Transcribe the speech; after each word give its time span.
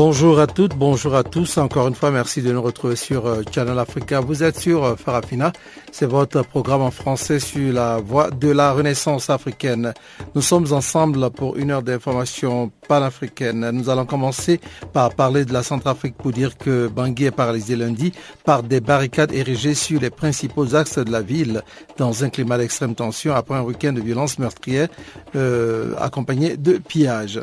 Bonjour 0.00 0.38
à 0.38 0.46
toutes, 0.46 0.76
bonjour 0.76 1.16
à 1.16 1.24
tous. 1.24 1.58
Encore 1.58 1.88
une 1.88 1.94
fois, 1.96 2.12
merci 2.12 2.40
de 2.40 2.52
nous 2.52 2.62
retrouver 2.62 2.94
sur 2.94 3.26
euh, 3.26 3.42
Channel 3.52 3.76
Africa. 3.80 4.20
Vous 4.20 4.44
êtes 4.44 4.56
sur 4.56 4.84
euh, 4.84 4.94
Farafina. 4.94 5.52
C'est 5.90 6.06
votre 6.06 6.44
programme 6.44 6.82
en 6.82 6.92
français 6.92 7.40
sur 7.40 7.72
la 7.72 7.96
voie 7.96 8.30
de 8.30 8.48
la 8.48 8.70
renaissance 8.70 9.28
africaine. 9.28 9.92
Nous 10.36 10.40
sommes 10.40 10.72
ensemble 10.72 11.28
pour 11.30 11.56
une 11.56 11.72
heure 11.72 11.82
d'information 11.82 12.70
panafricaine. 12.86 13.72
Nous 13.72 13.90
allons 13.90 14.06
commencer 14.06 14.60
par 14.92 15.16
parler 15.16 15.44
de 15.44 15.52
la 15.52 15.64
Centrafrique 15.64 16.14
pour 16.16 16.30
dire 16.30 16.56
que 16.56 16.86
Bangui 16.86 17.24
est 17.24 17.32
paralysé 17.32 17.74
lundi 17.74 18.12
par 18.44 18.62
des 18.62 18.80
barricades 18.80 19.32
érigées 19.32 19.74
sur 19.74 20.00
les 20.00 20.10
principaux 20.10 20.76
axes 20.76 21.00
de 21.00 21.10
la 21.10 21.22
ville 21.22 21.62
dans 21.96 22.22
un 22.22 22.30
climat 22.30 22.56
d'extrême 22.56 22.94
tension 22.94 23.34
après 23.34 23.56
un 23.56 23.62
week-end 23.62 23.94
de 23.94 24.00
violence 24.00 24.38
meurtrière 24.38 24.86
euh, 25.34 25.94
accompagné 25.98 26.56
de 26.56 26.78
pillages. 26.78 27.40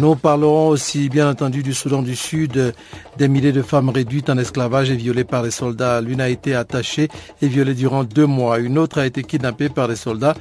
Nous 0.00 0.16
parlerons 0.16 0.68
aussi, 0.68 1.10
bien 1.10 1.28
entendu, 1.28 1.62
du 1.62 1.74
Soudan 1.74 2.00
du 2.00 2.16
Sud, 2.16 2.72
des 3.18 3.28
milliers 3.28 3.52
de 3.52 3.60
femmes 3.60 3.90
réduites 3.90 4.30
en 4.30 4.38
esclavage 4.38 4.90
et 4.90 4.96
violées 4.96 5.24
par 5.24 5.42
les 5.42 5.50
soldats. 5.50 6.00
L'une 6.00 6.22
a 6.22 6.30
été 6.30 6.54
attachée 6.54 7.08
et 7.42 7.48
violée 7.48 7.74
durant 7.74 8.02
deux 8.02 8.24
mois. 8.24 8.60
Une 8.60 8.78
autre 8.78 8.98
a 8.98 9.04
été 9.04 9.22
kidnappée 9.22 9.68
par 9.68 9.88
les 9.88 9.96
soldats 9.96 10.34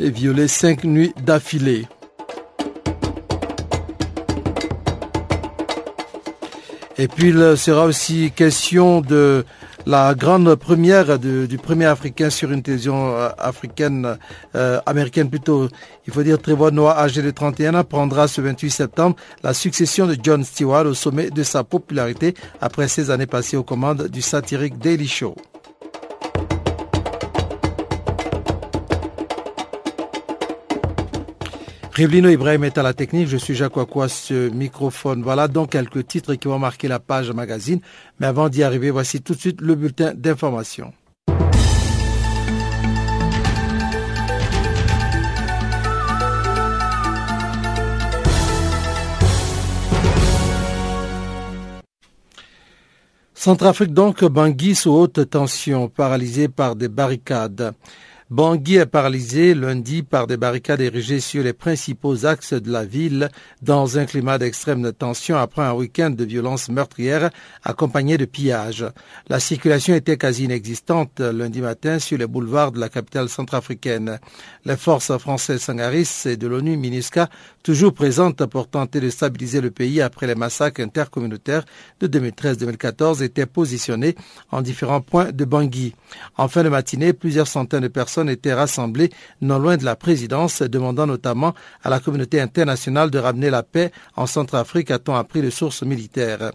et 0.00 0.10
violée 0.10 0.48
cinq 0.48 0.82
nuits 0.82 1.12
d'affilée. 1.24 1.86
Et 6.96 7.08
puis 7.08 7.30
il 7.30 7.56
sera 7.56 7.86
aussi 7.86 8.30
question 8.30 9.00
de 9.00 9.44
la 9.84 10.14
grande 10.14 10.54
première 10.54 11.18
du 11.18 11.58
premier 11.58 11.86
Africain 11.86 12.30
sur 12.30 12.52
une 12.52 12.62
télévision 12.62 13.16
euh, 13.16 13.28
africaine, 13.36 14.16
euh, 14.54 14.80
américaine 14.86 15.28
plutôt, 15.28 15.68
il 16.06 16.12
faut 16.12 16.22
dire 16.22 16.40
Trevor 16.40 16.72
Noah, 16.72 16.98
âgé 16.98 17.20
de 17.20 17.30
31 17.30 17.74
ans, 17.74 17.84
prendra 17.84 18.28
ce 18.28 18.40
28 18.40 18.70
septembre 18.70 19.16
la 19.42 19.52
succession 19.52 20.06
de 20.06 20.16
John 20.22 20.44
Stewart 20.44 20.86
au 20.86 20.94
sommet 20.94 21.30
de 21.30 21.42
sa 21.42 21.64
popularité 21.64 22.34
après 22.60 22.88
ses 22.88 23.10
années 23.10 23.26
passées 23.26 23.56
aux 23.56 23.64
commandes 23.64 24.08
du 24.08 24.22
satirique 24.22 24.78
Daily 24.78 25.08
Show. 25.08 25.34
Rivlino 31.94 32.28
Ibrahim 32.28 32.64
est 32.64 32.76
à 32.76 32.82
la 32.82 32.92
technique, 32.92 33.28
je 33.28 33.36
suis 33.36 33.54
Jacques 33.54 33.74
ce 34.08 34.48
microphone. 34.48 35.22
Voilà 35.22 35.46
donc 35.46 35.70
quelques 35.70 36.04
titres 36.08 36.34
qui 36.34 36.48
vont 36.48 36.58
marquer 36.58 36.88
la 36.88 36.98
page 36.98 37.30
magazine. 37.30 37.78
Mais 38.18 38.26
avant 38.26 38.48
d'y 38.48 38.64
arriver, 38.64 38.90
voici 38.90 39.22
tout 39.22 39.34
de 39.34 39.38
suite 39.38 39.60
le 39.60 39.76
bulletin 39.76 40.12
d'information. 40.12 40.92
Centrafrique 53.34 53.92
donc, 53.92 54.24
Bangui 54.24 54.74
sous 54.74 54.90
haute 54.90 55.30
tension, 55.30 55.88
paralysé 55.88 56.48
par 56.48 56.74
des 56.74 56.88
barricades. 56.88 57.72
Bangui 58.34 58.78
est 58.78 58.86
paralysé 58.86 59.54
lundi 59.54 60.02
par 60.02 60.26
des 60.26 60.36
barricades 60.36 60.80
érigées 60.80 61.20
sur 61.20 61.44
les 61.44 61.52
principaux 61.52 62.26
axes 62.26 62.52
de 62.52 62.68
la 62.68 62.84
ville 62.84 63.28
dans 63.62 63.96
un 63.96 64.06
climat 64.06 64.38
d'extrême 64.38 64.92
tension 64.92 65.36
après 65.36 65.62
un 65.62 65.72
week-end 65.72 66.10
de 66.10 66.24
violences 66.24 66.68
meurtrières 66.68 67.30
accompagné 67.62 68.18
de 68.18 68.24
pillages. 68.24 68.86
La 69.28 69.38
circulation 69.38 69.94
était 69.94 70.16
quasi 70.16 70.46
inexistante 70.46 71.20
lundi 71.20 71.60
matin 71.60 72.00
sur 72.00 72.18
les 72.18 72.26
boulevards 72.26 72.72
de 72.72 72.80
la 72.80 72.88
capitale 72.88 73.28
centrafricaine. 73.28 74.18
Les 74.64 74.76
forces 74.76 75.16
françaises 75.16 75.60
Sangaris 75.60 76.24
et 76.24 76.36
de 76.36 76.48
l'ONU 76.48 76.76
MINUSCA, 76.76 77.28
toujours 77.62 77.94
présentes 77.94 78.44
pour 78.46 78.66
tenter 78.66 78.98
de 78.98 79.10
stabiliser 79.10 79.60
le 79.60 79.70
pays 79.70 80.00
après 80.00 80.26
les 80.26 80.34
massacres 80.34 80.80
intercommunautaires 80.80 81.64
de 82.00 82.08
2013-2014, 82.08 83.22
étaient 83.22 83.46
positionnées 83.46 84.16
en 84.50 84.60
différents 84.60 85.02
points 85.02 85.30
de 85.30 85.44
Bangui. 85.44 85.94
En 86.36 86.48
fin 86.48 86.64
de 86.64 86.68
matinée, 86.68 87.12
plusieurs 87.12 87.46
centaines 87.46 87.82
de 87.82 87.88
personnes 87.88 88.23
étaient 88.28 88.54
rassemblés 88.54 89.10
non 89.40 89.58
loin 89.58 89.76
de 89.76 89.84
la 89.84 89.96
présidence, 89.96 90.62
demandant 90.62 91.06
notamment 91.06 91.54
à 91.82 91.90
la 91.90 92.00
communauté 92.00 92.40
internationale 92.40 93.10
de 93.10 93.18
ramener 93.18 93.50
la 93.50 93.62
paix 93.62 93.92
en 94.16 94.26
Centrafrique, 94.26 94.90
a-t-on 94.90 95.14
appris 95.14 95.42
de 95.42 95.50
sources 95.50 95.82
militaires. 95.82 96.52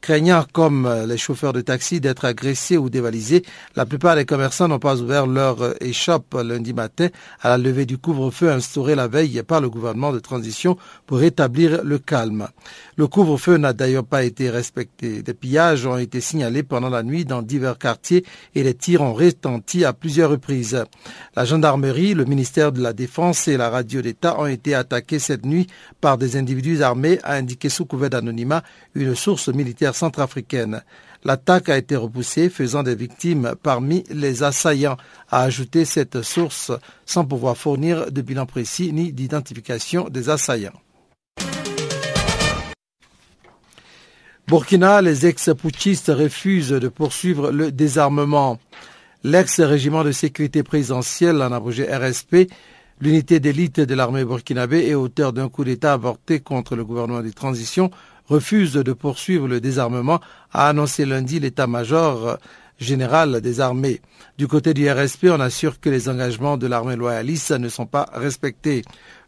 Craignant, 0.00 0.46
comme 0.50 0.88
les 1.06 1.18
chauffeurs 1.18 1.52
de 1.52 1.60
taxi, 1.60 2.00
d'être 2.00 2.24
agressés 2.24 2.78
ou 2.78 2.88
dévalisés, 2.88 3.44
la 3.76 3.84
plupart 3.84 4.16
des 4.16 4.24
commerçants 4.24 4.66
n'ont 4.66 4.78
pas 4.78 5.02
ouvert 5.02 5.26
leur 5.26 5.74
échoppe 5.82 6.38
lundi 6.42 6.72
matin 6.72 7.08
à 7.42 7.50
la 7.50 7.58
levée 7.58 7.84
du 7.84 7.98
couvre-feu 7.98 8.50
instauré 8.50 8.94
la 8.94 9.08
veille 9.08 9.42
par 9.42 9.60
le 9.60 9.68
gouvernement 9.68 10.10
de 10.12 10.18
transition 10.18 10.78
pour 11.06 11.18
rétablir 11.18 11.84
le 11.84 11.98
calme. 11.98 12.48
Le 13.00 13.06
couvre-feu 13.06 13.56
n'a 13.56 13.72
d'ailleurs 13.72 14.04
pas 14.04 14.24
été 14.24 14.50
respecté. 14.50 15.22
Des 15.22 15.32
pillages 15.32 15.86
ont 15.86 15.96
été 15.96 16.20
signalés 16.20 16.62
pendant 16.62 16.90
la 16.90 17.02
nuit 17.02 17.24
dans 17.24 17.40
divers 17.40 17.78
quartiers 17.78 18.26
et 18.54 18.62
les 18.62 18.74
tirs 18.74 19.00
ont 19.00 19.14
retenti 19.14 19.86
à 19.86 19.94
plusieurs 19.94 20.28
reprises. 20.28 20.84
La 21.34 21.46
gendarmerie, 21.46 22.12
le 22.12 22.26
ministère 22.26 22.72
de 22.72 22.82
la 22.82 22.92
Défense 22.92 23.48
et 23.48 23.56
la 23.56 23.70
radio 23.70 24.02
d'État 24.02 24.38
ont 24.38 24.44
été 24.44 24.74
attaqués 24.74 25.18
cette 25.18 25.46
nuit 25.46 25.66
par 26.02 26.18
des 26.18 26.36
individus 26.36 26.82
armés, 26.82 27.18
a 27.22 27.36
indiqué 27.36 27.70
sous 27.70 27.86
couvert 27.86 28.10
d'anonymat 28.10 28.62
une 28.94 29.14
source 29.14 29.48
militaire 29.48 29.94
centrafricaine. 29.94 30.82
L'attaque 31.24 31.70
a 31.70 31.78
été 31.78 31.96
repoussée, 31.96 32.50
faisant 32.50 32.82
des 32.82 32.96
victimes 32.96 33.54
parmi 33.62 34.04
les 34.10 34.42
assaillants, 34.42 34.98
a 35.30 35.40
ajouté 35.40 35.86
cette 35.86 36.20
source 36.20 36.70
sans 37.06 37.24
pouvoir 37.24 37.56
fournir 37.56 38.12
de 38.12 38.20
bilan 38.20 38.44
précis 38.44 38.92
ni 38.92 39.10
d'identification 39.10 40.10
des 40.10 40.28
assaillants. 40.28 40.78
Burkina, 44.50 45.00
les 45.00 45.26
ex-putschistes 45.26 46.10
refusent 46.12 46.70
de 46.70 46.88
poursuivre 46.88 47.52
le 47.52 47.70
désarmement. 47.70 48.58
L'ex-régiment 49.22 50.02
de 50.02 50.10
sécurité 50.10 50.64
présidentielle, 50.64 51.40
en 51.40 51.52
abrégé 51.52 51.84
RSP, 51.84 52.50
l'unité 53.00 53.38
d'élite 53.38 53.78
de 53.78 53.94
l'armée 53.94 54.24
burkinabé 54.24 54.88
est 54.88 54.94
auteur 54.94 55.32
d'un 55.32 55.48
coup 55.48 55.62
d'État 55.62 55.92
avorté 55.92 56.40
contre 56.40 56.74
le 56.74 56.84
gouvernement 56.84 57.22
de 57.22 57.30
transition 57.30 57.92
refuse 58.26 58.72
de 58.72 58.92
poursuivre 58.92 59.46
le 59.46 59.60
désarmement, 59.60 60.18
a 60.52 60.68
annoncé 60.68 61.06
lundi 61.06 61.38
l'état-major 61.38 62.36
général 62.80 63.40
des 63.40 63.60
armées. 63.60 64.00
Du 64.36 64.48
côté 64.48 64.74
du 64.74 64.90
RSP, 64.90 65.26
on 65.30 65.38
assure 65.38 65.78
que 65.78 65.90
les 65.90 66.08
engagements 66.08 66.56
de 66.56 66.66
l'armée 66.66 66.96
loyaliste 66.96 67.52
ne 67.52 67.68
sont 67.68 67.86
pas 67.86 68.08
respectés. 68.14 68.82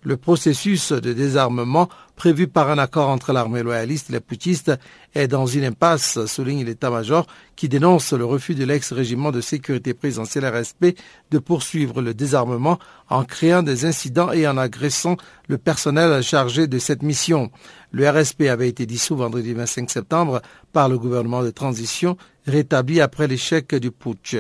Le 0.05 0.17
processus 0.17 0.91
de 0.91 1.13
désarmement 1.13 1.89
prévu 2.17 2.49
par 2.49 2.69
un 2.71 2.79
accord 2.79 3.09
entre 3.09 3.33
l'armée 3.33 3.63
loyaliste 3.63 4.11
et 4.11 4.15
les 4.15 4.21
putschistes 4.21 4.73
est 5.15 5.29
dans 5.29 5.47
une 5.47 5.65
impasse, 5.65 6.27
souligne 6.27 6.65
l'état-major, 6.65 7.25
qui 7.55 7.69
dénonce 7.69 8.13
le 8.13 8.25
refus 8.25 8.57
de 8.57 8.65
l'ex-régiment 8.65 9.31
de 9.31 9.41
sécurité 9.41 9.95
présidentielle 9.95 10.45
RSP 10.45 10.97
de 11.31 11.39
poursuivre 11.39 12.03
le 12.03 12.15
désarmement 12.15 12.81
en 13.11 13.23
créant 13.23 13.63
des 13.63 13.85
incidents 13.85 14.33
et 14.33 14.49
en 14.49 14.59
agressant 14.59 15.17
le 15.47 15.57
personnel 15.57 16.21
chargé 16.25 16.67
de 16.67 16.81
cette 16.81 17.05
mission. 17.05 17.53
Le 17.93 18.09
RSP 18.11 18.43
avait 18.51 18.69
été 18.69 18.87
dissous 18.87 19.15
vendredi 19.15 19.55
25 19.55 19.89
septembre 19.89 20.43
par 20.73 20.89
le 20.89 20.99
gouvernement 20.99 21.45
de 21.45 21.51
transition, 21.51 22.17
rétabli 22.49 23.01
après 23.01 23.29
l'échec 23.29 23.73
du 23.77 23.93
putsch. 23.93 24.35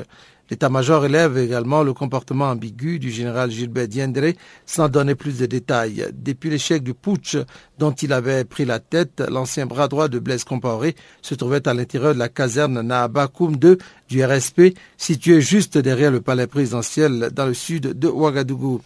L'état-major 0.52 1.06
élève 1.06 1.38
également 1.38 1.82
le 1.82 1.94
comportement 1.94 2.50
ambigu 2.50 2.98
du 2.98 3.10
général 3.10 3.50
Gilbert 3.50 3.88
Diendré 3.88 4.36
sans 4.66 4.90
donner 4.90 5.14
plus 5.14 5.38
de 5.38 5.46
détails. 5.46 6.04
Depuis 6.12 6.50
l'échec 6.50 6.82
du 6.82 6.92
putsch 6.92 7.38
dont 7.78 7.92
il 7.92 8.12
avait 8.12 8.44
pris 8.44 8.66
la 8.66 8.78
tête, 8.78 9.22
l'ancien 9.30 9.64
bras 9.64 9.88
droit 9.88 10.08
de 10.08 10.18
Blaise 10.18 10.44
Compaoré 10.44 10.94
se 11.22 11.34
trouvait 11.34 11.66
à 11.66 11.72
l'intérieur 11.72 12.12
de 12.12 12.18
la 12.18 12.28
caserne 12.28 12.82
Nahabakoum 12.82 13.56
2 13.56 13.78
du 14.10 14.22
RSP, 14.22 14.76
située 14.98 15.40
juste 15.40 15.78
derrière 15.78 16.10
le 16.10 16.20
palais 16.20 16.46
présidentiel 16.46 17.30
dans 17.32 17.46
le 17.46 17.54
sud 17.54 17.98
de 17.98 18.08
Ouagadougou. 18.08 18.82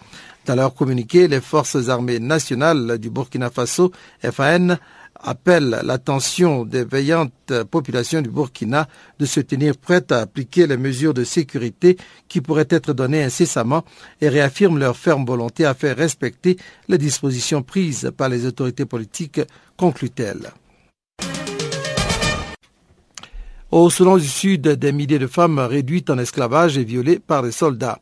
Dans 0.46 0.54
leur 0.54 0.72
communiqué, 0.72 1.26
les 1.26 1.40
forces 1.40 1.88
armées 1.88 2.20
nationales 2.20 2.98
du 2.98 3.10
Burkina 3.10 3.50
Faso, 3.50 3.90
FAN, 4.22 4.76
appelle 5.22 5.80
l'attention 5.84 6.64
des 6.64 6.84
veillantes 6.84 7.52
populations 7.70 8.22
du 8.22 8.30
Burkina 8.30 8.88
de 9.18 9.26
se 9.26 9.40
tenir 9.40 9.76
prêtes 9.76 10.12
à 10.12 10.20
appliquer 10.20 10.66
les 10.66 10.76
mesures 10.76 11.14
de 11.14 11.24
sécurité 11.24 11.96
qui 12.28 12.40
pourraient 12.40 12.68
être 12.70 12.92
données 12.92 13.22
incessamment 13.22 13.84
et 14.20 14.28
réaffirme 14.28 14.78
leur 14.78 14.96
ferme 14.96 15.24
volonté 15.24 15.64
à 15.64 15.74
faire 15.74 15.96
respecter 15.96 16.56
les 16.88 16.98
dispositions 16.98 17.62
prises 17.62 18.12
par 18.16 18.28
les 18.28 18.46
autorités 18.46 18.86
politiques, 18.86 19.40
conclut-elle. 19.76 20.52
Au 23.72 23.90
Soudan 23.90 24.16
du 24.16 24.28
Sud, 24.28 24.62
des 24.62 24.92
milliers 24.92 25.18
de 25.18 25.26
femmes 25.26 25.58
réduites 25.58 26.08
en 26.08 26.18
esclavage 26.18 26.78
et 26.78 26.84
violées 26.84 27.18
par 27.18 27.42
des 27.42 27.50
soldats. 27.50 27.98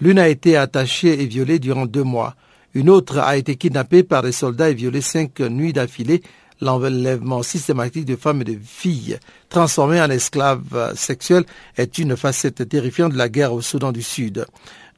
L'une 0.00 0.18
a 0.18 0.28
été 0.28 0.56
attachée 0.56 1.22
et 1.22 1.26
violée 1.26 1.58
durant 1.58 1.86
deux 1.86 2.02
mois. 2.02 2.36
Une 2.74 2.90
autre 2.90 3.18
a 3.18 3.38
été 3.38 3.56
kidnappée 3.56 4.02
par 4.02 4.22
des 4.22 4.32
soldats 4.32 4.68
et 4.68 4.74
violée 4.74 5.00
cinq 5.00 5.40
nuits 5.40 5.72
d'affilée 5.72 6.22
l'enlèvement 6.60 7.42
systématique 7.42 8.04
de 8.04 8.16
femmes 8.16 8.42
et 8.42 8.44
de 8.44 8.58
filles 8.62 9.18
transformées 9.48 10.00
en 10.00 10.10
esclaves 10.10 10.94
sexuels 10.94 11.44
est 11.76 11.98
une 11.98 12.16
facette 12.16 12.68
terrifiante 12.68 13.12
de 13.12 13.18
la 13.18 13.28
guerre 13.28 13.52
au 13.52 13.60
Soudan 13.60 13.92
du 13.92 14.02
Sud. 14.02 14.46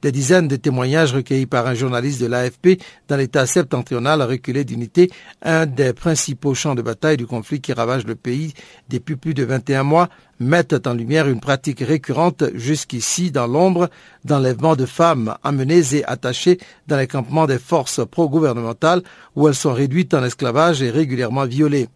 Des 0.00 0.12
dizaines 0.12 0.47
de 0.47 0.55
témoignages 0.55 1.12
recueillis 1.12 1.47
par 1.47 1.67
un 1.67 1.75
journaliste 1.75 2.21
de 2.21 2.27
l'AFP 2.27 2.81
dans 3.09 3.17
l'état 3.17 3.47
septentrional 3.47 4.23
reculé 4.23 4.65
d'unité, 4.65 5.11
un 5.43 5.67
des 5.67 5.93
principaux 5.93 6.55
champs 6.55 6.77
de 6.77 6.83
bataille 6.83 7.17
du 7.17 7.27
conflit 7.27 7.61
qui 7.61 7.73
ravage 7.73 8.06
le 8.06 8.15
pays 8.15 8.55
depuis 8.89 9.17
plus 9.17 9.35
de 9.35 9.45
21 9.45 9.83
mois, 9.83 10.09
mettent 10.39 10.87
en 10.87 10.95
lumière 10.95 11.27
une 11.29 11.41
pratique 11.41 11.81
récurrente 11.81 12.45
jusqu'ici 12.55 13.33
dans 13.33 13.49
l'ombre 13.49 13.91
d'enlèvement 14.25 14.77
de 14.77 14.87
femmes 14.87 15.35
amenées 15.43 15.95
et 15.95 16.05
attachées 16.05 16.59
dans 16.87 16.97
les 16.97 17.09
campements 17.09 17.47
des 17.47 17.59
forces 17.59 18.01
pro-gouvernementales 18.09 19.03
où 19.35 19.49
elles 19.49 19.56
sont 19.56 19.73
réduites 19.73 20.15
en 20.15 20.23
esclavage 20.23 20.81
et 20.81 20.91
régulièrement 20.91 21.44
violées. 21.44 21.89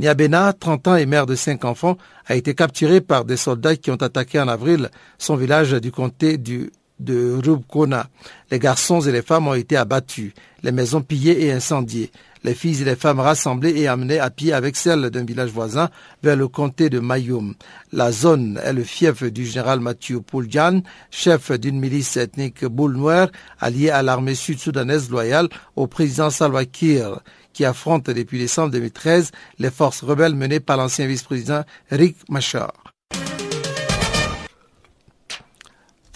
Niabena, 0.00 0.52
30 0.54 0.88
ans 0.88 0.96
et 0.96 1.06
mère 1.06 1.26
de 1.26 1.36
cinq 1.36 1.64
enfants, 1.64 1.96
a 2.26 2.34
été 2.34 2.56
capturée 2.56 3.00
par 3.00 3.24
des 3.24 3.36
soldats 3.36 3.76
qui 3.76 3.92
ont 3.92 4.02
attaqué 4.02 4.40
en 4.40 4.48
avril 4.48 4.90
son 5.18 5.36
village 5.36 5.70
du 5.74 5.92
comté 5.92 6.36
du 6.36 6.72
de 7.00 7.40
Rubkona. 7.44 8.08
Les 8.50 8.58
garçons 8.58 9.00
et 9.00 9.12
les 9.12 9.22
femmes 9.22 9.48
ont 9.48 9.54
été 9.54 9.76
abattus, 9.76 10.32
les 10.62 10.72
maisons 10.72 11.02
pillées 11.02 11.44
et 11.44 11.52
incendiées, 11.52 12.10
les 12.44 12.54
filles 12.54 12.82
et 12.82 12.84
les 12.84 12.96
femmes 12.96 13.20
rassemblées 13.20 13.78
et 13.80 13.88
amenées 13.88 14.18
à 14.18 14.30
pied 14.30 14.52
avec 14.52 14.76
celles 14.76 15.10
d'un 15.10 15.24
village 15.24 15.50
voisin 15.50 15.90
vers 16.22 16.36
le 16.36 16.46
comté 16.46 16.90
de 16.90 17.00
Mayoum. 17.00 17.54
La 17.92 18.12
zone 18.12 18.60
est 18.62 18.72
le 18.72 18.84
fief 18.84 19.24
du 19.24 19.46
général 19.46 19.80
Mathieu 19.80 20.20
Pouljan, 20.20 20.82
chef 21.10 21.50
d'une 21.52 21.80
milice 21.80 22.16
ethnique 22.16 22.64
boule 22.64 22.96
noire 22.96 23.28
alliée 23.60 23.90
à 23.90 24.02
l'armée 24.02 24.34
sud-soudanaise 24.34 25.10
loyale 25.10 25.48
au 25.76 25.86
président 25.86 26.30
Salva 26.30 26.64
Kiir 26.64 27.20
qui 27.54 27.64
affronte 27.64 28.10
depuis 28.10 28.38
décembre 28.38 28.72
2013 28.72 29.30
les 29.60 29.70
forces 29.70 30.02
rebelles 30.02 30.34
menées 30.34 30.60
par 30.60 30.76
l'ancien 30.76 31.06
vice-président 31.06 31.62
Rick 31.90 32.16
Machar. 32.28 32.83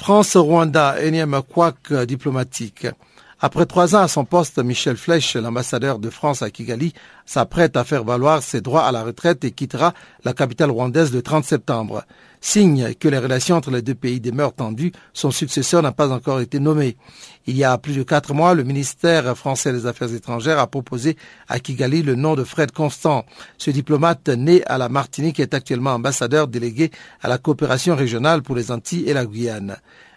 France-Rwanda, 0.08 1.02
énième 1.02 1.38
couac 1.42 1.92
diplomatique. 2.06 2.86
Après 3.40 3.66
trois 3.66 3.94
ans 3.94 4.00
à 4.00 4.08
son 4.08 4.24
poste, 4.24 4.58
Michel 4.58 4.96
Flech, 4.96 5.34
l'ambassadeur 5.34 6.00
de 6.00 6.10
France 6.10 6.42
à 6.42 6.50
Kigali, 6.50 6.92
s'apprête 7.24 7.76
à 7.76 7.84
faire 7.84 8.02
valoir 8.02 8.42
ses 8.42 8.60
droits 8.60 8.84
à 8.84 8.90
la 8.90 9.04
retraite 9.04 9.44
et 9.44 9.52
quittera 9.52 9.94
la 10.24 10.32
capitale 10.32 10.72
rwandaise 10.72 11.12
le 11.12 11.22
30 11.22 11.44
septembre. 11.44 12.02
Signe 12.40 12.94
que 12.98 13.06
les 13.06 13.18
relations 13.18 13.54
entre 13.54 13.70
les 13.70 13.82
deux 13.82 13.94
pays 13.94 14.20
demeurent 14.20 14.54
tendues, 14.54 14.90
son 15.12 15.30
successeur 15.30 15.82
n'a 15.82 15.92
pas 15.92 16.10
encore 16.10 16.40
été 16.40 16.58
nommé. 16.58 16.96
Il 17.46 17.56
y 17.56 17.62
a 17.62 17.78
plus 17.78 17.96
de 17.96 18.02
quatre 18.02 18.34
mois, 18.34 18.54
le 18.54 18.64
ministère 18.64 19.36
français 19.36 19.72
des 19.72 19.86
Affaires 19.86 20.12
étrangères 20.12 20.58
a 20.58 20.66
proposé 20.66 21.16
à 21.48 21.60
Kigali 21.60 22.02
le 22.02 22.16
nom 22.16 22.34
de 22.34 22.42
Fred 22.42 22.72
Constant. 22.72 23.24
Ce 23.56 23.70
diplomate 23.70 24.28
né 24.30 24.64
à 24.66 24.78
la 24.78 24.88
Martinique 24.88 25.38
est 25.38 25.54
actuellement 25.54 25.92
ambassadeur 25.92 26.48
délégué 26.48 26.90
à 27.22 27.28
la 27.28 27.38
coopération 27.38 27.94
régionale 27.94 28.42
pour 28.42 28.56
les 28.56 28.72
Antilles 28.72 29.04
et 29.08 29.12
la 29.12 29.26
Guyane 29.26 29.76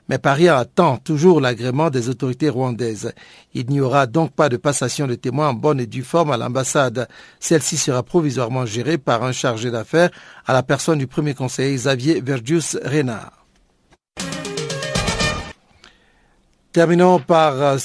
mais 0.10 0.18
Paris 0.18 0.50
attend 0.50 0.98
toujours 0.98 1.42
l'agrément 1.42 1.90
des 1.90 2.10
autorités 2.10 2.50
rwandaises. 2.50 3.14
Il 3.54 3.70
n'y 3.70 3.82
aura 3.82 4.08
donc 4.08 4.32
pas 4.32 4.50
de 4.50 4.58
passation 4.58 5.08
de 5.08 5.16
témoins 5.16 5.50
en 5.50 5.54
bonne 5.54 5.80
et 5.80 5.88
due 5.88 6.04
forme 6.04 6.32
à 6.32 6.38
l'ambassade. 6.38 7.08
Celle-ci 7.40 7.78
sera 7.78 8.04
provisoirement 8.04 8.66
gérée 8.66 8.98
par 8.98 9.24
un 9.24 9.32
chargé 9.32 9.72
d'affaires 9.72 10.12
à 10.46 10.54
la 10.54 10.64
personne 10.64 11.00
du 11.00 11.08
premier 11.08 11.34
conseiller 11.34 11.76
Xavier 11.76 12.22
Vergius 12.22 12.78
Renard. 12.84 13.42
Terminons 16.72 17.20
par 17.20 17.62
euh, 17.62 17.78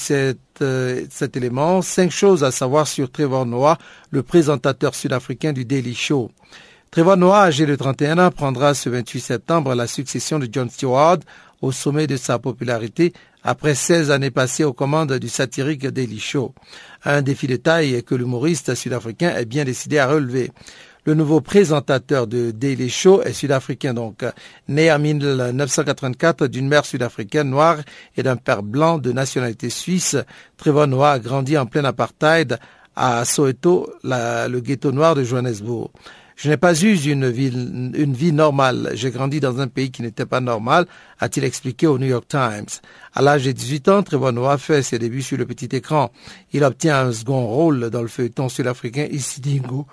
euh, 0.62 1.04
cet 1.10 1.36
élément. 1.36 1.82
Cinq 1.82 2.12
choses 2.12 2.44
à 2.44 2.52
savoir 2.52 2.86
sur 2.86 3.10
Trevor 3.10 3.44
Noah, 3.44 3.78
le 4.10 4.22
présentateur 4.22 4.94
sud-africain 4.94 5.52
du 5.52 5.64
Daily 5.64 5.94
Show. 5.94 6.30
Trevor 6.92 7.16
Noah, 7.16 7.42
âgé 7.42 7.66
de 7.66 7.74
31 7.74 8.18
ans, 8.18 8.30
prendra 8.30 8.74
ce 8.74 8.88
28 8.88 9.20
septembre 9.20 9.74
la 9.74 9.88
succession 9.88 10.38
de 10.38 10.48
John 10.50 10.70
Stewart 10.70 11.18
au 11.66 11.72
sommet 11.72 12.06
de 12.06 12.16
sa 12.16 12.38
popularité 12.38 13.12
après 13.42 13.74
16 13.74 14.10
années 14.10 14.30
passées 14.30 14.64
aux 14.64 14.72
commandes 14.72 15.14
du 15.14 15.28
satirique 15.28 15.86
Daily 15.86 16.20
Show. 16.20 16.54
Un 17.04 17.22
défi 17.22 17.46
de 17.46 17.56
taille 17.56 18.02
que 18.04 18.14
l'humoriste 18.14 18.74
sud-africain 18.74 19.34
est 19.36 19.44
bien 19.44 19.64
décidé 19.64 19.98
à 19.98 20.06
relever. 20.06 20.52
Le 21.04 21.14
nouveau 21.14 21.40
présentateur 21.40 22.26
de 22.26 22.50
Daily 22.52 22.88
Show 22.88 23.22
est 23.22 23.32
sud-africain 23.32 23.94
donc, 23.94 24.24
né 24.68 24.92
en 24.92 24.98
1984 24.98 26.46
d'une 26.46 26.68
mère 26.68 26.84
sud-africaine 26.84 27.50
noire 27.50 27.78
et 28.16 28.22
d'un 28.22 28.36
père 28.36 28.62
blanc 28.62 28.98
de 28.98 29.12
nationalité 29.12 29.70
suisse. 29.70 30.16
Trevor 30.56 30.86
Noah 30.86 31.12
a 31.12 31.18
grandi 31.18 31.58
en 31.58 31.66
plein 31.66 31.84
apartheid 31.84 32.58
à 32.94 33.24
Soweto, 33.24 33.92
le 34.04 34.58
ghetto 34.60 34.90
noir 34.92 35.14
de 35.14 35.22
Johannesburg. 35.22 35.90
Je 36.36 36.50
n'ai 36.50 36.58
pas 36.58 36.78
eu 36.82 36.94
une 36.94 37.30
vie, 37.30 38.32
normale. 38.32 38.90
J'ai 38.92 39.10
grandi 39.10 39.40
dans 39.40 39.58
un 39.58 39.68
pays 39.68 39.90
qui 39.90 40.02
n'était 40.02 40.26
pas 40.26 40.40
normal, 40.40 40.86
a-t-il 41.18 41.44
expliqué 41.44 41.86
au 41.86 41.98
New 41.98 42.06
York 42.06 42.28
Times. 42.28 42.66
À 43.14 43.22
l'âge 43.22 43.46
de 43.46 43.52
18 43.52 43.88
ans, 43.88 44.02
Trevor 44.02 44.34
Noah 44.34 44.58
fait 44.58 44.82
ses 44.82 44.98
débuts 44.98 45.22
sur 45.22 45.38
le 45.38 45.46
petit 45.46 45.74
écran. 45.74 46.12
Il 46.52 46.62
obtient 46.62 47.06
un 47.06 47.12
second 47.12 47.46
rôle 47.46 47.88
dans 47.88 48.02
le 48.02 48.08
feuilleton 48.08 48.50
sud-africain 48.50 49.08
Isidingo. 49.10 49.86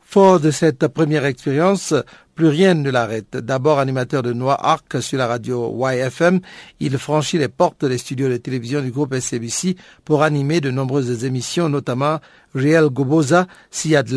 Fort 0.00 0.38
de 0.38 0.52
cette 0.52 0.86
première 0.86 1.26
expérience, 1.26 1.92
plus 2.34 2.46
rien 2.46 2.74
ne 2.74 2.88
l'arrête. 2.88 3.36
D'abord 3.36 3.80
animateur 3.80 4.22
de 4.22 4.32
Noir 4.32 4.64
Arc 4.64 5.02
sur 5.02 5.18
la 5.18 5.26
radio 5.26 5.76
YFM, 5.76 6.40
il 6.78 6.96
franchit 6.96 7.36
les 7.36 7.48
portes 7.48 7.84
des 7.84 7.98
studios 7.98 8.28
de 8.28 8.36
télévision 8.36 8.80
du 8.80 8.92
groupe 8.92 9.12
SCBC 9.12 9.76
pour 10.04 10.22
animer 10.22 10.60
de 10.60 10.70
nombreuses 10.70 11.24
émissions, 11.24 11.68
notamment 11.68 12.20
Riel 12.54 12.88
Goboza, 12.90 13.46
Siad 13.70 14.10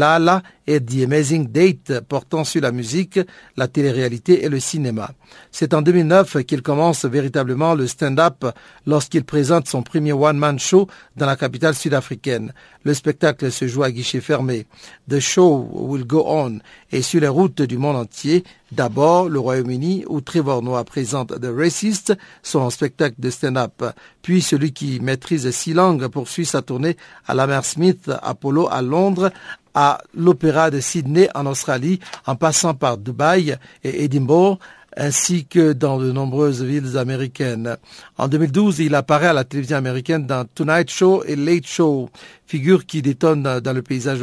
et 0.68 0.80
The 0.80 1.04
Amazing 1.04 1.48
Date 1.52 2.00
portant 2.02 2.44
sur 2.44 2.62
la 2.62 2.72
musique, 2.72 3.20
la 3.58 3.68
télé-réalité 3.68 4.46
et 4.46 4.50
le 4.50 4.60
cinéma. 4.60 5.12
C'est 5.52 5.74
en 5.74 5.82
2009 5.82 6.44
qu'il 6.46 6.62
commence 6.62 7.06
véritablement 7.06 7.74
le 7.74 7.88
stand-up 7.88 8.46
lorsqu'il 8.86 9.24
présente 9.24 9.68
son 9.68 9.84
premier 9.84 10.14
one-man 10.14 10.60
show 10.60 10.88
dans 11.16 11.26
la 11.26 11.36
capitale 11.36 11.76
sud-africaine. 11.76 12.54
Le 12.84 12.94
spectacle 12.94 13.52
se 13.52 13.68
joue 13.68 13.84
à 13.84 13.92
guichet 13.92 14.22
fermé. 14.22 14.66
The 15.10 15.20
show 15.20 15.68
will 15.74 16.06
go 16.06 16.24
on 16.26 16.60
et 16.92 17.02
sur 17.02 17.22
les 17.22 17.28
routes 17.28 17.62
du 17.62 17.78
monde 17.78 17.96
entier. 17.98 18.44
D'abord, 18.72 19.28
le 19.28 19.38
Royaume-Uni, 19.38 20.06
où 20.08 20.22
Trevor 20.22 20.62
Noah 20.62 20.86
présente 20.86 21.40
The 21.42 21.50
Racist, 21.54 22.18
son 22.42 22.70
spectacle 22.70 23.16
de 23.20 23.30
stand-up. 23.30 23.84
Puis 24.22 24.42
celui 24.42 24.72
qui 24.72 25.02
maîtrise 25.02 25.52
six 25.52 25.74
langues 25.74 26.08
poursuit 26.08 26.46
sa 26.46 26.62
tournée 26.62 26.96
à 27.28 27.34
la 27.34 27.62
Smith 27.64 28.10
Apollo 28.22 28.70
à 28.72 28.82
Londres, 28.82 29.32
à 29.74 30.02
l'Opéra 30.14 30.72
de 30.72 30.80
Sydney 30.80 31.30
en 31.36 31.48
Australie, 31.48 32.00
en 32.26 32.36
passant 32.38 32.74
par 32.74 32.98
Dubaï 32.98 33.58
et 33.84 34.06
Édimbourg, 34.06 34.58
ainsi 34.98 35.46
que 35.46 35.74
dans 35.74 35.98
de 36.00 36.12
nombreuses 36.12 36.64
villes 36.64 36.98
américaines. 36.98 37.78
En 38.18 38.28
2012, 38.28 38.80
il 38.80 38.96
apparaît 38.96 39.28
à 39.28 39.34
la 39.34 39.44
télévision 39.44 39.78
américaine 39.78 40.26
dans 40.26 40.46
Tonight 40.46 40.90
Show 40.90 41.24
et 41.26 41.36
Late 41.36 41.68
Show 41.68 42.10
figure 42.52 42.86
qui 42.86 43.02
détonne 43.02 43.44
dans 43.44 43.74
le 43.74 43.82
paysage 43.82 44.22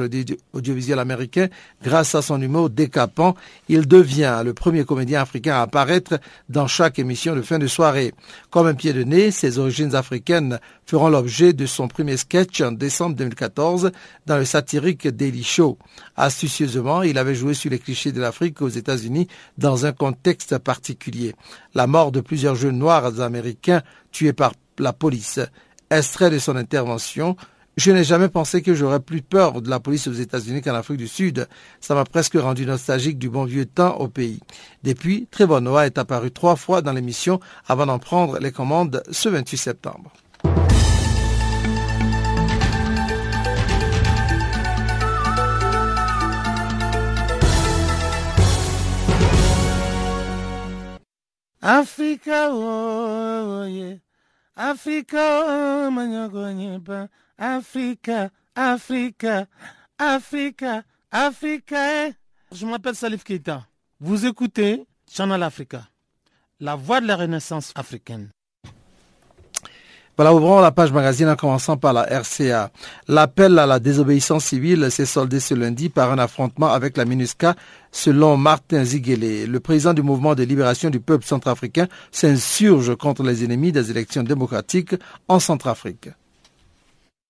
audiovisuel 0.53 0.99
américain 0.99 1.49
grâce 1.83 2.15
à 2.15 2.21
son 2.21 2.43
humour 2.43 2.69
décapant. 2.69 3.35
Il 3.71 3.89
devient 3.89 4.43
le 4.45 4.53
premier 4.53 4.85
comédien 4.85 5.23
africain 5.23 5.55
à 5.55 5.63
apparaître 5.63 6.21
dans 6.51 6.67
chaque 6.67 6.99
émission 6.99 7.35
de 7.35 7.41
fin 7.41 7.59
de 7.59 7.67
soirée. 7.67 8.13
Comme 8.51 8.67
un 8.67 8.75
pied 8.75 8.93
de 8.93 9.03
nez, 9.03 9.31
ses 9.31 9.59
origines 9.59 9.95
africaines 9.95 10.61
feront 10.85 11.09
l'objet 11.09 11.55
de 11.55 11.65
son 11.65 11.89
premier 11.89 12.19
sketch 12.19 12.61
en 12.61 12.73
décembre 12.73 13.17
2014 13.17 13.93
dans 14.27 14.37
le 14.37 14.45
satirique 14.45 15.09
Daily 15.09 15.43
Show. 15.43 15.79
Astucieusement, 16.15 17.03
il 17.03 17.17
avait 17.17 17.35
joué 17.35 17.55
sur 17.55 17.71
les 17.71 17.79
clichés 17.79 18.13
de 18.13 18.21
l'Afrique 18.21 18.61
aux 18.61 18.69
États-Unis 18.69 19.27
dans 19.57 19.87
un 19.87 19.93
contexte 19.93 20.58
particulier. 20.59 21.35
La 21.75 21.87
mort 21.87 22.13
de 22.13 22.21
plusieurs 22.21 22.55
jeunes 22.55 22.79
noirs 22.79 23.21
américains 23.21 23.83
tués 24.13 24.33
par 24.33 24.53
la 24.79 24.93
police. 24.93 25.41
Extrait 25.91 26.31
de 26.31 26.39
son 26.39 26.57
intervention, 26.57 27.37
je 27.79 27.93
n'ai 27.93 28.03
jamais 28.03 28.29
pensé 28.29 28.61
que 28.61 28.75
j'aurais 28.75 28.99
plus 28.99 29.23
peur 29.23 29.63
de 29.63 29.71
la 29.71 29.79
police 29.79 30.09
aux 30.09 30.13
États-Unis 30.13 30.63
qu'en 30.63 30.75
Afrique 30.75 30.97
du 30.97 31.07
Sud. 31.07 31.47
Ça 31.81 31.95
m'a 31.95 32.03
presque 32.03 32.35
rendu 32.35 32.67
nostalgique 32.67 33.19
du 33.19 33.31
bon 33.31 33.45
vieux 33.45 33.67
temps 33.67 33.99
au 33.99 34.09
pays. 34.09 34.41
Depuis, 34.83 35.29
Trevor 35.31 35.61
Noah 35.61 35.87
est 35.87 35.97
apparu 35.97 36.33
trois 36.33 36.57
fois 36.57 36.83
dans 36.83 36.93
l'émission 36.93 37.39
avant 37.69 37.87
d'en 37.87 38.01
prendre 38.01 38.41
les 38.41 38.51
commandes 38.51 39.03
ce 39.13 39.29
28 39.29 39.57
septembre. 39.57 40.13
Africa, 51.61 52.49
oh, 52.51 53.65
yeah. 53.67 53.97
Africa, 54.57 55.45
oh, 55.47 55.91
manyagonyepa. 55.91 57.09
Africa, 57.39 58.31
Africa, 58.55 59.47
Africa, 59.99 60.85
Africa. 61.11 61.77
Eh. 62.07 62.13
Je 62.53 62.67
m'appelle 62.67 62.95
Salif 62.95 63.25
Keita. 63.25 63.67
Vous 64.01 64.25
écoutez 64.27 64.87
Channel 65.11 65.43
Africa, 65.43 65.89
la 66.61 66.75
voix 66.77 67.01
de 67.01 67.07
la 67.07 67.17
renaissance 67.17 67.73
africaine. 67.75 68.31
Voilà, 70.19 70.35
ouvrons 70.35 70.59
la 70.59 70.73
page 70.73 70.93
magazine 70.93 71.29
en 71.29 71.37
commençant 71.37 71.77
par 71.77 71.93
la 71.93 72.03
RCA. 72.03 72.71
L'appel 73.07 73.57
à 73.57 73.67
la 73.67 73.79
désobéissance 73.79 74.47
civile 74.47 74.91
s'est 74.91 75.07
soldé 75.07 75.39
ce 75.39 75.55
lundi 75.55 75.91
par 75.91 76.11
un 76.11 76.19
affrontement 76.19 76.67
avec 76.67 76.97
la 76.97 77.05
MINUSCA, 77.05 77.55
selon 77.93 78.37
Martin 78.37 78.83
Ziguele. 78.83 79.49
Le 79.49 79.61
président 79.61 79.95
du 79.95 80.03
mouvement 80.03 80.35
de 80.35 80.43
libération 80.43 80.91
du 80.91 80.99
peuple 80.99 81.25
centrafricain 81.25 81.87
s'insurge 82.11 82.97
contre 82.97 83.23
les 83.23 83.45
ennemis 83.45 83.71
des 83.71 83.93
élections 83.93 84.25
démocratiques 84.25 84.97
en 85.29 85.39
Centrafrique. 85.39 86.09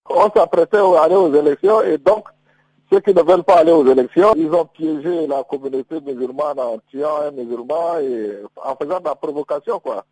On 0.08 0.30
s'apprêtait 0.34 0.78
à 0.78 1.02
aller 1.02 1.14
aux 1.14 1.34
élections 1.34 1.82
et 1.82 1.98
donc 1.98 2.24
ceux 2.90 3.00
qui 3.00 3.12
ne 3.12 3.20
veulent 3.20 3.44
pas 3.44 3.58
aller 3.58 3.72
aux 3.72 3.86
élections, 3.86 4.32
ils 4.34 4.50
ont 4.50 4.64
piégé 4.64 5.26
la 5.26 5.44
communauté 5.44 6.00
musulmane 6.00 6.58
en 6.58 6.78
tuant 6.88 7.20
un 7.26 7.32
musulman 7.32 7.98
et 8.00 8.38
en 8.64 8.74
faisant 8.76 8.98
de 8.98 9.04
la 9.04 9.14
provocation 9.14 9.78
quoi. 9.78 10.06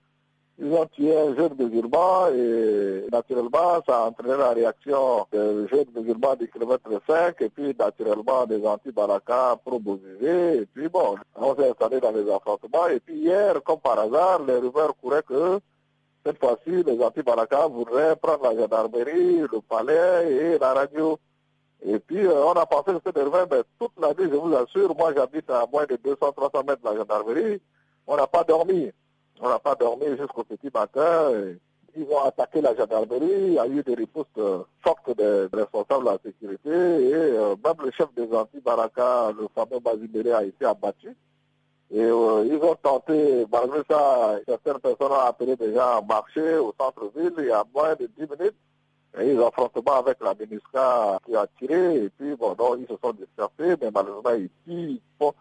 Ils 0.59 0.73
ont 0.73 0.87
tué 0.87 1.15
un 1.15 1.35
jeune 1.37 1.55
musulman 1.59 2.29
et 2.35 3.07
naturellement, 3.13 3.83
ça 3.87 4.05
a 4.05 4.07
entraîné 4.07 4.39
la 4.39 4.53
réaction 4.53 5.27
des 5.31 5.69
jeunes 5.69 5.91
musulmans 5.95 6.35
du 6.35 6.49
kilomètre 6.49 6.89
5 7.07 7.43
et 7.43 7.51
puis 7.51 7.77
naturellement 7.79 8.47
des 8.47 8.67
anti-Baraka 8.67 9.57
pro 9.63 9.79
Et 10.23 10.67
puis 10.73 10.89
bon, 10.89 11.17
on 11.35 11.55
s'est 11.55 11.69
installé 11.69 12.01
dans 12.01 12.11
les 12.11 12.31
affrontements 12.31 12.87
et 12.89 13.01
puis 13.01 13.17
hier, 13.17 13.63
comme 13.65 13.81
par 13.81 13.99
hasard, 13.99 14.45
les 14.45 14.57
rumeurs 14.57 14.97
couraient 14.97 15.23
que 15.23 15.61
cette 16.25 16.39
fois-ci, 16.39 16.83
les 16.83 17.03
anti-Baraka 17.05 17.67
voudraient 17.67 18.17
prendre 18.17 18.45
la 18.45 18.59
gendarmerie, 18.59 19.41
le 19.41 19.61
palais 19.61 20.55
et 20.55 20.59
la 20.59 20.73
radio. 20.73 21.19
Et 21.85 21.99
puis, 21.99 22.27
euh, 22.27 22.45
on 22.47 22.53
a 22.53 22.65
que 22.65 22.93
c'était 23.05 23.23
rumeurs, 23.23 23.47
mais 23.51 23.61
toute 23.79 23.93
la 24.01 24.09
nuit, 24.15 24.31
je 24.33 24.37
vous 24.37 24.55
assure, 24.55 24.97
moi 24.97 25.13
j'habite 25.15 25.51
à 25.51 25.67
moins 25.71 25.85
de 25.85 25.97
200-300 25.97 26.67
mètres 26.67 26.83
de 26.83 26.89
la 26.89 26.97
gendarmerie, 26.97 27.61
on 28.07 28.17
n'a 28.17 28.27
pas 28.27 28.43
dormi. 28.43 28.91
On 29.41 29.49
n'a 29.49 29.59
pas 29.59 29.75
dormi 29.75 30.07
jusqu'au 30.19 30.45
petit 30.45 30.71
matin. 30.73 31.31
ils 31.95 32.05
ont 32.05 32.25
attaqué 32.25 32.61
la 32.61 32.75
gendarmerie. 32.75 33.49
Il 33.49 33.53
y 33.55 33.59
a 33.59 33.67
eu 33.67 33.83
des 33.83 33.95
ripostes 33.95 34.39
euh, 34.39 34.63
fortes 34.83 35.15
des 35.17 35.47
responsables 35.53 36.05
de 36.05 36.11
la 36.11 36.19
sécurité. 36.25 36.71
Et 36.71 37.15
euh, 37.15 37.55
même 37.63 37.75
le 37.85 37.91
chef 37.91 38.09
des 38.15 38.33
anti-Baraka, 38.35 39.33
le 39.39 39.49
fameux 39.55 39.81
Baziméré, 39.81 40.33
a 40.33 40.45
été 40.45 40.65
abattu. 40.65 41.15
Et 41.91 42.01
euh, 42.01 42.45
ils 42.47 42.59
ont 42.63 42.75
tenté, 42.77 43.47
malgré 43.53 43.83
ça, 43.89 44.39
certaines 44.47 44.81
personnes 44.81 45.13
ont 45.13 45.27
appelé 45.27 45.55
déjà 45.57 45.99
à 45.99 46.03
marcher 46.03 46.57
au 46.57 46.75
centre-ville 46.79 47.35
il 47.39 47.47
y 47.47 47.51
a 47.51 47.65
moins 47.75 47.95
de 47.95 48.11
10 48.19 48.23
minutes. 48.23 48.57
Et 49.19 49.33
ils 49.33 49.41
ont 49.41 49.49
affrontement 49.49 49.95
avec 49.95 50.19
la 50.21 50.35
MINUSCA 50.35 51.21
qui 51.25 51.37
a 51.37 51.47
tiré. 51.59 52.05
Et 52.05 52.11
puis, 52.11 52.35
bon, 52.37 52.55
donc, 52.55 52.79
ils 52.81 52.87
se 52.87 52.99
sont 53.03 53.13
dispersés, 53.13 53.77
mais 53.81 53.91
malheureusement, 53.95 54.33
ils 54.33 54.51
tirent. 54.67 55.33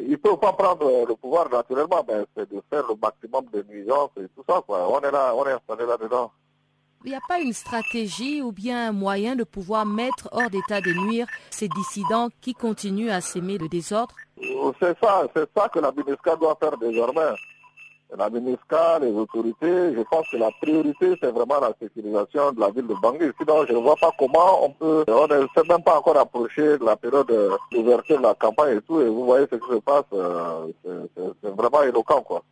Ils 0.00 0.10
ne 0.10 0.16
peuvent 0.16 0.38
pas 0.38 0.52
prendre 0.52 1.06
le 1.06 1.14
pouvoir 1.14 1.50
naturellement, 1.50 2.04
mais 2.06 2.24
c'est 2.36 2.48
de 2.50 2.62
faire 2.70 2.84
le 2.88 2.94
maximum 3.00 3.44
de 3.52 3.64
nuisances 3.68 4.10
et 4.16 4.28
tout 4.34 4.44
ça. 4.48 4.62
Quoi. 4.66 4.88
On 4.90 5.00
est 5.00 5.10
là, 5.10 5.34
on 5.34 5.44
est 5.46 5.52
installé 5.52 5.86
là-dedans. 5.86 6.30
Il 7.04 7.10
n'y 7.10 7.16
a 7.16 7.20
pas 7.28 7.38
une 7.40 7.52
stratégie 7.52 8.42
ou 8.42 8.50
bien 8.50 8.88
un 8.88 8.92
moyen 8.92 9.36
de 9.36 9.44
pouvoir 9.44 9.86
mettre 9.86 10.28
hors 10.32 10.50
d'état 10.50 10.80
de 10.80 10.92
nuire 10.92 11.26
ces 11.50 11.68
dissidents 11.68 12.28
qui 12.40 12.54
continuent 12.54 13.10
à 13.10 13.20
s'aimer 13.20 13.56
le 13.56 13.68
désordre? 13.68 14.14
C'est 14.80 14.98
ça, 15.00 15.26
c'est 15.34 15.48
ça 15.56 15.68
que 15.68 15.78
la 15.78 15.92
MINUSCA 15.92 16.36
doit 16.36 16.56
faire 16.60 16.76
désormais 16.76 17.30
la 18.16 18.30
MINUSCA, 18.30 19.00
les 19.00 19.12
autorités, 19.12 19.94
je 19.94 20.02
pense 20.10 20.28
que 20.28 20.36
la 20.36 20.50
priorité, 20.60 21.14
c'est 21.20 21.30
vraiment 21.30 21.60
la 21.60 21.72
sécurisation 21.80 22.52
de 22.52 22.60
la 22.60 22.70
ville 22.70 22.86
de 22.86 22.94
Bangui. 22.94 23.30
Sinon, 23.38 23.66
je 23.66 23.72
ne 23.72 23.78
vois 23.78 23.96
pas 23.96 24.10
comment 24.18 24.64
on 24.64 24.70
peut, 24.70 25.04
on 25.08 25.26
ne 25.26 25.46
s'est 25.54 25.68
même 25.68 25.82
pas 25.82 25.98
encore 25.98 26.16
approché 26.16 26.78
de 26.78 26.84
la 26.84 26.96
période 26.96 27.30
d'ouverture 27.72 28.18
de 28.18 28.22
la 28.22 28.34
campagne 28.34 28.78
et 28.78 28.80
tout, 28.82 29.00
et 29.00 29.08
vous 29.08 29.24
voyez 29.24 29.46
ce 29.50 29.56
qui 29.56 29.70
se 29.70 29.78
passe, 29.80 30.04
euh, 30.14 30.66
c'est 31.42 31.50
vraiment 31.50 31.82
éloquent, 31.82 32.22
quoi. 32.22 32.42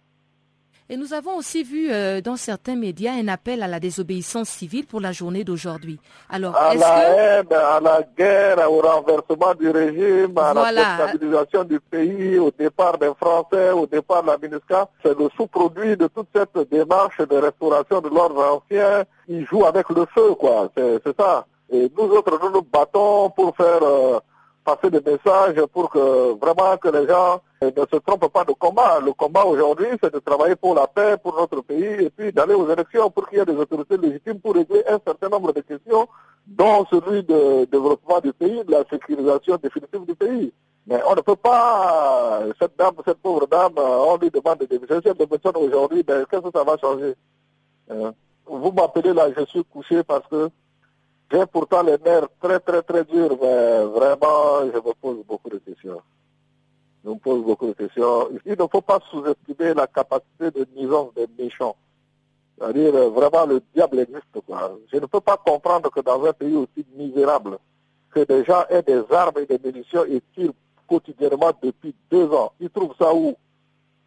Et 0.88 0.97
nous 0.97 1.12
avons 1.12 1.37
aussi 1.37 1.64
vu 1.64 1.90
euh, 1.90 2.21
dans 2.21 2.37
certains 2.37 2.76
médias 2.76 3.12
un 3.12 3.26
appel 3.26 3.61
à 3.61 3.66
la 3.66 3.81
désobéissance 3.81 4.49
civile 4.49 4.87
pour 4.87 5.00
la 5.00 5.11
journée 5.11 5.43
d'aujourd'hui. 5.43 5.99
Alors, 6.31 6.57
à 6.57 6.76
la 6.76 6.99
haine, 7.09 7.47
à 7.52 7.81
la 7.81 8.02
guerre, 8.16 8.71
au 8.71 8.81
renversement 8.81 9.52
du 9.59 9.69
régime, 9.69 10.38
à 10.38 10.55
la 10.55 10.73
déstabilisation 10.73 11.64
du 11.64 11.81
pays, 11.81 12.38
au 12.38 12.52
départ 12.57 12.99
des 12.99 13.11
Français, 13.21 13.73
au 13.73 13.87
départ 13.87 14.23
de 14.23 14.28
la 14.28 14.38
MINUSCA, 14.38 14.88
c'est 15.02 15.19
le 15.19 15.28
sous-produit 15.37 15.97
de 15.97 16.07
toute 16.07 16.28
cette 16.33 16.71
démarche 16.71 17.19
de 17.19 17.37
restauration 17.37 18.00
de 18.00 18.09
l'ordre 18.09 18.62
ancien. 18.62 19.02
Ils 19.26 19.45
jouent 19.45 19.66
avec 19.66 19.88
le 19.90 20.07
feu, 20.14 20.37
quoi. 20.38 20.71
C'est 20.76 21.16
ça. 21.19 21.47
Et 21.73 21.90
nous 21.99 22.05
autres, 22.05 22.38
nous 22.40 22.50
nous 22.50 22.62
battons 22.62 23.31
pour 23.31 23.57
faire 23.57 23.83
euh, 23.83 24.21
passer 24.67 24.91
des 24.91 25.01
messages 25.01 25.65
pour 25.73 25.89
que 25.89 26.33
vraiment 26.45 26.77
que 26.77 26.89
les 26.89 27.07
gens 27.07 27.41
ne 27.63 27.85
se 27.93 27.97
trompent 28.05 28.33
pas 28.33 28.45
de 28.45 28.53
combat. 28.53 28.99
Le 29.01 29.13
combat 29.13 29.45
aujourd'hui, 29.45 29.87
c'est 30.03 30.13
de 30.13 30.19
travailler 30.19 30.57
pour 30.57 30.75
la 30.75 30.89
paix, 30.89 31.17
pour 31.23 31.37
notre 31.37 31.61
pays, 31.63 32.05
et 32.07 32.11
puis 32.11 32.33
d'aller 32.33 32.55
aux 32.55 32.69
élections 32.69 33.09
pour 33.11 33.29
qu'il 33.29 33.39
y 33.39 33.41
ait 33.41 33.45
des 33.45 33.57
autorités 33.57 33.97
légitimes 33.97 34.41
pour 34.41 34.55
régler 34.55 34.83
un 34.89 34.99
certain 35.07 35.29
nombre 35.29 35.53
de 35.53 35.61
questions, 35.61 36.09
dont 36.47 36.85
celui 36.91 37.23
de 37.23 37.65
développement 37.67 38.21
du 38.21 38.33
pays, 38.33 38.65
de 38.65 38.73
la 38.73 38.85
sécurisation 38.91 39.57
définitive 39.63 40.05
du 40.05 40.15
pays. 40.17 40.53
Mais 40.89 41.01
on 41.09 41.15
ne 41.15 41.21
peut 41.21 41.37
pas, 41.37 42.43
cette 42.61 42.77
dame, 42.77 42.95
cette 43.05 43.19
pauvre 43.19 43.47
dame, 43.47 43.73
on 43.77 44.17
lui 44.19 44.31
demande 44.31 44.59
de 44.59 44.67
démissionner. 44.67 45.03
Si 45.03 45.09
elle 45.09 45.57
aujourd'hui, 45.57 46.03
ben, 46.03 46.25
qu'est-ce 46.31 46.43
que 46.43 46.51
ça 46.55 46.65
va 46.65 46.77
changer? 46.79 47.15
Hein? 47.91 48.13
Vous 48.47 48.73
m'appelez 48.73 49.13
là, 49.13 49.29
je 49.37 49.45
suis 49.47 49.65
couché 49.65 50.03
parce 50.05 50.27
que 50.29 50.49
j'ai 51.30 51.47
pourtant 51.47 51.83
les 51.83 51.99
nerfs 51.99 52.28
très 52.40 52.61
très 52.61 52.83
très 52.83 53.04
durs, 53.04 53.37
mais 53.40 53.85
vraiment, 53.85 54.61
je 54.73 54.76
me 54.76 54.92
pose 54.95 55.25
beaucoup 55.26 55.50
de 55.50 55.59
questions. 55.59 56.00
Je 57.04 57.11
me 57.11 57.16
pose 57.16 57.45
beaucoup 57.45 57.66
de 57.66 57.73
questions. 57.73 58.28
Il 58.45 58.52
ne 58.52 58.66
faut 58.71 58.80
pas 58.80 59.00
sous-estimer 59.11 59.75
la 59.75 59.87
capacité 59.87 60.50
de 60.52 60.66
nuisance 60.76 61.12
des 61.14 61.26
méchants. 61.38 61.76
C'est-à-dire, 62.56 62.95
euh, 62.95 63.11
vraiment, 63.11 63.45
le 63.47 63.61
diable 63.75 63.99
existe. 64.00 64.40
Quoi. 64.47 64.78
Je 64.92 64.99
ne 64.99 65.06
peux 65.06 65.21
pas 65.21 65.37
comprendre 65.37 65.90
que 65.90 66.00
dans 66.00 66.25
un 66.25 66.33
pays 66.33 66.54
aussi 66.54 66.87
misérable, 66.97 67.59
que 68.11 68.21
des 68.25 68.45
gens 68.45 68.64
aient 68.71 68.83
des 68.83 69.02
armes 69.11 69.38
et 69.38 69.47
des 69.47 69.59
munitions 69.62 70.04
et 70.04 70.23
tirent 70.35 70.52
quotidiennement 70.87 71.52
depuis 71.61 71.95
deux 72.11 72.28
ans. 72.30 72.52
Ils 72.61 72.71
trouvent 72.71 72.95
ça 72.99 73.12
où? 73.12 73.35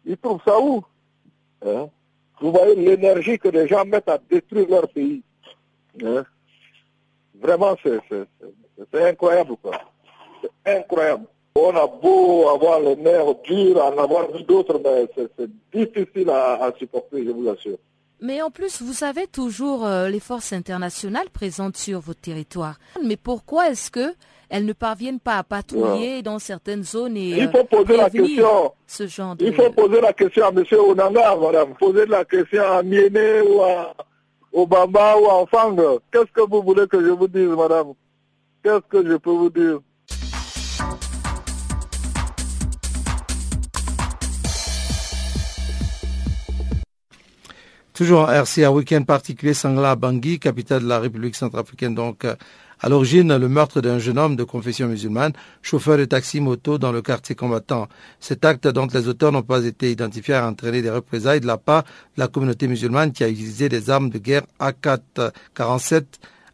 Ils 0.04 0.16
trouvent 0.16 0.40
ça 0.44 0.58
où? 0.58 0.82
Hein? 1.64 1.88
Vous 2.40 2.50
voyez 2.50 2.74
l'énergie 2.74 3.38
que 3.38 3.48
les 3.48 3.68
gens 3.68 3.84
mettent 3.84 4.08
à 4.08 4.18
détruire 4.18 4.68
leur 4.68 4.88
pays. 4.88 5.22
Hein? 6.02 6.24
Vraiment, 7.40 7.76
c'est 7.82 9.08
incroyable, 9.08 9.56
quoi. 9.62 9.72
C'est 10.64 10.78
incroyable. 10.78 11.24
On 11.54 11.74
a 11.76 11.86
beau 11.86 12.48
avoir 12.48 12.80
les 12.80 12.96
nerfs 12.96 13.34
durs, 13.44 13.84
en 13.84 13.98
avoir 13.98 14.30
vu 14.30 14.42
d'autres, 14.44 14.80
mais 14.84 15.08
c'est 15.16 15.50
difficile 15.72 16.30
à, 16.30 16.72
supporter, 16.78 17.24
je 17.24 17.30
vous 17.30 17.48
assure. 17.48 17.78
Mais 18.22 18.42
en 18.42 18.50
plus, 18.50 18.82
vous 18.82 19.02
avez 19.02 19.26
toujours 19.26 19.86
euh, 19.86 20.08
les 20.08 20.20
forces 20.20 20.52
internationales 20.52 21.30
présentes 21.30 21.76
sur 21.76 22.00
votre 22.00 22.20
territoire. 22.20 22.78
Mais 23.02 23.16
pourquoi 23.16 23.70
est-ce 23.70 23.90
que 23.90 24.14
elles 24.50 24.66
ne 24.66 24.72
parviennent 24.72 25.20
pas 25.20 25.38
à 25.38 25.42
patrouiller 25.44 26.22
dans 26.22 26.40
certaines 26.40 26.82
zones 26.82 27.16
et 27.16 27.38
Il 27.38 27.50
faut 27.50 27.64
poser 27.64 27.96
la 27.96 28.10
question. 28.10 28.72
Ce 28.86 29.06
genre 29.06 29.36
Il 29.38 29.54
faut 29.54 29.70
poser 29.70 30.00
la 30.00 30.12
question 30.12 30.44
à 30.44 30.48
M. 30.48 30.64
Onanga, 30.72 31.36
madame. 31.36 31.74
Poser 31.78 32.04
la 32.06 32.24
question 32.24 32.62
à 32.62 32.82
Miene 32.82 33.42
ou 33.48 33.62
à 33.62 33.94
Obama 34.52 35.16
ou 35.16 35.26
enfant, 35.26 35.74
qu'est-ce 36.12 36.32
que 36.32 36.48
vous 36.48 36.62
voulez 36.62 36.86
que 36.88 37.00
je 37.00 37.10
vous 37.10 37.28
dise, 37.28 37.48
madame? 37.48 37.92
Qu'est-ce 38.62 38.86
que 38.88 39.06
je 39.06 39.16
peux 39.16 39.30
vous 39.30 39.50
dire? 39.50 39.78
Toujours 47.94 48.30
RCA, 48.30 48.72
week-end 48.72 49.02
particulier, 49.02 49.52
Sangla 49.52 49.94
Bangui, 49.94 50.38
capitale 50.38 50.82
de 50.82 50.88
la 50.88 51.00
République 51.00 51.36
centrafricaine, 51.36 51.94
donc 51.94 52.26
à 52.80 52.88
l'origine, 52.88 53.36
le 53.36 53.48
meurtre 53.48 53.80
d'un 53.80 53.98
jeune 53.98 54.18
homme 54.18 54.36
de 54.36 54.44
confession 54.44 54.88
musulmane, 54.88 55.32
chauffeur 55.62 55.98
de 55.98 56.06
taxi-moto 56.06 56.78
dans 56.78 56.92
le 56.92 57.02
quartier 57.02 57.34
combattant. 57.34 57.88
Cet 58.20 58.44
acte 58.44 58.66
dont 58.66 58.88
les 58.92 59.06
auteurs 59.06 59.32
n'ont 59.32 59.42
pas 59.42 59.64
été 59.64 59.90
identifiés 59.90 60.34
a 60.34 60.48
entraîné 60.48 60.80
des 60.80 60.90
représailles 60.90 61.40
de 61.40 61.46
la 61.46 61.58
part 61.58 61.82
de 61.82 62.20
la 62.20 62.28
communauté 62.28 62.68
musulmane 62.68 63.12
qui 63.12 63.22
a 63.22 63.28
utilisé 63.28 63.68
des 63.68 63.90
armes 63.90 64.08
de 64.08 64.18
guerre 64.18 64.44
AK-47 64.58 66.04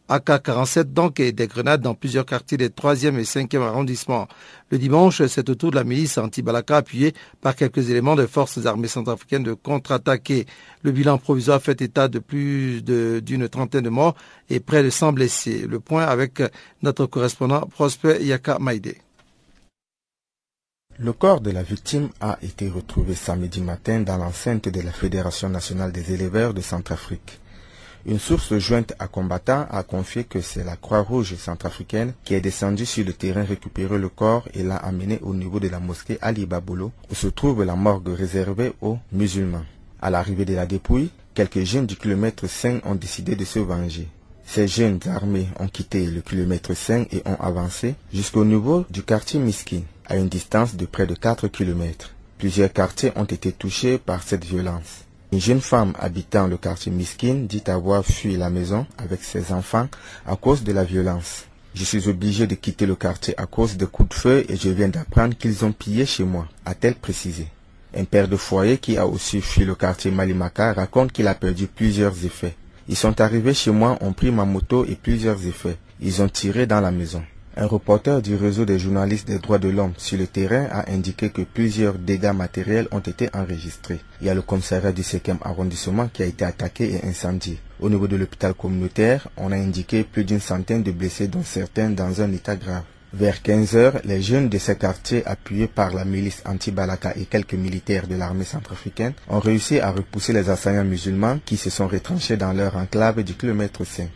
AK-47 0.09 0.93
donc 0.93 1.21
et 1.21 1.33
des 1.33 1.47
grenades 1.47 1.81
dans 1.81 1.95
plusieurs 1.95 2.27
quartiers 2.27 2.59
des 2.59 2.69
3e 2.69 3.19
et 3.19 3.23
5e 3.23 3.61
arrondissements. 3.61 4.29
Le 4.71 4.79
dimanche, 4.79 5.25
c'est 5.27 5.49
au 5.49 5.55
tour 5.55 5.71
de 5.71 5.77
la 5.77 5.85
milice 5.85 6.19
anti-Balaka 6.19 6.79
appuyée 6.79 7.15
par 7.41 7.57
quelques 7.57 7.91
éléments 7.91 8.17
des 8.17 8.27
forces 8.27 8.65
armées 8.67 8.89
centrafricaines 8.89 9.43
de 9.43 9.55
contre-attaquer. 9.55 10.47
Le 10.83 10.93
bilan 10.93 11.19
provisoire 11.19 11.61
fait 11.61 11.81
état 11.83 12.09
de 12.09 12.19
plus 12.19 12.83
d'une 12.83 13.49
trentaine 13.49 13.85
de 13.85 13.91
morts 13.91 14.15
et 14.49 14.61
près 14.61 14.83
de 14.83 14.91
100 14.91 15.13
blessés. 15.13 15.67
Le 15.67 15.81
point 15.81 16.05
avec 16.05 16.43
notre 16.83 17.07
correspondant 17.07 17.67
Prosper 17.67 18.25
Yaka 18.25 18.59
Maïdé. 18.59 18.99
Le 20.99 21.13
corps 21.13 21.43
de 21.43 21.51
la 21.51 21.63
victime 21.63 22.09
a 22.21 22.39
été 22.41 22.71
retrouvé 22.71 23.15
samedi 23.15 23.61
matin 23.61 24.01
dans 24.01 24.17
l'enceinte 24.17 24.71
de 24.71 24.81
la 24.81 24.93
Fédération 24.93 25.51
nationale 25.51 25.93
des 25.93 26.15
éleveurs 26.15 26.55
de 26.55 26.63
Centrafrique. 26.63 27.39
Une 28.09 28.21
source 28.21 28.57
jointe 28.59 28.93
à 29.01 29.09
combattants 29.09 29.67
a 29.69 29.83
confié 29.83 30.23
que 30.23 30.41
c'est 30.41 30.63
la 30.63 30.77
Croix-Rouge 30.77 31.35
centrafricaine 31.35 32.13
qui 32.23 32.35
est 32.35 32.41
descendue 32.41 32.87
sur 32.87 33.05
le 33.05 33.13
terrain 33.13 33.43
récupérer 33.43 33.99
le 33.99 34.09
corps 34.09 34.47
et 34.55 34.63
l'a 34.63 34.77
amené 34.77 35.19
au 35.23 35.35
niveau 35.35 35.59
de 35.59 35.69
la 35.69 35.81
mosquée 35.81 36.17
Ali 36.21 36.47
Babolo 36.47 36.93
où 37.11 37.17
se 37.17 37.27
trouve 37.27 37.65
la 37.65 37.75
morgue 37.75 38.11
réservée 38.11 38.73
aux 38.81 38.99
musulmans. 39.11 39.65
À 40.01 40.11
l'arrivée 40.11 40.45
de 40.45 40.55
la 40.55 40.67
dépouille, 40.67 41.11
quelques 41.35 41.65
jeunes 41.65 41.87
du 41.87 41.97
kilomètre 41.97 42.47
5 42.47 42.87
ont 42.87 42.95
décidé 42.95 43.35
de 43.35 43.45
se 43.45 43.59
venger. 43.59 44.07
Ces 44.47 44.69
jeunes 44.69 45.01
armés 45.09 45.49
ont 45.59 45.67
quitté 45.67 46.07
le 46.07 46.21
kilomètre 46.21 46.75
5 46.75 47.13
et 47.13 47.23
ont 47.27 47.41
avancé 47.41 47.97
jusqu'au 48.15 48.45
niveau 48.45 48.85
du 48.89 49.03
quartier 49.03 49.41
Miskin, 49.41 49.83
à 50.07 50.17
une 50.17 50.29
distance 50.29 50.77
de 50.77 50.87
près 50.87 51.09
de 51.09 51.17
4 51.17 51.49
kilomètres. 51.49 52.15
Plusieurs 52.39 52.73
quartiers 52.73 53.11
ont 53.17 53.25
été 53.25 53.51
touchés 53.51 53.99
par 53.99 54.23
cette 54.23 54.45
violence. 54.45 55.06
Une 55.33 55.41
jeune 55.41 55.61
femme 55.61 55.93
habitant 55.99 56.47
le 56.47 56.57
quartier 56.57 56.93
Miskin 56.93 57.47
dit 57.49 57.63
avoir 57.67 58.05
fui 58.05 58.37
la 58.37 58.49
maison 58.49 58.87
avec 58.97 59.25
ses 59.25 59.53
enfants 59.53 59.89
à 60.25 60.37
cause 60.37 60.63
de 60.63 60.73
la 60.73 60.85
violence. 60.85 61.47
Je 61.75 61.85
suis 61.85 62.09
obligé 62.09 62.47
de 62.47 62.55
quitter 62.55 62.87
le 62.87 62.95
quartier 62.95 63.35
à 63.37 63.47
cause 63.47 63.77
des 63.77 63.87
coups 63.87 64.11
de 64.11 64.15
feu 64.15 64.45
et 64.49 64.57
je 64.57 64.69
viens 64.71 64.89
d'apprendre 64.89 65.37
qu'ils 65.37 65.65
ont 65.65 65.73
pillé 65.73 66.07
chez 66.07 66.25
moi, 66.25 66.47
a-t-elle 66.65 66.95
précisé. 66.95 67.49
Un 67.95 68.05
père 68.05 68.29
de 68.29 68.37
foyer 68.37 68.79
qui 68.79 68.97
a 68.99 69.07
aussi 69.07 69.41
fui 69.41 69.65
le 69.65 69.75
quartier 69.75 70.11
Malimaka 70.13 70.73
raconte 70.73 71.13
qu'il 71.13 71.27
a 71.27 71.35
perdu 71.35 71.67
plusieurs 71.67 72.25
effets. 72.25 72.55
Ils 72.89 72.97
sont 72.97 73.21
arrivés 73.21 73.55
chez 73.55 73.73
moi, 73.73 73.99
ont 74.01 74.13
pris 74.13 74.31
ma 74.31 74.45
moto 74.45 74.85
et 74.85 74.95
plusieurs 74.95 75.45
effets. 75.47 75.77
Ils 76.01 76.23
ont 76.23 76.29
tiré 76.29 76.67
dans 76.67 76.81
la 76.81 76.93
maison. 76.93 77.23
Un 77.59 77.65
reporter 77.65 78.21
du 78.21 78.35
réseau 78.35 78.67
des 78.67 78.79
journalistes 78.79 79.27
des 79.27 79.39
droits 79.39 79.57
de 79.59 79.71
l'homme 79.71 79.95
sur 79.97 80.19
le 80.19 80.27
terrain 80.27 80.67
a 80.71 80.91
indiqué 80.93 81.31
que 81.31 81.41
plusieurs 81.41 81.95
dégâts 81.95 82.35
matériels 82.35 82.87
ont 82.91 83.01
été 83.01 83.31
enregistrés. 83.33 84.01
Il 84.21 84.27
y 84.27 84.31
a 84.31 84.35
le 84.35 84.43
commissariat 84.43 84.93
du 84.93 85.01
5e 85.01 85.39
arrondissement 85.41 86.09
qui 86.13 86.23
a 86.23 86.27
été 86.27 86.45
attaqué 86.45 86.97
et 86.97 87.09
incendié. 87.09 87.59
Au 87.81 87.89
niveau 87.89 88.09
de 88.09 88.17
l'hôpital 88.17 88.53
communautaire, 88.53 89.29
on 89.39 89.53
a 89.53 89.57
indiqué 89.57 90.05
plus 90.05 90.25
d'une 90.25 90.39
centaine 90.39 90.83
de 90.83 90.91
blessés 90.93 91.29
dont 91.29 91.43
certains 91.43 91.89
dans 91.89 92.21
un 92.21 92.31
état 92.33 92.57
grave. 92.57 92.83
Vers 93.15 93.41
15 93.41 93.75
heures, 93.75 94.01
les 94.05 94.21
jeunes 94.21 94.51
de 94.51 94.59
ces 94.59 94.77
quartiers, 94.77 95.27
appuyés 95.27 95.67
par 95.67 95.95
la 95.95 96.05
milice 96.05 96.43
anti-Balaka 96.45 97.15
et 97.17 97.25
quelques 97.25 97.55
militaires 97.55 98.07
de 98.07 98.17
l'armée 98.17 98.45
centrafricaine, 98.45 99.15
ont 99.31 99.41
réussi 99.41 99.81
à 99.81 99.93
repousser 99.93 100.35
les 100.35 100.51
assaillants 100.51 100.85
musulmans 100.85 101.39
qui 101.47 101.57
se 101.57 101.71
sont 101.71 101.89
retranchés 101.89 102.37
dans 102.37 102.53
leur 102.53 102.77
enclave 102.77 103.23
du 103.23 103.33
kilomètre 103.33 103.83
5. 103.87 104.11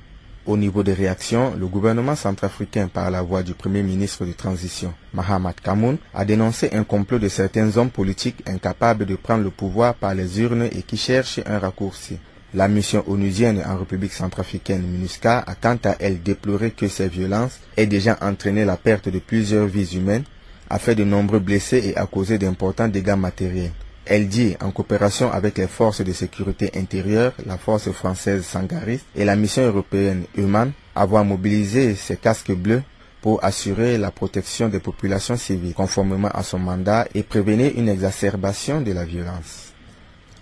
Au 0.50 0.56
niveau 0.56 0.82
des 0.82 0.94
réactions, 0.94 1.54
le 1.56 1.68
gouvernement 1.68 2.16
centrafricain, 2.16 2.88
par 2.88 3.08
la 3.12 3.22
voix 3.22 3.44
du 3.44 3.54
Premier 3.54 3.84
ministre 3.84 4.24
de 4.26 4.32
transition, 4.32 4.92
Mahamat 5.14 5.52
Kamoun, 5.62 5.96
a 6.12 6.24
dénoncé 6.24 6.70
un 6.72 6.82
complot 6.82 7.20
de 7.20 7.28
certains 7.28 7.76
hommes 7.76 7.90
politiques 7.90 8.42
incapables 8.48 9.06
de 9.06 9.14
prendre 9.14 9.44
le 9.44 9.50
pouvoir 9.50 9.94
par 9.94 10.12
les 10.12 10.40
urnes 10.40 10.64
et 10.64 10.82
qui 10.82 10.96
cherchent 10.96 11.38
un 11.46 11.60
raccourci. 11.60 12.18
La 12.52 12.66
mission 12.66 13.04
onusienne 13.06 13.62
en 13.64 13.76
République 13.78 14.12
centrafricaine 14.12 14.82
MINUSCA 14.82 15.38
a 15.38 15.54
quant 15.54 15.78
à 15.84 15.94
elle 16.00 16.20
déploré 16.20 16.72
que 16.72 16.88
ces 16.88 17.06
violences 17.06 17.60
aient 17.76 17.86
déjà 17.86 18.18
entraîné 18.20 18.64
la 18.64 18.76
perte 18.76 19.08
de 19.08 19.20
plusieurs 19.20 19.66
vies 19.66 19.94
humaines, 19.96 20.24
a 20.68 20.80
fait 20.80 20.96
de 20.96 21.04
nombreux 21.04 21.38
blessés 21.38 21.90
et 21.90 21.96
a 21.96 22.06
causé 22.06 22.38
d'importants 22.38 22.88
dégâts 22.88 23.14
matériels. 23.16 23.70
Elle 24.12 24.26
dit, 24.26 24.56
en 24.60 24.72
coopération 24.72 25.30
avec 25.30 25.56
les 25.56 25.68
forces 25.68 26.00
de 26.00 26.12
sécurité 26.12 26.72
intérieure, 26.76 27.32
la 27.46 27.56
force 27.56 27.92
française 27.92 28.44
Sangaris 28.44 28.98
et 29.14 29.24
la 29.24 29.36
mission 29.36 29.62
européenne 29.62 30.24
Human, 30.36 30.72
avoir 30.96 31.24
mobilisé 31.24 31.94
ses 31.94 32.16
casques 32.16 32.50
bleus 32.50 32.82
pour 33.22 33.44
assurer 33.44 33.98
la 33.98 34.10
protection 34.10 34.68
des 34.68 34.80
populations 34.80 35.36
civiles 35.36 35.74
conformément 35.74 36.26
à 36.34 36.42
son 36.42 36.58
mandat 36.58 37.06
et 37.14 37.22
prévenir 37.22 37.70
une 37.76 37.88
exacerbation 37.88 38.80
de 38.80 38.90
la 38.90 39.04
violence. 39.04 39.72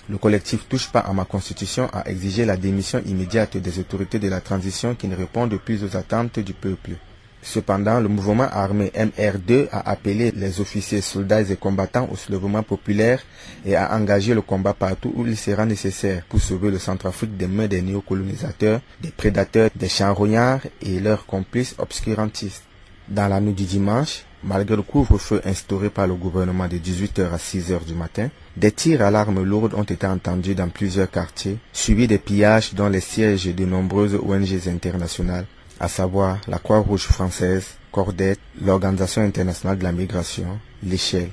Le 0.09 0.17
collectif 0.17 0.67
Touche 0.67 0.89
pas 0.91 1.01
à 1.01 1.13
ma 1.13 1.27
constitution 1.27 1.91
a 1.93 2.09
exigé 2.09 2.47
la 2.47 2.57
démission 2.57 3.03
immédiate 3.05 3.59
des 3.59 3.79
autorités 3.81 4.19
de 4.19 4.31
la 4.31 4.41
transition 4.41 4.95
qui 4.95 5.09
ne 5.09 5.15
répondent 5.15 5.59
plus 5.59 5.85
aux 5.85 5.95
attentes 5.95 6.39
du 6.39 6.55
peuple. 6.55 6.93
Cependant, 7.43 8.01
le 8.01 8.09
mouvement 8.09 8.49
armé 8.51 8.91
MR2 8.97 9.69
a 9.71 9.91
appelé 9.91 10.33
les 10.33 10.61
officiers, 10.61 11.01
soldats 11.01 11.43
et 11.43 11.57
combattants 11.57 12.09
au 12.11 12.17
soulèvement 12.17 12.63
populaire 12.63 13.23
et 13.65 13.77
a 13.77 13.95
engagé 13.95 14.35
le 14.35 14.43
combat 14.43 14.75
partout 14.75 15.13
où 15.15 15.25
il 15.27 15.37
sera 15.37 15.65
nécessaire 15.65 16.25
pour 16.29 16.41
sauver 16.41 16.71
le 16.71 16.79
Centrafrique 16.79 17.37
des 17.37 17.47
mains 17.47 17.69
des 17.69 17.81
néocolonisateurs, 17.81 18.81
des 19.01 19.11
prédateurs, 19.11 19.71
des 19.75 19.89
charognards 19.89 20.63
et 20.83 20.99
leurs 20.99 21.27
complices 21.27 21.75
obscurantistes. 21.79 22.65
Dans 23.09 23.29
la 23.29 23.41
nuit 23.41 23.55
du 23.55 23.65
dimanche, 23.65 24.25
malgré 24.43 24.77
le 24.77 24.83
couvre-feu 24.83 25.41
instauré 25.45 25.89
par 25.91 26.07
le 26.07 26.15
gouvernement 26.15 26.69
de 26.69 26.77
18h 26.77 27.33
à 27.33 27.37
6h 27.37 27.85
du 27.87 27.95
matin, 27.95 28.29
des 28.57 28.73
tirs 28.73 29.03
à 29.03 29.11
l'arme 29.11 29.43
lourde 29.43 29.75
ont 29.75 29.85
été 29.85 30.07
entendus 30.07 30.55
dans 30.55 30.69
plusieurs 30.69 31.11
quartiers, 31.11 31.59
suivis 31.73 32.09
des 32.09 32.19
pillages 32.19 32.75
dans 32.75 32.89
les 32.89 33.01
sièges 33.01 33.47
de 33.47 33.65
nombreuses 33.65 34.17
ONG 34.17 34.69
internationales 34.69 35.47
à 35.81 35.89
savoir 35.89 36.39
la 36.49 36.59
Croix-Rouge 36.59 37.03
française, 37.03 37.67
Cordette, 37.93 38.41
l'Organisation 38.61 39.23
internationale 39.23 39.79
de 39.79 39.85
la 39.85 39.93
migration, 39.93 40.59
l'échelle. 40.83 41.31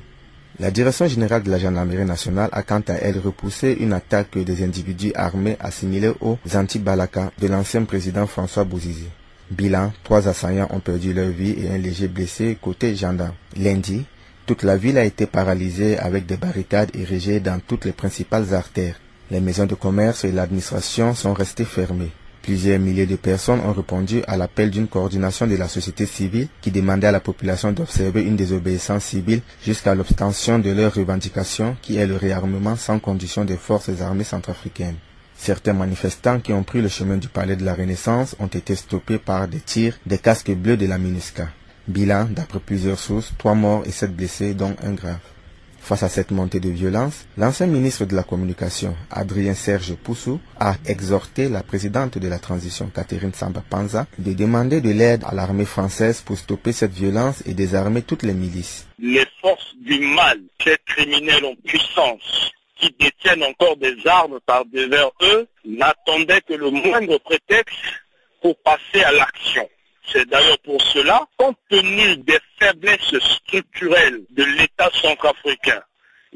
La 0.57 0.71
direction 0.71 1.07
générale 1.07 1.43
de 1.43 1.51
la 1.51 1.59
gendarmerie 1.59 2.05
nationale 2.05 2.49
a 2.53 2.63
quant 2.63 2.81
à 2.87 2.93
elle 2.93 3.19
repoussé 3.19 3.75
une 3.79 3.91
attaque 3.91 4.37
des 4.37 4.63
individus 4.63 5.11
armés 5.13 5.57
assimilés 5.59 6.13
aux 6.21 6.37
anti-Balaka 6.53 7.31
de 7.37 7.47
l'ancien 7.47 7.83
président 7.83 8.25
François 8.25 8.63
Bouzizi. 8.63 9.09
Bilan, 9.51 9.91
trois 10.03 10.27
assaillants 10.27 10.69
ont 10.71 10.79
perdu 10.79 11.13
leur 11.13 11.27
vie 11.29 11.55
et 11.59 11.69
un 11.69 11.77
léger 11.77 12.07
blessé 12.07 12.57
côté 12.61 12.95
gendarme. 12.95 13.33
Lundi, 13.57 14.05
toute 14.45 14.63
la 14.63 14.77
ville 14.77 14.97
a 14.97 15.03
été 15.03 15.25
paralysée 15.25 15.97
avec 15.97 16.25
des 16.25 16.37
barricades 16.37 16.95
érigées 16.95 17.41
dans 17.41 17.59
toutes 17.59 17.85
les 17.85 17.91
principales 17.91 18.53
artères. 18.53 18.99
Les 19.31 19.41
maisons 19.41 19.65
de 19.65 19.75
commerce 19.75 20.23
et 20.23 20.31
l'administration 20.31 21.13
sont 21.15 21.33
restées 21.33 21.65
fermées. 21.65 22.11
Plusieurs 22.45 22.77
milliers 22.77 23.07
de 23.07 23.15
personnes 23.15 23.59
ont 23.61 23.73
répondu 23.73 24.21
à 24.27 24.37
l'appel 24.37 24.69
d'une 24.69 24.87
coordination 24.87 25.47
de 25.47 25.55
la 25.55 25.67
société 25.67 26.05
civile 26.05 26.47
qui 26.61 26.69
demandait 26.69 27.07
à 27.07 27.11
la 27.11 27.19
population 27.19 27.71
d'observer 27.71 28.21
une 28.21 28.35
désobéissance 28.35 29.03
civile 29.03 29.41
jusqu'à 29.63 29.95
l'obtention 29.95 30.59
de 30.59 30.69
leurs 30.69 30.93
revendications 30.93 31.75
qui 31.81 31.97
est 31.97 32.05
le 32.05 32.17
réarmement 32.17 32.75
sans 32.75 32.99
condition 32.99 33.45
des 33.45 33.57
forces 33.57 33.99
armées 33.99 34.23
centrafricaines. 34.23 34.97
Certains 35.35 35.73
manifestants 35.73 36.39
qui 36.39 36.53
ont 36.53 36.61
pris 36.61 36.83
le 36.83 36.87
chemin 36.87 37.17
du 37.17 37.29
palais 37.29 37.55
de 37.55 37.65
la 37.65 37.73
Renaissance 37.73 38.35
ont 38.37 38.45
été 38.45 38.75
stoppés 38.75 39.17
par 39.17 39.47
des 39.47 39.59
tirs 39.59 39.97
des 40.05 40.19
casques 40.19 40.51
bleus 40.51 40.77
de 40.77 40.85
la 40.85 40.99
MINUSCA. 40.99 41.47
Bilan, 41.87 42.27
d'après 42.29 42.59
plusieurs 42.59 42.99
sources, 42.99 43.33
trois 43.39 43.55
morts 43.55 43.81
et 43.87 43.91
sept 43.91 44.15
blessés, 44.15 44.53
dont 44.53 44.75
un 44.83 44.93
grave. 44.93 45.17
Face 45.85 46.01
à 46.01 46.09
cette 46.09 46.31
montée 46.31 46.59
de 46.59 46.69
violence, 46.69 47.27
l'ancien 47.37 47.67
ministre 47.67 48.05
de 48.05 48.15
la 48.15 48.23
Communication, 48.23 48.95
Adrien 49.11 49.53
Serge 49.53 49.93
Poussou, 49.93 50.39
a 50.59 50.77
exhorté 50.87 51.47
la 51.47 51.61
présidente 51.61 52.17
de 52.17 52.27
la 52.27 52.39
transition, 52.39 52.89
Catherine 52.89 53.35
Samba 53.35 53.61
Panza, 53.69 54.07
de 54.17 54.33
demander 54.33 54.81
de 54.81 54.89
l'aide 54.89 55.23
à 55.27 55.35
l'armée 55.35 55.65
française 55.65 56.21
pour 56.21 56.39
stopper 56.39 56.71
cette 56.71 56.93
violence 56.93 57.43
et 57.45 57.53
désarmer 57.53 58.01
toutes 58.01 58.23
les 58.23 58.33
milices. 58.33 58.87
Les 58.97 59.27
forces 59.39 59.75
du 59.79 59.99
mal, 59.99 60.39
ces 60.63 60.75
criminels 60.87 61.45
en 61.45 61.53
puissance, 61.63 62.51
qui 62.77 62.89
détiennent 62.99 63.43
encore 63.43 63.77
des 63.77 63.95
armes 64.07 64.39
par 64.43 64.65
devers 64.65 65.11
eux, 65.21 65.47
n'attendaient 65.65 66.41
que 66.41 66.55
le 66.55 66.71
moindre 66.71 67.19
prétexte 67.19 67.77
pour 68.41 68.57
passer 68.63 69.03
à 69.03 69.11
l'action. 69.11 69.69
C'est 70.11 70.27
d'ailleurs 70.27 70.59
pour 70.59 70.81
cela, 70.81 71.25
compte 71.37 71.57
tenu 71.69 72.17
des 72.17 72.39
faiblesses 72.59 73.19
structurelles 73.19 74.21
de 74.29 74.43
l'État 74.43 74.89
centrafricain, 75.01 75.81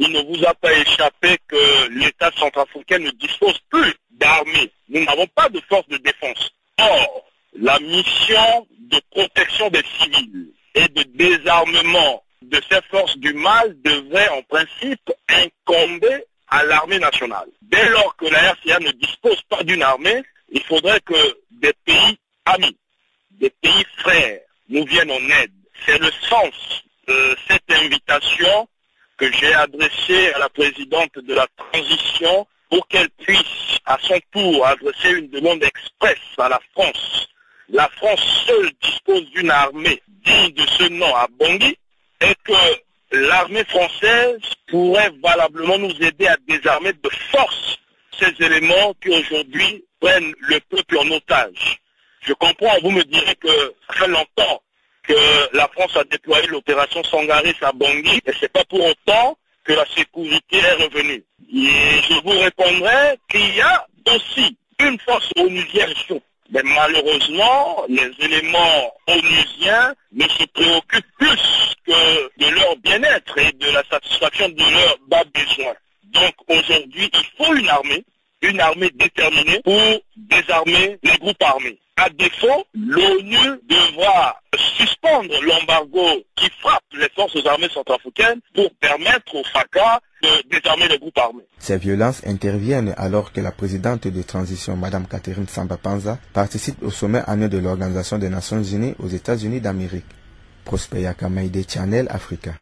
il 0.02 0.12
ne 0.14 0.22
vous 0.22 0.46
a 0.46 0.54
pas 0.54 0.72
échappé 0.74 1.38
que 1.48 1.90
l'État 1.90 2.32
centrafricain 2.38 3.00
ne 3.00 3.12
dispose 3.12 3.60
plus 3.70 3.94
d'armées. 4.12 4.72
Nous 4.88 5.04
n'avons 5.04 5.28
pas 5.28 5.50
de 5.50 5.60
force 5.68 5.88
de 5.90 5.98
défense. 5.98 6.50
Or, 6.80 7.26
la 7.54 7.78
mission 7.80 8.68
de 8.80 9.02
protection 9.12 9.70
des 9.70 9.84
civils 10.00 10.54
et 10.74 10.88
de 10.88 11.04
désarmement 11.04 12.24
de 12.42 12.62
ces 12.72 12.82
forces 12.90 13.18
du 13.18 13.34
mal 13.34 13.76
devrait 13.82 14.30
en 14.30 14.42
principe 14.44 15.12
incomber 15.28 16.24
à 16.48 16.64
l'armée 16.64 17.00
nationale. 17.00 17.50
Dès 17.62 17.90
lors 17.90 18.16
que 18.16 18.26
la 18.28 18.54
RCA 18.54 18.80
ne 18.80 18.92
dispose 18.92 19.42
pas 19.50 19.64
d'une 19.64 19.84
armée, 19.84 20.24
il 20.50 20.64
faudrait 20.64 21.02
que 21.02 21.38
des 21.52 21.74
pays 21.86 22.18
amis 22.46 22.78
des 23.40 23.50
pays 23.62 23.86
frères 23.98 24.40
nous 24.70 24.86
viennent 24.86 25.12
en 25.12 25.30
aide. 25.42 25.52
C'est 25.86 25.98
le 25.98 26.12
sens 26.30 26.84
de 27.08 27.38
cette 27.48 27.72
invitation 27.72 28.68
que 29.18 29.32
j'ai 29.34 29.54
adressée 29.54 30.32
à 30.34 30.40
la 30.40 30.50
présidente 30.50 31.16
de 31.16 31.34
la 31.34 31.48
transition 31.58 32.48
pour 32.70 32.88
qu'elle 32.88 33.10
puisse 33.22 33.80
à 33.86 33.98
son 34.02 34.20
tour 34.32 34.66
adresser 34.66 35.12
une 35.12 35.30
demande 35.30 35.64
expresse 35.64 36.18
à 36.38 36.50
la 36.50 36.60
France. 36.74 37.28
La 37.70 37.88
France 37.98 38.46
seule 38.48 38.72
dispose 38.82 39.26
d'une 39.32 39.52
armée 39.52 40.02
digne 40.26 40.54
de 40.54 40.66
ce 40.78 40.84
nom 40.90 41.16
à 41.16 41.28
Bangui 41.40 41.78
et 42.22 42.36
que 42.44 42.54
l'armée 43.12 43.64
française 43.66 44.40
pourrait 44.68 45.12
valablement 45.24 45.78
nous 45.78 45.96
aider 46.02 46.28
à 46.28 46.38
désarmer 46.48 46.94
de 46.94 47.10
force 47.32 47.78
ces 48.20 48.34
éléments 48.44 48.94
qui 49.02 49.10
aujourd'hui 49.10 49.84
prennent 50.00 50.34
le 50.40 50.60
peuple 50.62 50.98
en 50.98 51.12
otage. 51.12 51.80
Je 52.22 52.34
comprends, 52.34 52.76
vous 52.84 52.92
me 52.92 53.04
direz 53.04 53.36
que 53.36 53.74
ça 53.88 53.94
fait 53.94 54.08
longtemps 54.08 54.62
que 55.04 55.56
la 55.56 55.68
France 55.70 55.96
a 55.96 56.04
déployé 56.04 56.48
l'opération 56.48 57.04
Sangaris 57.04 57.56
à 57.62 57.72
Bangui, 57.72 58.22
et 58.26 58.32
c'est 58.40 58.52
pas 58.52 58.64
pour 58.66 58.84
autant 58.86 59.38
que 59.64 59.74
la 59.74 59.86
sécurité 59.96 60.58
est 60.58 60.84
revenue. 60.84 61.24
Et 61.52 62.02
je 62.08 62.22
vous 62.24 62.40
répondrai 62.40 63.18
qu'il 63.30 63.56
y 63.56 63.62
a 63.62 63.88
aussi 64.08 64.58
une 64.80 65.00
force 65.00 65.30
onusienne 65.36 65.94
mais 66.52 66.64
malheureusement, 66.64 67.86
les 67.90 68.12
éléments 68.20 68.94
onusiens 69.08 69.94
ne 70.14 70.28
se 70.28 70.46
préoccupent 70.46 71.18
plus 71.20 71.76
que 71.86 72.44
de 72.44 72.50
leur 72.56 72.76
bien-être 72.78 73.38
et 73.38 73.52
de 73.52 73.70
la 73.72 73.84
satisfaction 73.90 74.50
de 74.50 74.64
leurs 74.64 74.98
bas 75.08 75.24
besoins. 75.34 75.76
Donc 76.06 76.34
aujourd'hui, 76.48 77.12
il 77.14 77.26
faut 77.38 77.54
une 77.56 77.70
armée, 77.70 78.04
une 78.42 78.60
armée 78.60 78.90
déterminée 78.96 79.62
pour 79.64 80.02
désarmer 80.16 80.98
les 81.04 81.18
groupes 81.18 81.44
armés. 81.44 81.78
À 82.02 82.10
défaut, 82.12 82.64
l'ONU 82.74 83.60
devra 83.68 84.40
suspendre 84.56 85.34
l'embargo 85.44 86.24
qui 86.38 86.50
frappe 86.62 86.84
les 86.94 87.10
forces 87.14 87.46
armées 87.46 87.68
centrafricaines 87.68 88.40
pour 88.56 88.74
permettre 88.80 89.36
au 89.36 89.44
FACA 89.44 90.00
de 90.24 90.50
désarmer 90.50 90.88
les 90.88 90.98
groupes 90.98 91.18
armés. 91.18 91.44
Ces 91.58 91.78
violences 91.78 92.26
interviennent 92.26 92.94
alors 92.96 93.34
que 93.34 93.42
la 93.42 93.52
présidente 93.52 94.08
de 94.08 94.22
transition, 94.22 94.78
Mme 94.78 95.08
Catherine 95.08 95.50
Samba 95.50 95.76
Panza, 95.76 96.18
participe 96.32 96.82
au 96.84 96.90
sommet 96.90 97.22
annuel 97.28 97.50
de 97.50 97.58
l'Organisation 97.58 98.18
des 98.18 98.30
Nations 98.30 98.64
Unies 98.64 98.96
aux 99.00 99.10
États-Unis 99.10 99.60
d'Amérique. 99.60 100.06
Prosper 100.64 101.02
Yakamaide 101.02 101.70
Channel 101.70 102.08
Africa. 102.10 102.54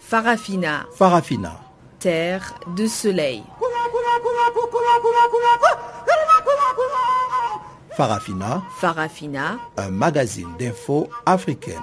Farafina. 0.00 0.86
Farafina. 0.96 1.60
Terre 2.00 2.54
de 2.76 2.88
soleil. 2.88 3.44
Farafina. 8.00 8.62
Farafina. 8.78 9.58
Un 9.76 9.90
magazine 9.90 10.48
d'infos 10.58 11.10
africaine. 11.26 11.82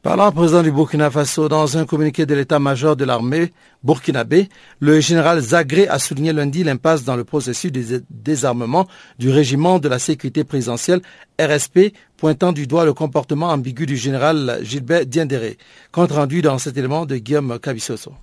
Parlant 0.00 0.28
au 0.28 0.32
président 0.32 0.62
du 0.62 0.72
Burkina 0.72 1.10
Faso, 1.10 1.46
dans 1.46 1.76
un 1.76 1.84
communiqué 1.84 2.24
de 2.24 2.34
l'état-major 2.34 2.96
de 2.96 3.04
l'armée 3.04 3.52
burkinabé, 3.84 4.48
le 4.78 4.98
général 5.00 5.40
Zagré 5.40 5.86
a 5.88 5.98
souligné 5.98 6.32
lundi 6.32 6.64
l'impasse 6.64 7.04
dans 7.04 7.16
le 7.16 7.24
processus 7.24 7.70
de 7.70 8.02
désarmement 8.08 8.88
du 9.18 9.28
régiment 9.28 9.78
de 9.78 9.90
la 9.90 9.98
sécurité 9.98 10.42
présidentielle 10.42 11.02
RSP, 11.38 11.92
pointant 12.16 12.52
du 12.52 12.66
doigt 12.66 12.86
le 12.86 12.94
comportement 12.94 13.50
ambigu 13.50 13.84
du 13.84 13.98
général 13.98 14.60
Gilbert 14.62 15.04
Diendéré. 15.04 15.58
Compte 15.92 16.12
rendu 16.12 16.40
dans 16.40 16.56
cet 16.56 16.78
élément 16.78 17.04
de 17.04 17.18
Guillaume 17.18 17.58
Cabissoso. 17.58 18.14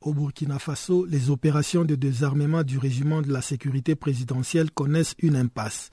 Au 0.00 0.14
Burkina 0.14 0.58
Faso, 0.58 1.04
les 1.04 1.28
opérations 1.28 1.84
de 1.84 1.94
désarmement 1.94 2.62
du 2.62 2.78
régiment 2.78 3.20
de 3.20 3.30
la 3.30 3.42
sécurité 3.42 3.96
présidentielle 3.96 4.70
connaissent 4.70 5.14
une 5.20 5.36
impasse. 5.36 5.90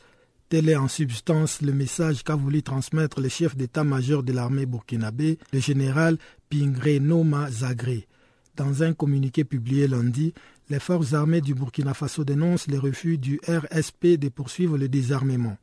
Tel 0.50 0.68
est 0.68 0.76
en 0.76 0.88
substance 0.88 1.62
le 1.62 1.74
message 1.74 2.24
qu'a 2.24 2.34
voulu 2.36 2.64
transmettre 2.64 3.22
le 3.22 3.30
chef 3.30 3.56
d'état-major 3.56 4.24
de 4.24 4.34
l'armée 4.34 4.66
burkinabé, 4.66 5.38
le 5.54 5.60
général 5.60 6.18
Pingre 6.50 7.00
Noma 7.00 7.52
Zagré. 7.52 8.08
Dans 8.56 8.82
un 8.82 8.94
communiqué 8.94 9.44
publié 9.44 9.88
lundi, 9.88 10.34
les 10.72 10.80
forces 10.80 11.14
armées 11.14 11.42
du 11.42 11.54
Burkina 11.54 11.94
Faso 11.94 12.24
dénoncent 12.24 12.66
les 12.66 12.80
refus 12.80 13.20
du 13.20 13.40
RSP 13.48 14.18
de 14.18 14.30
poursuivre 14.30 14.76
le 14.76 14.90
désarmement. 14.90 15.56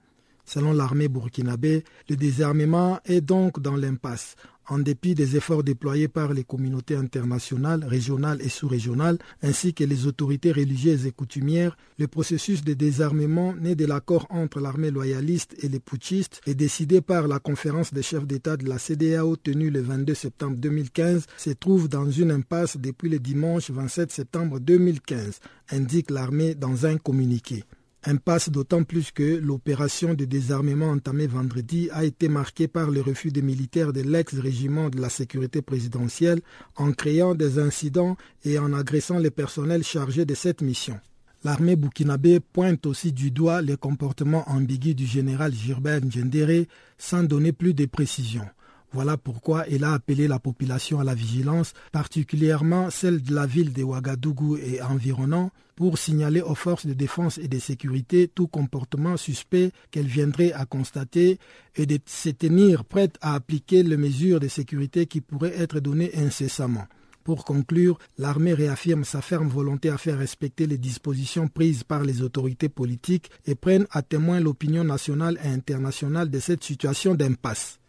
Selon 0.44 0.72
l'armée 0.72 1.09
burkinabé, 1.09 1.83
le 2.09 2.14
désarmement 2.14 3.01
est 3.07 3.20
donc 3.20 3.59
dans 3.59 3.75
l'impasse. 3.75 4.37
En 4.68 4.79
dépit 4.79 5.14
des 5.14 5.37
efforts 5.37 5.62
déployés 5.62 6.09
par 6.09 6.33
les 6.33 6.42
communautés 6.42 6.96
internationales, 6.96 7.85
régionales 7.85 8.42
et 8.42 8.48
sous-régionales, 8.48 9.18
ainsi 9.42 9.74
que 9.74 9.85
les 9.85 10.07
autorités 10.07 10.52
religieuses 10.52 11.07
et 11.07 11.12
coutumières, 11.12 11.76
le 11.98 12.09
processus 12.09 12.64
de 12.64 12.74
désarmement 12.74 13.55
né 13.55 13.74
de 13.74 13.87
l'accord 13.87 14.26
entre 14.31 14.61
l'armée 14.61 14.90
loyaliste 14.90 15.55
et 15.62 15.68
les 15.68 15.81
putschistes 15.81 16.40
et 16.46 16.55
décidé 16.55 17.00
par 17.00 17.29
la 17.29 17.38
conférence 17.38 17.94
des 17.94 18.02
chefs 18.02 18.26
d'État 18.26 18.57
de 18.57 18.68
la 18.68 18.79
CDAO 18.79 19.37
tenue 19.37 19.70
le 19.70 19.81
22 19.81 20.14
septembre 20.14 20.57
2015 20.57 21.26
se 21.37 21.50
trouve 21.50 21.88
dans 21.88 22.11
une 22.11 22.31
impasse 22.31 22.76
depuis 22.76 23.09
le 23.09 23.18
dimanche 23.18 23.70
27 23.70 24.11
septembre 24.11 24.59
2015, 24.59 25.40
indique 25.70 26.11
l'armée 26.11 26.55
dans 26.55 26.87
un 26.87 26.98
communiqué. 26.98 27.64
Impasse 28.09 28.51
d'autant 28.51 28.85
plus 28.85 29.11
que 29.11 29.37
l'opération 29.38 30.14
de 30.14 30.25
désarmement 30.25 30.90
entamée 30.90 31.27
vendredi 31.27 31.88
a 31.90 32.05
été 32.05 32.29
marquée 32.29 32.69
par 32.69 32.88
le 32.88 33.01
refus 33.01 33.33
des 33.33 33.42
militaires 33.42 33.92
de 33.92 34.01
l'ex-régiment 34.01 34.90
de 34.90 35.01
la 35.01 35.09
sécurité 35.09 35.61
présidentielle 35.61 36.40
en 36.77 36.92
créant 36.92 37.35
des 37.35 37.59
incidents 37.59 38.16
et 38.45 38.61
en 38.61 38.73
agressant 38.73 39.19
les 39.19 39.33
personnels 39.33 39.83
chargés 39.83 40.25
de 40.25 40.35
cette 40.35 40.62
mission. 40.62 41.01
L'armée 41.42 41.75
burkinabé 41.75 42.38
pointe 42.38 42.87
aussi 42.87 43.12
du 43.12 43.33
doigt 43.33 43.61
les 43.61 43.77
comportements 43.77 44.49
ambigus 44.49 44.95
du 44.95 45.05
général 45.05 45.53
Gilbert 45.53 46.05
Ndjendere 46.05 46.66
sans 46.99 47.25
donner 47.25 47.51
plus 47.51 47.75
de 47.75 47.87
précisions. 47.87 48.47
Voilà 48.92 49.16
pourquoi 49.16 49.64
il 49.68 49.85
a 49.85 49.92
appelé 49.92 50.29
la 50.29 50.38
population 50.38 51.01
à 51.01 51.05
la 51.05 51.14
vigilance, 51.14 51.72
particulièrement 51.92 52.90
celle 52.90 53.22
de 53.22 53.35
la 53.35 53.46
ville 53.46 53.72
de 53.72 53.83
Ouagadougou 53.83 54.57
et 54.57 54.81
environnant, 54.81 55.51
pour 55.75 55.99
signaler 55.99 56.40
aux 56.40 56.55
forces 56.55 56.87
de 56.87 56.94
défense 56.94 57.37
et 57.38 57.49
de 57.49 57.59
sécurité 57.59 58.29
tout 58.29 58.46
comportement 58.46 59.16
suspect 59.16 59.72
qu'elles 59.90 60.07
viendraient 60.07 60.53
à 60.53 60.64
constater 60.64 61.38
et 61.75 61.85
de 61.85 61.99
se 62.07 62.31
tenir 62.31 62.85
prêtes 62.85 63.18
à 63.20 63.35
appliquer 63.35 63.83
les 63.83 63.99
mesures 63.99 64.40
de 64.40 64.49
sécurité 64.49 65.07
qui 65.07 65.20
pourraient 65.20 65.61
être 65.61 65.81
données 65.81 66.16
incessamment. 66.16 66.87
Pour 67.25 67.44
conclure, 67.44 67.99
l'armée 68.18 68.55
réaffirme 68.55 69.05
sa 69.05 69.20
ferme 69.20 69.49
volonté 69.49 69.90
à 69.90 69.99
faire 69.99 70.18
respecter 70.18 70.66
les 70.66 70.79
dispositions 70.79 71.49
prises 71.49 71.83
par 71.83 72.05
les 72.05 72.22
autorités 72.22 72.68
politiques 72.68 73.31
et 73.46 73.57
prenne 73.57 73.87
à 73.90 74.03
témoin 74.03 74.38
l'opinion 74.38 74.85
nationale 74.85 75.37
et 75.44 75.49
internationale 75.49 76.31
de 76.31 76.38
cette 76.38 76.62
situation 76.62 77.16
d'impasse. 77.16 77.81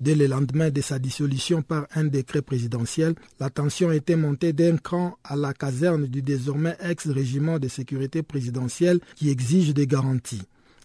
Dès 0.00 0.14
le 0.16 0.26
lendemain 0.26 0.70
de 0.70 0.80
sa 0.80 0.98
dissolution 0.98 1.62
par 1.62 1.86
un 1.94 2.04
décret 2.04 2.42
présidentiel, 2.42 3.14
la 3.38 3.48
tension 3.48 3.92
était 3.92 4.16
montée 4.16 4.52
d'un 4.52 4.76
cran 4.76 5.16
à 5.22 5.36
la 5.36 5.54
caserne 5.54 6.06
du 6.06 6.20
désormais 6.20 6.76
ex-régiment 6.80 7.58
de 7.58 7.68
sécurité 7.68 8.22
présidentielle 8.22 9.00
qui 9.14 9.30
exige 9.30 9.72
des 9.72 9.86
garanties. 9.86 10.42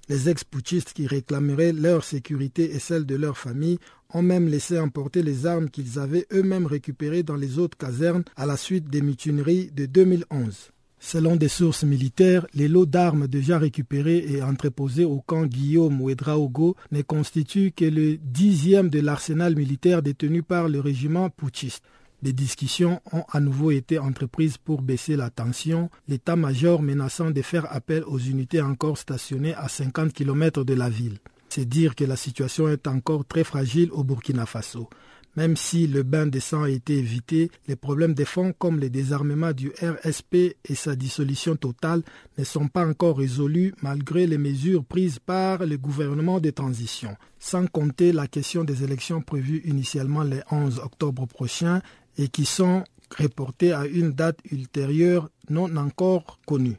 Les 0.09 0.29
ex-putschistes 0.29 0.93
qui 0.93 1.07
réclameraient 1.07 1.73
leur 1.73 2.03
sécurité 2.03 2.75
et 2.75 2.79
celle 2.79 3.05
de 3.05 3.15
leur 3.15 3.37
famille 3.37 3.79
ont 4.13 4.21
même 4.23 4.47
laissé 4.47 4.79
emporter 4.79 5.21
les 5.21 5.45
armes 5.45 5.69
qu'ils 5.69 5.99
avaient 5.99 6.25
eux-mêmes 6.31 6.65
récupérées 6.65 7.23
dans 7.23 7.35
les 7.35 7.59
autres 7.59 7.77
casernes 7.77 8.23
à 8.35 8.45
la 8.45 8.57
suite 8.57 8.89
des 8.89 9.01
mutineries 9.01 9.69
de 9.71 9.85
2011. 9.85 10.71
Selon 11.01 11.37
des 11.37 11.47
sources 11.47 11.83
militaires, 11.83 12.45
les 12.53 12.67
lots 12.67 12.85
d'armes 12.85 13.27
déjà 13.27 13.57
récupérés 13.57 14.25
et 14.27 14.43
entreposés 14.43 15.05
au 15.05 15.21
camp 15.21 15.45
Guillaume 15.45 16.01
Ouedraogo 16.01 16.75
ne 16.91 17.01
constituent 17.01 17.71
que 17.71 17.85
le 17.85 18.17
dixième 18.17 18.89
de 18.89 18.99
l'arsenal 18.99 19.55
militaire 19.55 20.01
détenu 20.01 20.43
par 20.43 20.67
le 20.67 20.81
régiment 20.81 21.29
putschiste. 21.29 21.85
Des 22.21 22.33
discussions 22.33 23.01
ont 23.13 23.23
à 23.31 23.39
nouveau 23.39 23.71
été 23.71 23.97
entreprises 23.97 24.57
pour 24.57 24.81
baisser 24.81 25.15
la 25.15 25.29
tension, 25.29 25.89
l'état-major 26.09 26.81
menaçant 26.81 27.31
de 27.31 27.41
faire 27.41 27.73
appel 27.73 28.03
aux 28.03 28.19
unités 28.19 28.61
encore 28.61 28.97
stationnées 28.97 29.55
à 29.55 29.69
50 29.69 30.11
km 30.11 30.65
de 30.65 30.73
la 30.73 30.89
ville. 30.89 31.19
C'est 31.47 31.67
dire 31.67 31.95
que 31.95 32.03
la 32.03 32.17
situation 32.17 32.67
est 32.67 32.87
encore 32.87 33.25
très 33.25 33.45
fragile 33.45 33.89
au 33.93 34.03
Burkina 34.03 34.45
Faso. 34.45 34.89
Même 35.35 35.55
si 35.55 35.87
le 35.87 36.03
bain 36.03 36.25
de 36.27 36.39
sang 36.39 36.63
a 36.63 36.69
été 36.69 36.97
évité, 36.97 37.51
les 37.67 37.75
problèmes 37.75 38.13
de 38.13 38.25
fond 38.25 38.53
comme 38.57 38.79
le 38.79 38.89
désarmement 38.89 39.53
du 39.53 39.71
RSP 39.81 40.35
et 40.65 40.75
sa 40.75 40.95
dissolution 40.95 41.55
totale 41.55 42.01
ne 42.37 42.43
sont 42.43 42.67
pas 42.67 42.85
encore 42.85 43.17
résolus 43.17 43.73
malgré 43.81 44.25
les 44.27 44.37
mesures 44.37 44.83
prises 44.83 45.19
par 45.19 45.65
le 45.65 45.77
gouvernement 45.77 46.39
de 46.39 46.49
transition, 46.49 47.15
sans 47.37 47.67
compter 47.67 48.11
la 48.11 48.27
question 48.27 48.63
des 48.63 48.83
élections 48.83 49.21
prévues 49.21 49.61
initialement 49.65 50.23
le 50.23 50.41
11 50.51 50.79
octobre 50.79 51.27
prochain 51.27 51.81
et 52.17 52.27
qui 52.27 52.45
sont 52.45 52.83
reportées 53.17 53.71
à 53.71 53.85
une 53.85 54.11
date 54.11 54.39
ultérieure 54.51 55.29
non 55.49 55.75
encore 55.77 56.39
connue. 56.45 56.77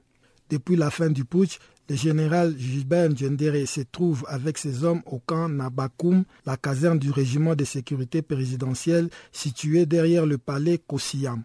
Depuis 0.51 0.77
la 0.77 0.91
fin 0.91 1.11
du 1.11 1.25
putsch, 1.25 1.59
le 1.91 1.97
général 1.97 2.55
Gilbert 2.57 3.11
Ndjendere 3.11 3.67
se 3.67 3.81
trouve 3.81 4.25
avec 4.29 4.59
ses 4.59 4.85
hommes 4.85 5.03
au 5.07 5.19
camp 5.19 5.49
Nabakoum, 5.49 6.23
la 6.47 6.57
caserne 6.57 7.01
du 7.01 7.11
régiment 7.11 7.57
de 7.57 7.65
sécurité 7.65 8.23
présidentielle 8.23 9.11
situé 9.33 9.87
derrière 9.87 10.25
le 10.25 10.39
palais 10.39 10.79
Kossiam. 10.79 11.43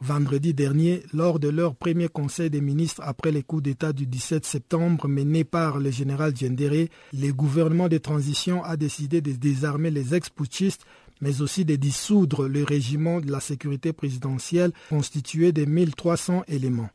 Vendredi 0.00 0.52
dernier, 0.52 1.04
lors 1.12 1.38
de 1.38 1.48
leur 1.48 1.76
premier 1.76 2.08
conseil 2.08 2.50
des 2.50 2.60
ministres 2.60 3.02
après 3.04 3.30
les 3.30 3.44
coups 3.44 3.62
d'État 3.62 3.92
du 3.92 4.04
17 4.04 4.44
septembre 4.44 5.06
mené 5.06 5.44
par 5.44 5.78
le 5.78 5.92
général 5.92 6.34
Djendere, 6.36 6.88
le 7.12 7.30
gouvernement 7.30 7.88
de 7.88 7.98
transition 7.98 8.64
a 8.64 8.76
décidé 8.76 9.20
de 9.20 9.30
désarmer 9.30 9.92
les 9.92 10.12
ex-putschistes 10.12 10.84
mais 11.20 11.40
aussi 11.40 11.64
de 11.64 11.76
dissoudre 11.76 12.48
le 12.48 12.64
régiment 12.64 13.20
de 13.20 13.30
la 13.30 13.38
sécurité 13.38 13.92
présidentielle 13.92 14.72
constitué 14.90 15.52
de 15.52 15.64
1300 15.64 16.42
éléments. 16.48 16.90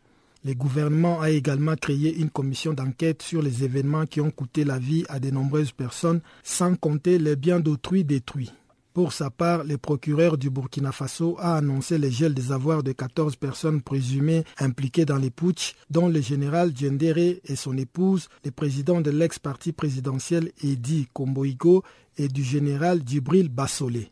Le 0.46 0.54
gouvernement 0.54 1.20
a 1.20 1.30
également 1.32 1.76
créé 1.76 2.16
une 2.18 2.30
commission 2.30 2.74
d'enquête 2.74 3.22
sur 3.22 3.42
les 3.42 3.66
événements 3.66 4.06
qui 4.06 4.22
ont 4.22 4.32
coûté 4.32 4.64
la 4.64 4.80
vie 4.80 5.04
à 5.10 5.20
de 5.20 5.32
nombreuses 5.32 5.74
personnes, 5.74 6.22
sans 6.44 6.76
compter 6.76 7.20
les 7.20 7.36
biens 7.36 7.60
d'autrui 7.60 8.06
détruits. 8.06 8.52
Pour 8.94 9.14
sa 9.14 9.30
part, 9.30 9.64
le 9.64 9.78
procureur 9.78 10.38
du 10.38 10.50
Burkina 10.50 10.92
Faso 10.92 11.36
a 11.40 11.58
annoncé 11.58 11.98
le 11.98 12.10
gel 12.10 12.34
des 12.34 12.52
avoirs 12.52 12.84
de 12.84 12.92
14 12.92 13.36
personnes 13.36 13.82
présumées 13.82 14.44
impliquées 14.60 15.06
dans 15.06 15.18
les 15.18 15.30
putsch, 15.30 15.76
dont 15.90 16.08
le 16.08 16.22
général 16.22 16.72
Djendere 16.76 17.18
et 17.44 17.56
son 17.56 17.78
épouse, 17.78 18.30
le 18.44 18.52
président 18.52 19.00
de 19.02 19.12
l'ex-parti 19.12 19.74
présidentiel 19.74 20.52
Edi 20.64 21.08
Komboigo 21.14 21.84
et 22.18 22.30
du 22.30 22.44
général 22.44 23.02
Djibril 23.06 23.50
Bassolé. 23.50 24.12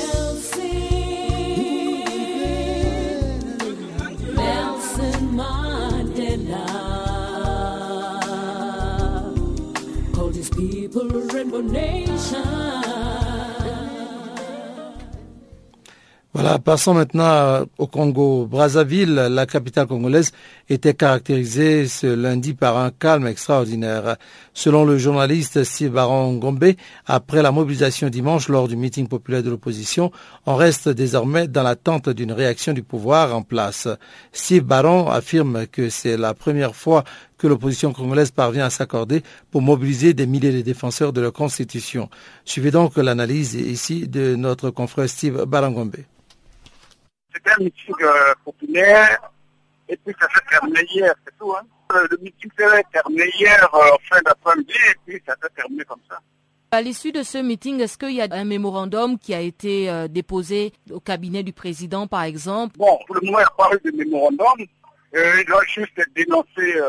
Voilà, 16.33 16.59
passons 16.59 16.93
maintenant 16.93 17.65
au 17.77 17.87
Congo. 17.87 18.45
Brazzaville, 18.45 19.13
la 19.13 19.45
capitale 19.45 19.87
congolaise, 19.87 20.31
était 20.69 20.93
caractérisée 20.93 21.87
ce 21.87 22.07
lundi 22.07 22.53
par 22.53 22.77
un 22.77 22.89
calme 22.89 23.27
extraordinaire. 23.27 24.15
Selon 24.53 24.83
le 24.83 24.97
journaliste 24.97 25.63
Steve 25.63 25.91
Baron 25.91 26.35
Gombe, 26.35 26.73
après 27.05 27.41
la 27.41 27.51
mobilisation 27.51 28.09
dimanche 28.09 28.49
lors 28.49 28.67
du 28.67 28.75
meeting 28.75 29.07
populaire 29.07 29.43
de 29.43 29.49
l'opposition, 29.49 30.11
on 30.45 30.55
reste 30.55 30.89
désormais 30.89 31.47
dans 31.47 31.63
l'attente 31.63 32.09
d'une 32.09 32.33
réaction 32.33 32.73
du 32.73 32.83
pouvoir 32.83 33.33
en 33.33 33.43
place. 33.43 33.87
Steve 34.33 34.63
Baron 34.63 35.09
affirme 35.09 35.67
que 35.67 35.89
c'est 35.89 36.17
la 36.17 36.33
première 36.33 36.75
fois 36.75 37.05
que 37.37 37.47
l'opposition 37.47 37.93
congolaise 37.93 38.31
parvient 38.31 38.65
à 38.65 38.69
s'accorder 38.69 39.23
pour 39.51 39.61
mobiliser 39.61 40.13
des 40.13 40.27
milliers 40.27 40.51
de 40.51 40.61
défenseurs 40.61 41.13
de 41.13 41.21
la 41.21 41.31
Constitution. 41.31 42.09
Suivez 42.43 42.71
donc 42.71 42.97
l'analyse 42.97 43.55
ici 43.55 44.07
de 44.07 44.35
notre 44.35 44.69
confrère 44.69 45.09
Steve 45.09 45.45
Barangombe. 45.45 45.95
C'était 47.33 47.51
un 47.51 47.63
meeting 47.63 47.95
euh, 48.01 48.33
populaire, 48.43 49.31
et 49.87 49.97
puis 49.97 50.13
ça 50.19 50.27
s'est 50.27 50.41
terminé 50.49 50.81
hier, 50.93 51.13
c'est 51.25 51.37
tout. 51.39 51.53
Hein. 51.53 51.65
Euh, 51.93 52.07
le 52.09 52.17
meeting 52.17 52.51
s'est 52.57 52.83
terminé 52.91 53.29
hier 53.39 53.69
euh, 53.73 53.77
en 53.77 53.97
fin 54.09 54.21
d'après-midi, 54.23 54.73
et 54.73 54.95
puis 55.05 55.23
ça 55.25 55.35
s'est 55.41 55.49
terminé 55.55 55.83
comme 55.85 55.99
ça. 56.09 56.19
À 56.71 56.81
l'issue 56.81 57.11
de 57.11 57.23
ce 57.23 57.37
meeting, 57.37 57.81
est-ce 57.81 57.97
qu'il 57.97 58.13
y 58.13 58.21
a 58.21 58.27
un 58.31 58.45
mémorandum 58.45 59.17
qui 59.19 59.33
a 59.33 59.41
été 59.41 60.07
déposé 60.09 60.71
au 60.89 61.01
cabinet 61.01 61.43
du 61.43 61.51
président, 61.51 62.07
par 62.07 62.23
exemple? 62.23 62.77
Bon, 62.77 62.97
pour 63.05 63.15
le 63.15 63.21
moment, 63.25 63.39
il 63.39 63.41
n'y 63.41 63.45
a 63.45 63.53
pas 63.57 63.75
eu 63.75 63.91
de 63.91 63.97
mémorandum. 63.97 64.65
il 65.13 65.17
a 65.19 65.59
juste 65.67 65.99
dénoncé 66.15 66.79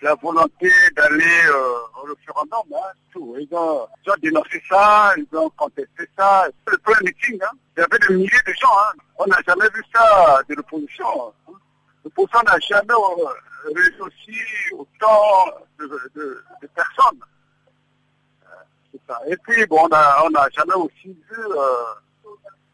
la 0.00 0.16
volonté 0.16 0.68
d'aller 0.96 1.48
au 1.54 2.08
référendum. 2.08 2.74
Hein, 2.74 2.90
tout. 3.12 3.36
Ils, 3.38 3.48
ont, 3.54 3.86
dénoncé 4.20 4.60
ça, 4.68 5.14
ils 5.16 5.38
ont 5.38 5.50
contesté 5.50 6.04
ça. 6.18 6.46
C'est 6.66 6.72
le 6.72 6.78
premier 6.78 7.12
meeting. 7.12 7.38
Hein. 7.42 7.56
Il 7.76 7.80
y 7.80 7.82
avait 7.84 8.06
des 8.08 8.14
milliers 8.14 8.42
de 8.46 8.52
gens. 8.54 8.68
Hein. 8.68 8.92
On 9.18 9.26
n'a 9.26 9.38
jamais 9.46 9.68
vu 9.74 9.82
ça 9.94 10.40
de 10.48 10.54
l'opposition. 10.54 11.32
L'opposition 12.04 12.40
n'a 12.44 12.58
jamais 12.58 12.94
euh, 12.94 13.72
réussi 13.74 14.38
autant 14.72 15.46
de, 15.78 16.44
personnes. 16.74 17.20
Et 19.26 19.36
puis, 19.36 19.66
bon, 19.66 19.84
on 19.84 19.88
n'a 19.88 20.48
jamais 20.50 20.74
aussi 20.74 21.08
vu 21.08 21.38
euh, 21.38 21.84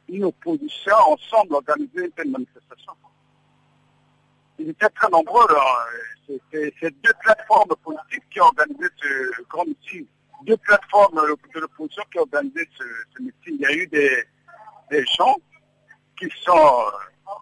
une 0.08 0.24
opposition 0.24 0.94
ensemble 0.94 1.54
organiser 1.54 2.04
une 2.06 2.12
telle 2.12 2.30
manifestation. 2.30 2.92
Ils 4.58 4.70
étaient 4.70 4.88
très 4.90 5.08
nombreux. 5.10 5.46
C'est 6.50 6.90
deux 7.02 7.12
plateformes 7.20 7.74
politiques 7.84 8.28
qui 8.30 8.40
ont 8.40 8.46
organisé 8.46 8.86
ce 9.00 9.42
grand 9.48 9.64
meeting. 9.64 10.06
Deux 10.42 10.56
plateformes 10.58 11.20
de 11.54 11.60
l'opposition 11.60 12.02
qui 12.10 12.18
ont 12.18 12.22
organisé 12.22 12.68
ce, 12.78 12.84
ce 13.16 13.22
meeting. 13.22 13.56
Il 13.56 13.60
y 13.60 13.66
a 13.66 13.72
eu 13.72 13.86
des 13.86 15.06
gens 15.16 15.36
qui 16.18 16.28
sont 16.44 16.92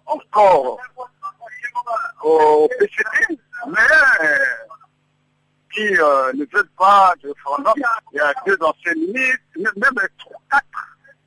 encore 0.06 0.78
au 2.22 2.68
PCT, 2.78 3.38
mais 3.68 3.80
qui 5.76 6.00
euh, 6.00 6.32
ne 6.32 6.44
veulent 6.52 6.70
pas 6.78 7.14
de 7.22 7.28
référendum. 7.28 7.74
Il 8.12 8.16
y 8.16 8.20
a 8.20 8.32
deux 8.46 8.56
anciens 8.62 8.94
ministres, 8.94 9.42
même 9.56 10.08
trois, 10.18 10.40
quatre. 10.50 10.64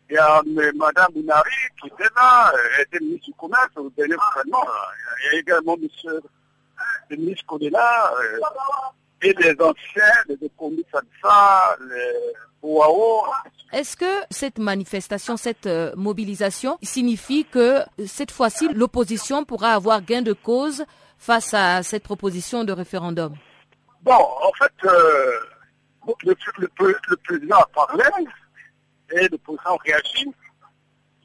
Il 0.10 0.16
y 0.16 0.18
a 0.18 0.42
Mme 0.44 1.14
Bounari 1.14 1.52
qui 1.80 1.88
était 1.88 2.10
là, 2.16 2.52
elle 2.76 2.82
était 2.82 3.00
ministre 3.00 3.28
du 3.28 3.34
Commerce 3.36 3.70
au 3.76 3.92
dernier 3.92 4.16
gouvernement. 4.16 4.68
Il 5.22 5.26
y 5.26 5.36
a 5.36 5.40
également 5.40 5.76
M. 5.76 5.88
le 7.10 7.16
ministre 7.16 7.46
Kodela 7.46 8.12
euh, 8.20 8.40
et 9.22 9.34
les 9.34 9.56
anciens, 9.62 10.24
les 10.28 10.50
commis 10.58 10.84
Sadfa, 10.92 11.76
les 11.88 12.34
est-ce 13.72 13.96
que 13.96 14.24
cette 14.32 14.58
manifestation, 14.60 15.38
cette 15.38 15.68
euh, 15.68 15.94
mobilisation 15.96 16.78
signifie 16.82 17.46
que 17.46 17.84
cette 18.06 18.32
fois-ci, 18.32 18.68
l'opposition 18.74 19.46
pourra 19.46 19.74
avoir 19.74 20.02
gain 20.02 20.22
de 20.22 20.34
cause 20.34 20.84
face 21.18 21.54
à 21.54 21.84
cette 21.84 22.04
proposition 22.04 22.64
de 22.64 22.74
référendum? 22.74 23.36
Bon, 24.02 24.14
en 24.14 24.52
fait, 24.58 24.74
euh, 24.86 25.40
le, 26.24 27.18
président 27.24 27.58
a 27.58 27.68
parlé 27.74 28.04
et 29.12 29.28
le 29.28 29.38
président 29.38 29.78
réagit. 29.86 30.32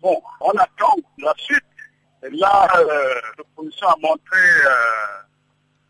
Bon, 0.00 0.20
on 0.40 0.50
attend 0.50 0.96
la 1.18 1.32
suite. 1.38 1.64
Et 2.22 2.30
là, 2.30 2.68
euh, 2.76 3.20
l'opposition 3.38 3.88
a 3.88 3.96
montré 4.02 4.40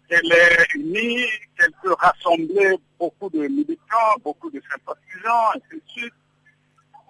qu'elle 0.08 0.32
est 0.32 0.74
unie, 0.74 1.26
qu'elle 1.64 1.72
peut 1.82 1.94
rassembler 1.98 2.76
beaucoup 2.98 3.30
de 3.30 3.46
militants, 3.46 4.14
beaucoup 4.22 4.50
de 4.50 4.60
sympathisants, 4.70 5.50
ainsi 5.54 5.80
de 5.80 5.82
suite. 5.86 6.14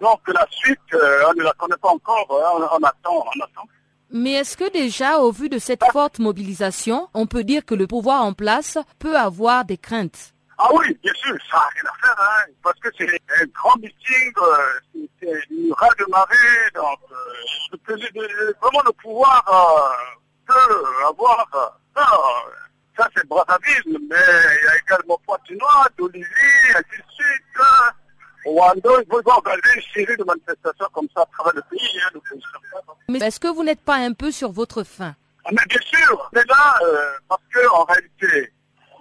Donc 0.01 0.19
la 0.27 0.45
suite, 0.51 0.79
euh, 0.93 1.23
on 1.29 1.33
ne 1.33 1.43
la 1.43 1.53
connaît 1.53 1.77
pas 1.77 1.89
encore, 1.89 2.27
hein, 2.31 2.67
on, 2.71 2.83
attend, 2.83 3.25
on 3.25 3.43
attend. 3.43 3.67
Mais 4.11 4.33
est-ce 4.33 4.57
que 4.57 4.69
déjà, 4.71 5.19
au 5.19 5.31
vu 5.31 5.49
de 5.49 5.57
cette 5.57 5.83
forte 5.91 6.19
mobilisation, 6.19 7.09
on 7.13 7.27
peut 7.27 7.43
dire 7.43 7.65
que 7.65 7.75
le 7.75 7.87
pouvoir 7.87 8.23
en 8.23 8.33
place 8.33 8.77
peut 8.99 9.17
avoir 9.17 9.65
des 9.65 9.77
craintes? 9.77 10.33
Ah 10.57 10.69
oui, 10.73 10.97
bien 11.03 11.13
sûr, 11.15 11.35
ça 11.51 11.57
n'a 11.57 11.67
rien 11.67 11.83
à 11.91 12.07
faire, 12.07 12.15
hein, 12.17 12.51
parce 12.63 12.79
que 12.79 12.89
c'est 12.97 13.07
un 13.07 13.45
grand 13.47 13.75
meeting, 13.77 14.33
euh, 14.37 15.01
c'est 15.19 15.33
une 15.49 15.73
raz 15.73 15.89
de 15.99 16.05
marée, 16.09 16.71
donc 16.73 16.99
euh, 17.11 18.53
vraiment 18.61 18.81
le 18.85 18.91
pouvoir 18.93 19.43
peut 20.45 20.85
avoir... 21.07 21.47
ça 22.97 23.09
c'est 23.15 23.27
Brazzaville, 23.27 23.99
mais 24.09 24.15
il 24.15 24.65
y 24.65 24.67
a 24.67 24.77
également 24.77 25.19
Poitinois, 25.25 25.87
d'Olivier, 25.97 26.25
ainsi 26.71 27.01
de 27.01 27.11
suite. 27.13 27.43
Hein. 27.59 27.91
Rwanda, 28.45 28.89
ils 29.01 29.11
veulent 29.11 29.23
organiser 29.25 29.75
une 29.75 29.93
série 29.93 30.17
de 30.17 30.23
manifestations 30.23 30.87
comme 30.93 31.07
ça 31.15 31.23
à 31.23 31.25
travers 31.25 31.53
le 31.55 31.61
pays. 31.63 31.99
Hein, 32.05 32.19
mais 33.09 33.19
est-ce 33.19 33.39
que 33.39 33.47
vous 33.47 33.63
n'êtes 33.63 33.81
pas 33.81 33.95
un 33.95 34.13
peu 34.13 34.31
sur 34.31 34.51
votre 34.51 34.83
faim? 34.83 35.15
Ah, 35.45 35.49
mais 35.51 35.65
Bien 35.67 35.81
sûr, 35.81 36.29
mais 36.33 36.43
là, 36.47 36.79
euh, 36.83 37.11
parce 37.27 37.41
qu'en 37.53 37.83
réalité, 37.85 38.53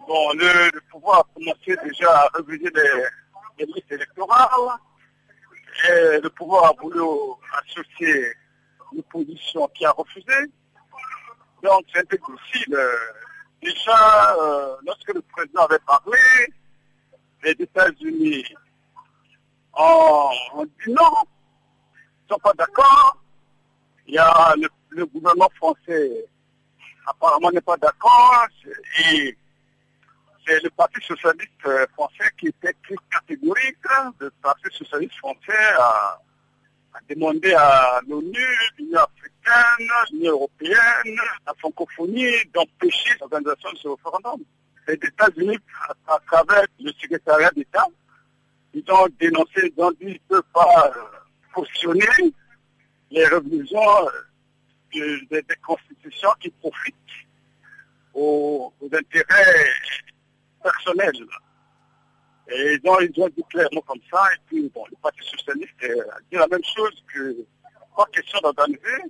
bon, 0.06 0.32
le, 0.34 0.80
pouvoir 0.90 1.20
a 1.20 1.26
commencé 1.34 1.76
déjà 1.84 2.10
à 2.10 2.28
réviser 2.34 2.70
les, 3.58 3.66
listes 3.66 3.92
électorales, 3.92 4.78
et 5.88 6.20
le 6.20 6.30
pouvoir 6.30 6.70
a 6.70 6.72
voulu 6.80 7.00
associer 7.62 8.32
l'opposition 8.94 9.68
qui 9.74 9.84
a 9.84 9.90
refusé. 9.90 10.32
Donc 11.62 11.84
c'est 11.92 12.00
un 12.00 12.04
peu 12.04 12.18
difficile. 12.18 12.76
Déjà, 13.64 14.36
euh, 14.36 14.76
lorsque 14.84 15.08
le 15.14 15.22
président 15.22 15.64
avait 15.64 15.78
parlé, 15.86 16.18
les 17.42 17.52
États-Unis 17.52 18.44
on, 19.76 20.30
dit 20.64 20.92
non, 20.92 21.10
ils 21.90 22.24
ne 22.28 22.34
sont 22.34 22.38
pas 22.40 22.52
d'accord. 22.52 23.16
Il 24.06 24.14
y 24.14 24.18
a 24.18 24.54
le, 24.90 25.06
gouvernement 25.06 25.50
français 25.56 26.26
apparemment 27.06 27.50
n'est 27.50 27.60
pas 27.62 27.76
d'accord. 27.78 28.46
Et 29.10 29.36
c'est 30.46 30.62
le 30.62 30.70
Parti 30.70 31.00
socialiste 31.00 31.50
euh, 31.66 31.86
français 31.94 32.30
qui 32.38 32.48
était 32.48 32.74
plus 32.82 32.98
catégorique. 33.10 33.78
Le 34.20 34.30
Parti 34.42 34.68
socialiste 34.72 35.16
français 35.16 35.72
a, 35.78 36.20
demandé 37.08 37.52
à 37.52 38.00
l'ONU, 38.08 38.46
l'Union 38.78 39.00
africaine, 39.00 39.88
l'Union 40.12 40.32
européenne, 40.32 41.18
la 41.46 41.54
francophonie 41.58 42.32
d'empêcher 42.52 43.14
l'organisation 43.20 43.72
de 43.72 43.78
ce 43.78 43.88
référendum. 43.88 44.40
les 44.88 44.94
États-Unis, 44.94 45.58
à, 46.08 46.18
travers 46.26 46.64
le 46.80 46.92
secrétariat 46.92 47.50
d'État, 47.50 47.86
ils 48.72 48.84
ont 48.90 49.06
dénoncé, 49.18 49.72
ils 49.76 49.82
ont 49.82 49.90
dit 49.92 49.98
qu'ils 49.98 50.12
ne 50.12 50.18
peuvent 50.28 50.42
pas 50.52 50.92
cautionner 51.52 52.06
les 53.10 53.26
révisions 53.26 54.08
des, 54.92 55.42
constitutions 55.66 56.30
qui 56.40 56.50
profitent 56.50 56.94
aux, 58.12 58.72
intérêts 58.92 59.66
personnels. 60.62 61.26
Et 62.48 62.80
ont, 62.84 63.00
ils 63.00 63.22
ont 63.22 63.28
dit 63.28 63.44
clairement 63.48 63.80
comme 63.82 64.00
ça, 64.12 64.22
et 64.34 64.38
puis 64.46 64.70
bon, 64.74 64.84
le 64.90 64.96
Parti 65.02 65.20
socialiste 65.22 65.82
a 65.82 66.20
dit 66.30 66.36
la 66.36 66.46
même 66.46 66.64
chose 66.64 67.02
que 67.12 67.36
pas 67.96 68.06
question 68.12 68.38
d'organiser 68.42 69.02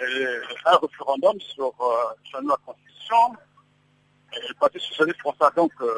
euh, 0.00 0.42
un 0.66 0.76
référendum 0.76 1.38
sur, 1.40 1.72
euh, 1.80 2.14
sur 2.24 2.40
la 2.42 2.56
Constitution. 2.64 3.36
Et 4.34 4.48
le 4.48 4.54
Parti 4.54 4.80
socialiste 4.80 5.20
français 5.20 5.54
donc 5.56 5.72
euh, 5.80 5.92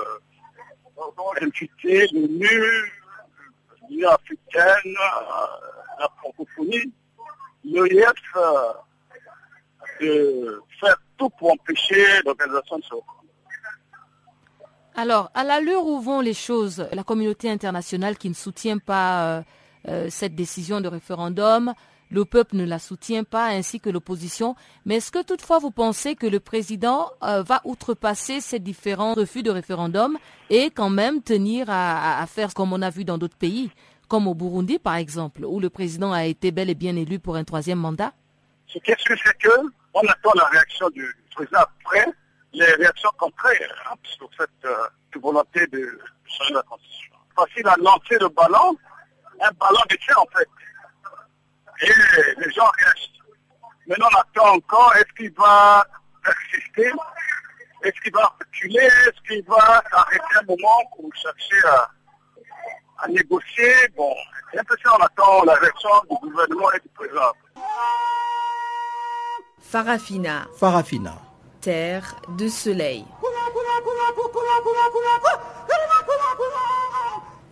invité 1.41 2.07
l'ONU, 2.13 2.93
l'Union 3.89 4.11
africaine, 4.11 4.95
la 5.99 6.09
francophonie, 6.19 6.93
l'OIF, 7.65 8.13
de 10.01 10.63
faire 10.81 10.97
tout 11.17 11.31
pour 11.31 11.53
empêcher 11.53 12.05
l'organisation 12.25 12.79
de 12.79 12.83
ce 12.85 12.95
alors, 14.95 15.31
à 15.35 15.45
l'allure 15.45 15.87
où 15.87 16.01
vont 16.01 16.21
les 16.21 16.35
choses, 16.35 16.87
la 16.93 17.05
communauté 17.05 17.51
internationale 17.51 18.17
qui 18.17 18.29
ne 18.29 18.35
soutient 18.35 18.79
pas 18.79 19.45
cette 20.09 20.35
décision 20.35 20.81
de 20.81 20.89
référendum, 20.89 21.75
le 22.15 22.25
peuple 22.25 22.57
ne 22.57 22.65
la 22.65 22.79
soutient 22.79 23.25
pas, 23.25 23.49
ainsi 23.49 23.81
que 23.81 23.91
l'opposition. 23.91 24.55
Mais 24.87 24.97
est-ce 24.97 25.11
que 25.11 25.23
toutefois 25.23 25.59
vous 25.59 25.71
pensez 25.71 26.15
que 26.15 26.27
le 26.27 26.41
président 26.41 27.11
euh, 27.23 27.43
va 27.43 27.61
outrepasser 27.65 28.41
ces 28.41 28.59
différents 28.59 29.15
refus 29.15 29.43
de 29.43 29.51
référendum 29.51 30.17
et 30.49 30.71
quand 30.71 30.91
même 30.91 31.23
tenir 31.23 31.67
à, 31.69 32.25
faire 32.29 32.55
comme 32.55 32.73
on 32.73 32.83
a 32.83 32.91
vu 32.91 33.05
dans 33.05 33.19
d'autres 33.19 33.37
pays, 33.37 33.71
comme 34.09 34.29
au 34.29 34.35
Burundi 34.35 34.79
par 34.79 34.95
exemple, 34.95 35.45
où 35.45 35.61
le 35.61 35.71
président 35.71 36.13
a 36.13 36.25
été 36.25 36.53
bel 36.53 36.71
et 36.71 36.75
bien 36.75 36.95
élu 36.97 37.19
pour 37.19 37.37
un 37.37 37.45
troisième 37.45 37.79
mandat? 37.79 38.13
Ce 38.69 38.79
qui 38.79 38.93
est 38.93 39.01
sûr, 39.01 39.17
c'est 39.25 39.49
attend 40.09 40.33
la 40.35 40.47
réaction 40.47 40.89
du 40.91 41.05
président 41.35 41.61
après 41.61 42.07
les 42.55 42.73
réactions 42.75 43.11
contraires 43.19 43.85
hein, 43.91 43.95
sur 44.05 44.29
cette 44.39 44.65
euh, 44.65 44.87
volonté 45.21 45.67
de 45.69 46.01
changer 46.27 46.55
la 46.55 46.63
constitution. 46.63 47.15
Facile 47.37 47.69
à 47.69 47.77
lancer 47.77 48.17
le 48.21 48.29
ballon, 48.29 48.77
un 49.41 49.51
ballon 49.53 49.81
de 49.89 49.97
en 50.17 50.27
fait 50.37 50.49
et 51.83 51.93
les 52.39 52.53
gens 52.53 52.71
restent. 52.79 53.11
Maintenant, 53.87 54.09
on 54.13 54.21
attend 54.21 54.55
encore, 54.57 54.95
est-ce 54.97 55.13
qu'il 55.17 55.33
va 55.35 55.87
persister? 56.23 56.91
Est-ce 57.83 58.01
qu'il 58.01 58.13
va 58.13 58.33
reculer? 58.41 58.85
Est-ce 58.85 59.21
qu'il 59.29 59.45
va 59.45 59.83
arrêter 59.93 60.25
un 60.41 60.43
moment 60.45 60.91
pour 60.97 61.11
chercher 61.15 61.69
à, 62.99 63.09
négocier? 63.09 63.75
Bon, 63.97 64.15
c'est 64.51 64.61
un 64.61 64.65
peu 64.65 64.77
ça, 64.83 64.97
on 64.99 65.03
attend 65.03 65.45
la 65.45 65.55
réaction 65.55 65.91
du 66.11 66.29
gouvernement 66.29 66.73
et 66.73 66.81
du 66.81 66.89
président. 66.89 67.33
Farafina. 69.61 70.47
Farafina. 70.59 71.34
Terre 71.65 72.15
de 72.37 72.47
soleil. 72.47 73.07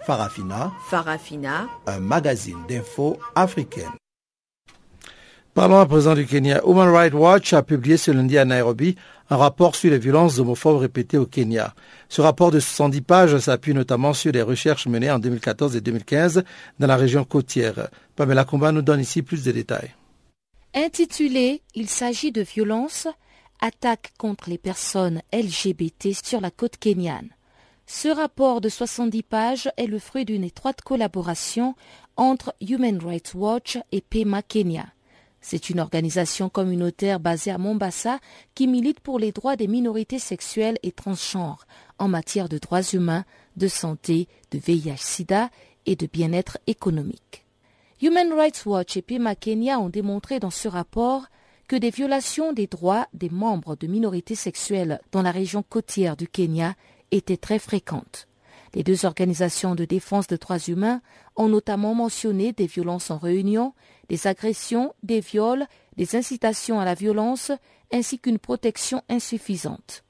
Farafina. 0.05 0.71
Farafina. 0.91 1.67
Un 1.87 2.01
magazine 2.01 2.59
d'infos 2.69 3.19
africaine. 3.35 3.93
Parlons 5.55 5.79
à 5.79 5.87
présent 5.87 6.15
du 6.15 6.27
Kenya. 6.27 6.61
Human 6.67 6.91
Rights 6.91 7.15
Watch 7.15 7.55
a 7.55 7.63
publié 7.63 7.97
ce 7.97 8.11
lundi 8.11 8.37
à 8.37 8.45
Nairobi 8.45 8.97
un 9.31 9.37
rapport 9.39 9.75
sur 9.77 9.91
les 9.91 9.99
violences 9.99 10.39
homophobes 10.39 10.81
répétées 10.81 11.17
au 11.17 11.25
Kenya. 11.25 11.73
Ce 12.11 12.21
rapport 12.21 12.51
de 12.51 12.61
70 12.61 13.01
pages 13.01 13.39
s'appuie 13.39 13.73
notamment 13.73 14.13
sur 14.13 14.33
les 14.33 14.43
recherches 14.43 14.89
menées 14.89 15.11
en 15.11 15.21
2014 15.21 15.75
et 15.75 15.81
2015 15.81 16.45
dans 16.79 16.87
la 16.87 16.97
région 16.97 17.25
côtière. 17.25 17.89
Pamela 18.15 18.45
Kumba 18.45 18.73
nous 18.73 18.83
donne 18.83 19.01
ici 19.01 19.23
plus 19.23 19.43
de 19.43 19.53
détails. 19.53 19.95
Intitulé 20.75 21.63
Il 21.75 21.89
s'agit 21.89 22.33
de 22.33 22.43
violences, 22.43 23.09
attaques 23.63 24.13
contre 24.19 24.51
les 24.51 24.59
personnes 24.59 25.23
LGBT 25.33 26.09
sur 26.23 26.43
la 26.43 26.51
côte 26.51 26.77
kenyane. 26.77 27.31
Ce 27.87 28.09
rapport 28.09 28.61
de 28.61 28.69
70 28.69 29.23
pages 29.23 29.71
est 29.77 29.87
le 29.87 29.99
fruit 29.99 30.25
d'une 30.25 30.45
étroite 30.45 30.83
collaboration 30.83 31.75
entre 32.17 32.55
Human 32.61 32.99
Rights 32.99 33.33
Watch 33.35 33.79
et 33.93 34.01
PEMA 34.01 34.43
Kenya. 34.43 34.87
C'est 35.41 35.71
une 35.71 35.81
organisation 35.81 36.49
communautaire 36.49 37.19
basée 37.19 37.51
à 37.51 37.59
Mombasa 37.59 38.19
qui 38.55 38.69
milite 38.69 39.01
pour 39.01 39.19
les 39.19 39.33
droits 39.33 39.57
des 39.57 39.67
minorités 39.67 40.21
sexuelles 40.21 40.79
et 40.83 40.93
transgenres 40.93 41.67
en 41.99 42.09
matière 42.09 42.49
de 42.49 42.59
droits 42.59 42.83
humains, 42.93 43.25
de 43.57 43.69
santé, 43.69 44.29
de 44.51 44.59
VIH-Sida 44.59 45.51
et 45.87 45.97
de 45.97 46.07
bien-être 46.07 46.59
économique. 46.67 47.45
Human 48.01 48.33
Rights 48.33 48.67
Watch 48.67 48.97
et 48.97 49.03
Pima 49.03 49.35
Kenya 49.35 49.79
ont 49.79 49.89
démontré 49.89 50.41
dans 50.41 50.51
ce 50.51 50.69
rapport 50.69 51.27
que 51.73 51.77
des 51.79 51.89
violations 51.89 52.53
des 52.53 52.67
droits 52.67 53.09
des 53.15 53.31
membres 53.31 53.77
de 53.77 53.87
minorités 53.87 54.35
sexuelles 54.35 55.01
dans 55.11 55.23
la 55.23 55.31
région 55.31 55.63
côtière 55.63 56.19
du 56.19 56.29
Kenya 56.29 56.75
étaient 57.13 57.39
très 57.39 57.59
fréquentes. 57.59 58.29
Les 58.75 58.83
deux 58.83 59.07
organisations 59.07 59.75
de 59.75 59.87
défense 59.87 60.27
des 60.27 60.37
droits 60.37 60.59
humains 60.59 61.01
ont 61.35 61.49
notamment 61.49 61.95
mentionné 61.95 62.53
des 62.53 62.67
violences 62.67 63.11
en 63.11 63.17
réunion, 63.17 63.73
des 64.11 64.27
agressions, 64.27 64.93
des 65.03 65.21
viols, 65.21 65.67
des 65.97 66.15
incitations 66.15 66.79
à 66.79 66.85
la 66.85 66.93
violence, 66.93 67.53
ainsi 67.91 68.19
qu'une 68.19 68.39
protection 68.39 69.01
insuffisante. 69.09 70.05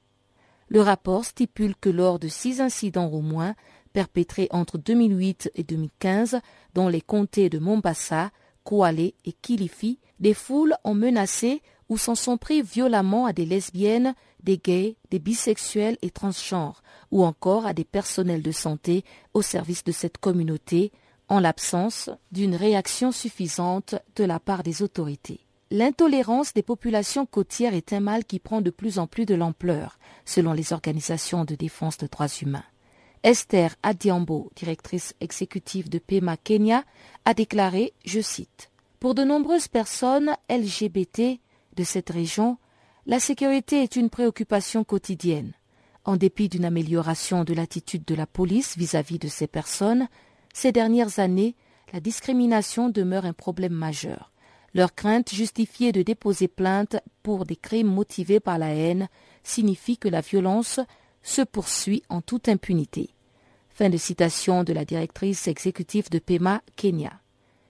Le 0.67 0.81
rapport 0.81 1.23
stipule 1.23 1.77
que 1.77 1.89
lors 1.89 2.19
de 2.19 2.27
six 2.27 2.59
incidents 2.59 3.07
au 3.07 3.21
moins, 3.21 3.55
perpétrés 3.93 4.49
entre 4.51 4.77
2008 4.77 5.49
et 5.55 5.63
2015 5.63 6.41
dans 6.73 6.89
les 6.89 6.99
comtés 6.99 7.49
de 7.49 7.59
Mombasa, 7.59 8.31
Kwale 8.65 8.99
et 8.99 9.33
Kilifi, 9.41 9.99
des 10.23 10.33
foules 10.33 10.73
ont 10.85 10.95
menacé 10.95 11.61
ou 11.89 11.97
s'en 11.97 12.15
sont 12.15 12.37
pris 12.37 12.61
violemment 12.61 13.25
à 13.25 13.33
des 13.33 13.45
lesbiennes, 13.45 14.15
des 14.41 14.57
gays, 14.57 14.95
des 15.11 15.19
bisexuels 15.19 15.97
et 16.01 16.11
transgenres, 16.11 16.81
ou 17.11 17.25
encore 17.25 17.65
à 17.65 17.73
des 17.73 17.83
personnels 17.83 18.41
de 18.41 18.53
santé 18.53 19.03
au 19.33 19.41
service 19.41 19.83
de 19.83 19.91
cette 19.91 20.17
communauté, 20.17 20.93
en 21.27 21.41
l'absence 21.41 22.09
d'une 22.31 22.55
réaction 22.55 23.11
suffisante 23.11 23.95
de 24.15 24.23
la 24.23 24.39
part 24.39 24.63
des 24.63 24.81
autorités. 24.81 25.41
L'intolérance 25.71 26.53
des 26.53 26.63
populations 26.63 27.25
côtières 27.25 27.73
est 27.73 27.91
un 27.91 27.99
mal 27.99 28.23
qui 28.23 28.39
prend 28.39 28.61
de 28.61 28.69
plus 28.69 28.99
en 28.99 29.07
plus 29.07 29.25
de 29.25 29.35
l'ampleur, 29.35 29.99
selon 30.23 30.53
les 30.53 30.71
organisations 30.71 31.43
de 31.43 31.55
défense 31.55 31.97
des 31.97 32.07
droits 32.07 32.27
humains. 32.41 32.63
Esther 33.23 33.75
Adiambo, 33.83 34.51
directrice 34.55 35.15
exécutive 35.19 35.89
de 35.89 35.99
PEMA 35.99 36.37
Kenya, 36.37 36.85
a 37.25 37.33
déclaré, 37.33 37.93
je 38.05 38.21
cite, 38.21 38.69
Pour 39.03 39.15
de 39.15 39.25
nombreuses 39.25 39.67
personnes 39.67 40.33
LGBT 40.49 41.37
de 41.75 41.83
cette 41.83 42.09
région, 42.09 42.57
la 43.05 43.19
sécurité 43.19 43.83
est 43.83 43.97
une 43.97 44.09
préoccupation 44.09 44.85
quotidienne. 44.85 45.51
En 46.05 46.15
dépit 46.15 46.47
d'une 46.47 46.63
amélioration 46.63 47.43
de 47.43 47.53
l'attitude 47.53 48.05
de 48.05 48.15
la 48.15 48.25
police 48.25 48.77
vis-à-vis 48.77 49.19
de 49.19 49.27
ces 49.27 49.47
personnes, 49.47 50.07
ces 50.53 50.71
dernières 50.71 51.19
années, 51.19 51.57
la 51.91 51.99
discrimination 51.99 52.87
demeure 52.87 53.25
un 53.25 53.33
problème 53.33 53.73
majeur. 53.73 54.31
Leur 54.73 54.95
crainte 54.95 55.33
justifiée 55.33 55.91
de 55.91 56.01
déposer 56.01 56.47
plainte 56.47 56.95
pour 57.23 57.45
des 57.45 57.57
crimes 57.57 57.93
motivés 57.93 58.39
par 58.39 58.57
la 58.57 58.73
haine 58.73 59.09
signifie 59.43 59.97
que 59.97 60.07
la 60.07 60.21
violence 60.21 60.79
se 61.23 61.41
poursuit 61.41 62.03
en 62.07 62.21
toute 62.21 62.47
impunité. 62.47 63.09
Fin 63.67 63.89
de 63.89 63.97
citation 63.97 64.63
de 64.63 64.71
la 64.71 64.85
directrice 64.85 65.49
exécutive 65.49 66.09
de 66.09 66.19
PEMA, 66.19 66.61
Kenya. 66.77 67.19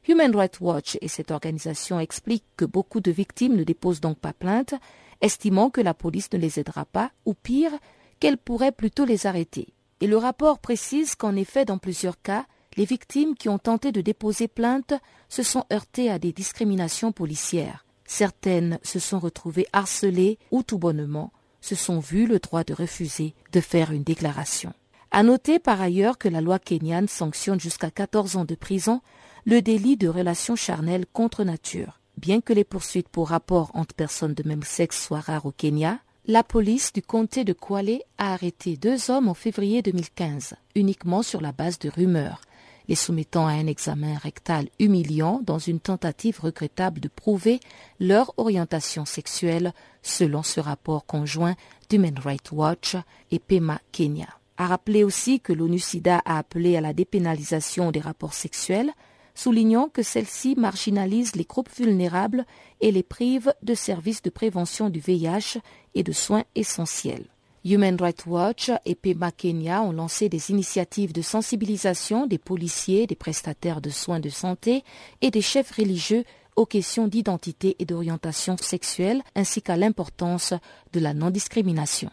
Human 0.08 0.36
Rights 0.36 0.60
Watch 0.60 0.98
et 1.02 1.08
cette 1.08 1.32
organisation 1.32 2.00
expliquent 2.00 2.46
que 2.58 2.66
beaucoup 2.66 3.00
de 3.00 3.12
victimes 3.12 3.56
ne 3.56 3.64
déposent 3.64 4.02
donc 4.02 4.20
pas 4.20 4.34
plainte, 4.34 4.74
estimant 5.22 5.70
que 5.70 5.82
la 5.82 5.94
police 5.94 6.32
ne 6.34 6.38
les 6.38 6.60
aidera 6.60 6.86
pas, 6.86 7.12
ou 7.26 7.34
pire, 7.34 7.72
qu'elle 8.20 8.38
pourrait 8.38 8.72
plutôt 8.72 9.06
les 9.06 9.28
arrêter. 9.28 9.74
Et 10.02 10.08
le 10.08 10.18
rapport 10.18 10.60
précise 10.60 11.16
qu'en 11.16 11.36
effet, 11.36 11.64
dans 11.64 11.78
plusieurs 11.78 12.22
cas, 12.22 12.46
les 12.76 12.86
victimes 12.86 13.36
qui 13.36 13.48
ont 13.48 13.60
tenté 13.60 13.92
de 13.92 14.02
déposer 14.02 14.48
plainte 14.48 14.94
se 15.30 15.44
sont 15.44 15.64
heurtées 15.72 16.10
à 16.10 16.20
des 16.20 16.34
discriminations 16.34 17.12
policières. 17.12 17.86
Certaines 18.06 18.80
se 18.84 19.00
sont 19.00 19.20
retrouvées 19.20 19.68
harcelées 19.72 20.38
ou 20.52 20.64
tout 20.64 20.78
bonnement 20.78 21.32
se 21.62 21.76
sont 21.76 22.00
vues 22.00 22.28
le 22.28 22.40
droit 22.40 22.66
de 22.66 22.74
refuser 22.74 23.34
de 23.54 23.62
faire 23.62 23.92
une 23.92 24.04
déclaration. 24.04 24.74
À 25.12 25.24
noter 25.24 25.60
par 25.60 25.82
ailleurs 25.82 26.18
que 26.18 26.28
la 26.28 26.42
loi 26.42 26.60
kenyane 26.60 27.08
sanctionne 27.08 27.60
jusqu'à 27.60 27.90
14 27.90 28.36
ans 28.36 28.46
de 28.46 28.56
prison 28.56 29.02
le 29.46 29.62
délit 29.62 29.98
de 29.98 30.08
relation 30.08 30.56
charnelle 30.56 31.06
contre 31.12 31.44
nature. 31.44 32.00
Bien 32.18 32.42
que 32.42 32.54
les 32.54 32.64
poursuites 32.64 33.10
pour 33.10 33.30
rapport 33.30 33.72
entre 33.74 33.96
personnes 33.96 34.34
de 34.34 34.48
même 34.48 34.64
sexe 34.64 35.04
soient 35.04 35.20
rares 35.20 35.46
au 35.46 35.52
Kenya, 35.52 36.00
la 36.26 36.44
police 36.44 36.94
du 36.94 37.02
comté 37.02 37.44
de 37.44 37.52
Kwale 37.52 38.00
a 38.18 38.32
arrêté 38.34 38.78
deux 38.78 39.12
hommes 39.12 39.28
en 39.28 39.34
février 39.34 39.82
2015, 39.82 40.54
uniquement 40.76 41.22
sur 41.22 41.42
la 41.42 41.52
base 41.52 41.80
de 41.80 41.90
rumeurs, 41.90 42.40
les 42.88 42.96
soumettant 42.96 43.46
à 43.46 43.52
un 43.52 43.68
examen 43.68 44.18
rectal 44.18 44.70
humiliant 44.80 45.42
dans 45.44 45.60
une 45.60 45.82
tentative 45.82 46.40
regrettable 46.40 47.02
de 47.02 47.10
prouver 47.10 47.60
leur 48.00 48.34
orientation 48.38 49.04
sexuelle 49.04 49.74
selon 50.02 50.44
ce 50.44 50.62
rapport 50.62 51.06
conjoint 51.06 51.56
d'Human 51.90 52.18
Rights 52.20 52.54
Watch 52.54 52.96
et 53.32 53.40
PEMA 53.40 53.82
Kenya. 53.92 54.28
A 54.58 54.68
rappelé 54.68 55.04
aussi 55.04 55.42
que 55.42 55.52
l'ONU-SIDA 55.52 56.22
a 56.24 56.38
appelé 56.38 56.78
à 56.78 56.82
la 56.82 56.94
dépénalisation 56.94 57.92
des 57.92 58.00
rapports 58.00 58.34
sexuels, 58.34 58.94
soulignant 59.36 59.90
que 59.90 60.04
celle-ci 60.04 60.56
marginalise 60.58 61.36
les 61.36 61.46
groupes 61.46 61.70
vulnérables 61.76 62.46
et 62.82 62.92
les 62.92 63.04
prive 63.04 63.54
de 63.64 63.74
services 63.74 64.22
de 64.22 64.30
prévention 64.30 64.90
du 64.90 65.00
VIH 65.00 65.60
et 65.96 66.04
de 66.04 66.12
soins 66.12 66.44
essentiels. 66.56 67.26
Human 67.66 67.96
Rights 67.98 68.26
Watch 68.26 68.72
et 68.86 68.96
PEMA 68.96 69.32
Kenya 69.32 69.82
ont 69.82 69.94
lancé 69.94 70.28
des 70.28 70.52
initiatives 70.52 71.14
de 71.14 71.22
sensibilisation 71.22 72.28
des 72.28 72.38
policiers, 72.38 73.08
des 73.08 73.16
prestataires 73.16 73.80
de 73.80 73.90
soins 73.90 74.20
de 74.20 74.30
santé 74.30 74.84
et 75.22 75.32
des 75.32 75.42
chefs 75.42 75.72
religieux 75.72 76.26
aux 76.56 76.66
questions 76.66 77.08
d'identité 77.08 77.78
et 77.80 77.86
d'orientation 77.86 78.58
sexuelle 78.58 79.22
ainsi 79.36 79.62
qu'à 79.62 79.78
l'importance 79.78 80.54
de 80.92 81.00
la 81.00 81.14
non-discrimination. 81.14 82.12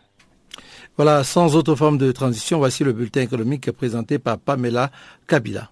Voilà, 0.97 1.25
sans 1.25 1.57
autre 1.57 1.75
forme 1.75 1.99
de 1.99 2.13
transition, 2.13 2.59
voici 2.59 2.85
le 2.85 2.93
bulletin 2.93 3.23
économique 3.23 3.71
présenté 3.73 4.19
par 4.19 4.39
Pamela 4.39 4.91
Kabila. 5.27 5.71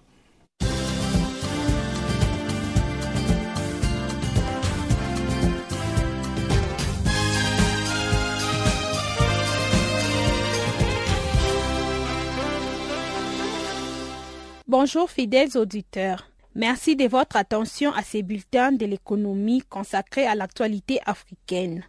Bonjour 14.81 15.11
fidèles 15.11 15.57
auditeurs. 15.57 16.31
Merci 16.55 16.95
de 16.95 17.05
votre 17.05 17.35
attention 17.35 17.91
à 17.91 18.01
ces 18.01 18.23
bulletins 18.23 18.71
de 18.71 18.85
l'économie 18.85 19.61
consacrés 19.69 20.25
à 20.25 20.35
l'actualité 20.35 21.01
africaine. 21.05 21.83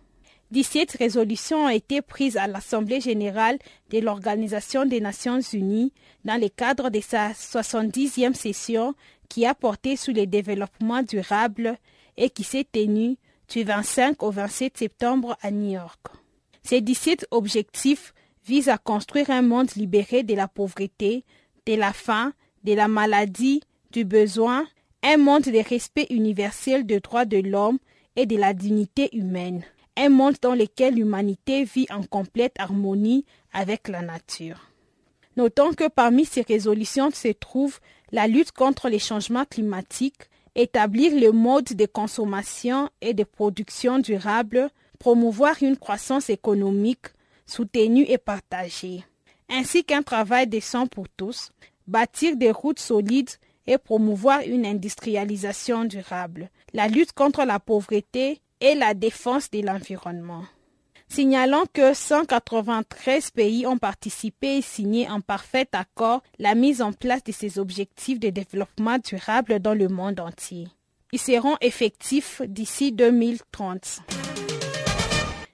17 0.50 0.96
résolutions 0.98 1.66
ont 1.66 1.68
été 1.68 2.02
prises 2.02 2.36
à 2.36 2.48
l'Assemblée 2.48 3.00
générale 3.00 3.60
de 3.90 4.00
l'Organisation 4.00 4.86
des 4.86 5.00
Nations 5.00 5.38
unies 5.52 5.92
dans 6.24 6.40
le 6.40 6.48
cadre 6.48 6.90
de 6.90 6.98
sa 7.00 7.30
70e 7.30 8.34
session 8.34 8.96
qui 9.28 9.46
a 9.46 9.54
porté 9.54 9.94
sur 9.94 10.12
le 10.12 10.26
développement 10.26 11.04
durable 11.04 11.76
et 12.16 12.28
qui 12.28 12.42
s'est 12.42 12.66
tenue 12.72 13.18
du 13.48 13.62
25 13.62 14.20
au 14.20 14.32
27 14.32 14.76
septembre 14.76 15.36
à 15.42 15.52
New 15.52 15.74
York. 15.74 16.08
Ces 16.64 16.80
17 16.80 17.28
objectifs 17.30 18.12
visent 18.44 18.68
à 18.68 18.78
construire 18.78 19.30
un 19.30 19.42
monde 19.42 19.70
libéré 19.76 20.24
de 20.24 20.34
la 20.34 20.48
pauvreté, 20.48 21.24
de 21.66 21.74
la 21.76 21.92
faim, 21.92 22.32
de 22.64 22.72
la 22.74 22.88
maladie, 22.88 23.62
du 23.90 24.04
besoin, 24.04 24.66
un 25.02 25.16
monde 25.16 25.42
de 25.42 25.68
respect 25.68 26.06
universel 26.10 26.84
des 26.84 27.00
droits 27.00 27.24
de 27.24 27.38
l'homme 27.38 27.78
et 28.16 28.26
de 28.26 28.36
la 28.36 28.52
dignité 28.52 29.08
humaine, 29.16 29.64
un 29.96 30.08
monde 30.08 30.36
dans 30.40 30.54
lequel 30.54 30.94
l'humanité 30.94 31.64
vit 31.64 31.86
en 31.90 32.02
complète 32.02 32.54
harmonie 32.58 33.24
avec 33.52 33.88
la 33.88 34.02
nature. 34.02 34.70
Notons 35.36 35.72
que 35.72 35.88
parmi 35.88 36.24
ces 36.24 36.42
résolutions 36.42 37.10
se 37.10 37.28
trouve 37.28 37.78
la 38.12 38.26
lutte 38.26 38.52
contre 38.52 38.88
les 38.88 38.98
changements 38.98 39.44
climatiques, 39.44 40.28
établir 40.54 41.14
le 41.14 41.32
mode 41.32 41.64
de 41.64 41.86
consommation 41.86 42.90
et 43.00 43.14
de 43.14 43.24
production 43.24 43.98
durable, 44.00 44.68
promouvoir 44.98 45.56
une 45.62 45.76
croissance 45.76 46.28
économique 46.28 47.06
soutenue 47.46 48.04
et 48.08 48.18
partagée, 48.18 49.04
ainsi 49.48 49.84
qu'un 49.84 50.02
travail 50.02 50.46
décent 50.46 50.86
pour 50.86 51.08
tous, 51.08 51.52
bâtir 51.90 52.36
des 52.36 52.52
routes 52.52 52.78
solides 52.78 53.30
et 53.66 53.76
promouvoir 53.76 54.40
une 54.46 54.64
industrialisation 54.64 55.84
durable, 55.84 56.48
la 56.72 56.88
lutte 56.88 57.12
contre 57.12 57.44
la 57.44 57.58
pauvreté 57.58 58.40
et 58.60 58.74
la 58.74 58.94
défense 58.94 59.50
de 59.50 59.60
l'environnement. 59.60 60.44
Signalons 61.08 61.64
que 61.72 61.92
193 61.92 63.32
pays 63.32 63.66
ont 63.66 63.78
participé 63.78 64.58
et 64.58 64.62
signé 64.62 65.10
en 65.10 65.20
parfait 65.20 65.66
accord 65.72 66.22
la 66.38 66.54
mise 66.54 66.80
en 66.80 66.92
place 66.92 67.24
de 67.24 67.32
ces 67.32 67.58
objectifs 67.58 68.20
de 68.20 68.30
développement 68.30 68.98
durable 68.98 69.58
dans 69.58 69.74
le 69.74 69.88
monde 69.88 70.20
entier. 70.20 70.68
Ils 71.12 71.18
seront 71.18 71.56
effectifs 71.60 72.40
d'ici 72.46 72.92
2030. 72.92 74.02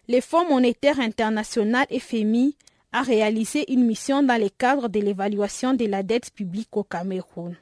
Le 0.09 0.20
Fonds 0.20 0.47
monétaire 0.47 1.01
international 1.01 1.87
FMI 1.91 2.55
a 2.97 3.03
réalisé 3.03 3.71
une 3.71 3.85
mission 3.85 4.23
dans 4.23 4.41
le 4.41 4.49
cadre 4.49 4.89
de 4.89 5.01
l'évaluation 5.01 5.75
de 5.75 5.85
la 5.85 6.03
dette 6.03 6.31
publique 6.33 6.75
au 6.75 6.83
Cameroun. 6.83 7.55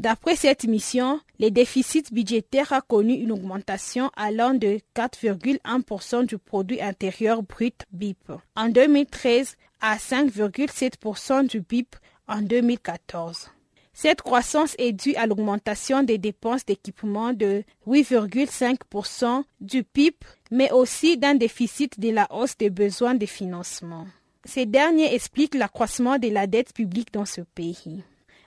D'après 0.00 0.34
cette 0.34 0.64
mission, 0.64 1.20
le 1.38 1.50
déficit 1.50 2.12
budgétaire 2.12 2.72
a 2.72 2.80
connu 2.80 3.12
une 3.12 3.30
augmentation 3.30 4.10
allant 4.16 4.52
de 4.52 4.80
4,1% 4.96 6.26
du 6.26 6.38
produit 6.38 6.82
intérieur 6.82 7.44
brut 7.44 7.84
BIP 7.92 8.32
en 8.56 8.68
2013 8.68 9.54
à 9.80 9.94
5,7% 9.96 11.46
du 11.46 11.60
BIP 11.60 11.94
en 12.26 12.42
2014. 12.42 13.50
Cette 13.92 14.22
croissance 14.22 14.74
est 14.78 14.92
due 14.92 15.14
à 15.14 15.28
l'augmentation 15.28 16.02
des 16.02 16.18
dépenses 16.18 16.64
d'équipement 16.64 17.32
de 17.32 17.62
8,5% 17.86 19.44
du 19.60 19.84
PIB, 19.84 20.16
mais 20.50 20.72
aussi 20.72 21.16
d'un 21.16 21.36
déficit 21.36 22.00
de 22.00 22.10
la 22.10 22.26
hausse 22.34 22.56
des 22.56 22.70
besoins 22.70 23.14
de 23.14 23.26
financement. 23.26 24.06
Ces 24.44 24.66
derniers 24.66 25.14
expliquent 25.14 25.54
l'accroissement 25.54 26.18
de 26.18 26.28
la 26.28 26.46
dette 26.46 26.72
publique 26.72 27.12
dans 27.12 27.24
ce 27.24 27.40
pays. 27.40 28.02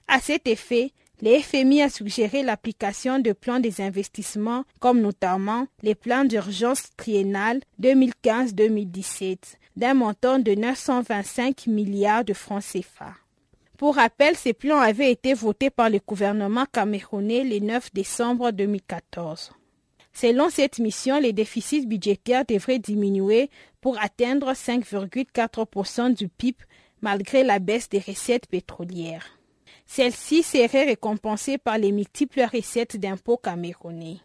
À 0.07 0.19
cet 0.19 0.47
effet, 0.47 0.91
le 1.21 1.39
FMI 1.39 1.81
a 1.81 1.89
suggéré 1.89 2.43
l'application 2.43 3.19
de 3.19 3.33
plans 3.33 3.59
des 3.59 3.81
investissements 3.81 4.63
comme 4.79 5.01
notamment 5.01 5.65
les 5.81 5.95
plans 5.95 6.25
d'urgence 6.25 6.91
triennal 6.95 7.61
2015-2017 7.81 9.37
d'un 9.75 9.95
montant 9.95 10.37
de 10.37 10.53
925 10.53 11.67
milliards 11.67 12.23
de 12.23 12.33
francs 12.33 12.63
CFA. 12.63 13.13
Pour 13.77 13.95
rappel, 13.95 14.35
ces 14.35 14.53
plans 14.53 14.79
avaient 14.79 15.11
été 15.11 15.33
votés 15.33 15.69
par 15.69 15.89
le 15.89 15.99
gouvernement 16.05 16.65
camerounais 16.71 17.43
le 17.43 17.59
9 17.59 17.93
décembre 17.93 18.51
2014. 18.51 19.51
Selon 20.13 20.49
cette 20.49 20.79
mission, 20.79 21.19
les 21.19 21.31
déficits 21.31 21.85
budgétaires 21.85 22.43
devraient 22.43 22.79
diminuer 22.79 23.51
pour 23.87 24.01
atteindre 24.01 24.51
5,4% 24.51 26.13
du 26.13 26.27
PIB 26.27 26.57
malgré 26.99 27.45
la 27.45 27.57
baisse 27.59 27.87
des 27.87 27.99
recettes 27.99 28.45
pétrolières. 28.45 29.39
Celle-ci 29.85 30.43
serait 30.43 30.83
récompensée 30.83 31.57
par 31.57 31.77
les 31.77 31.93
multiples 31.93 32.45
recettes 32.53 32.97
d'impôts 32.97 33.37
camerounais. 33.37 34.17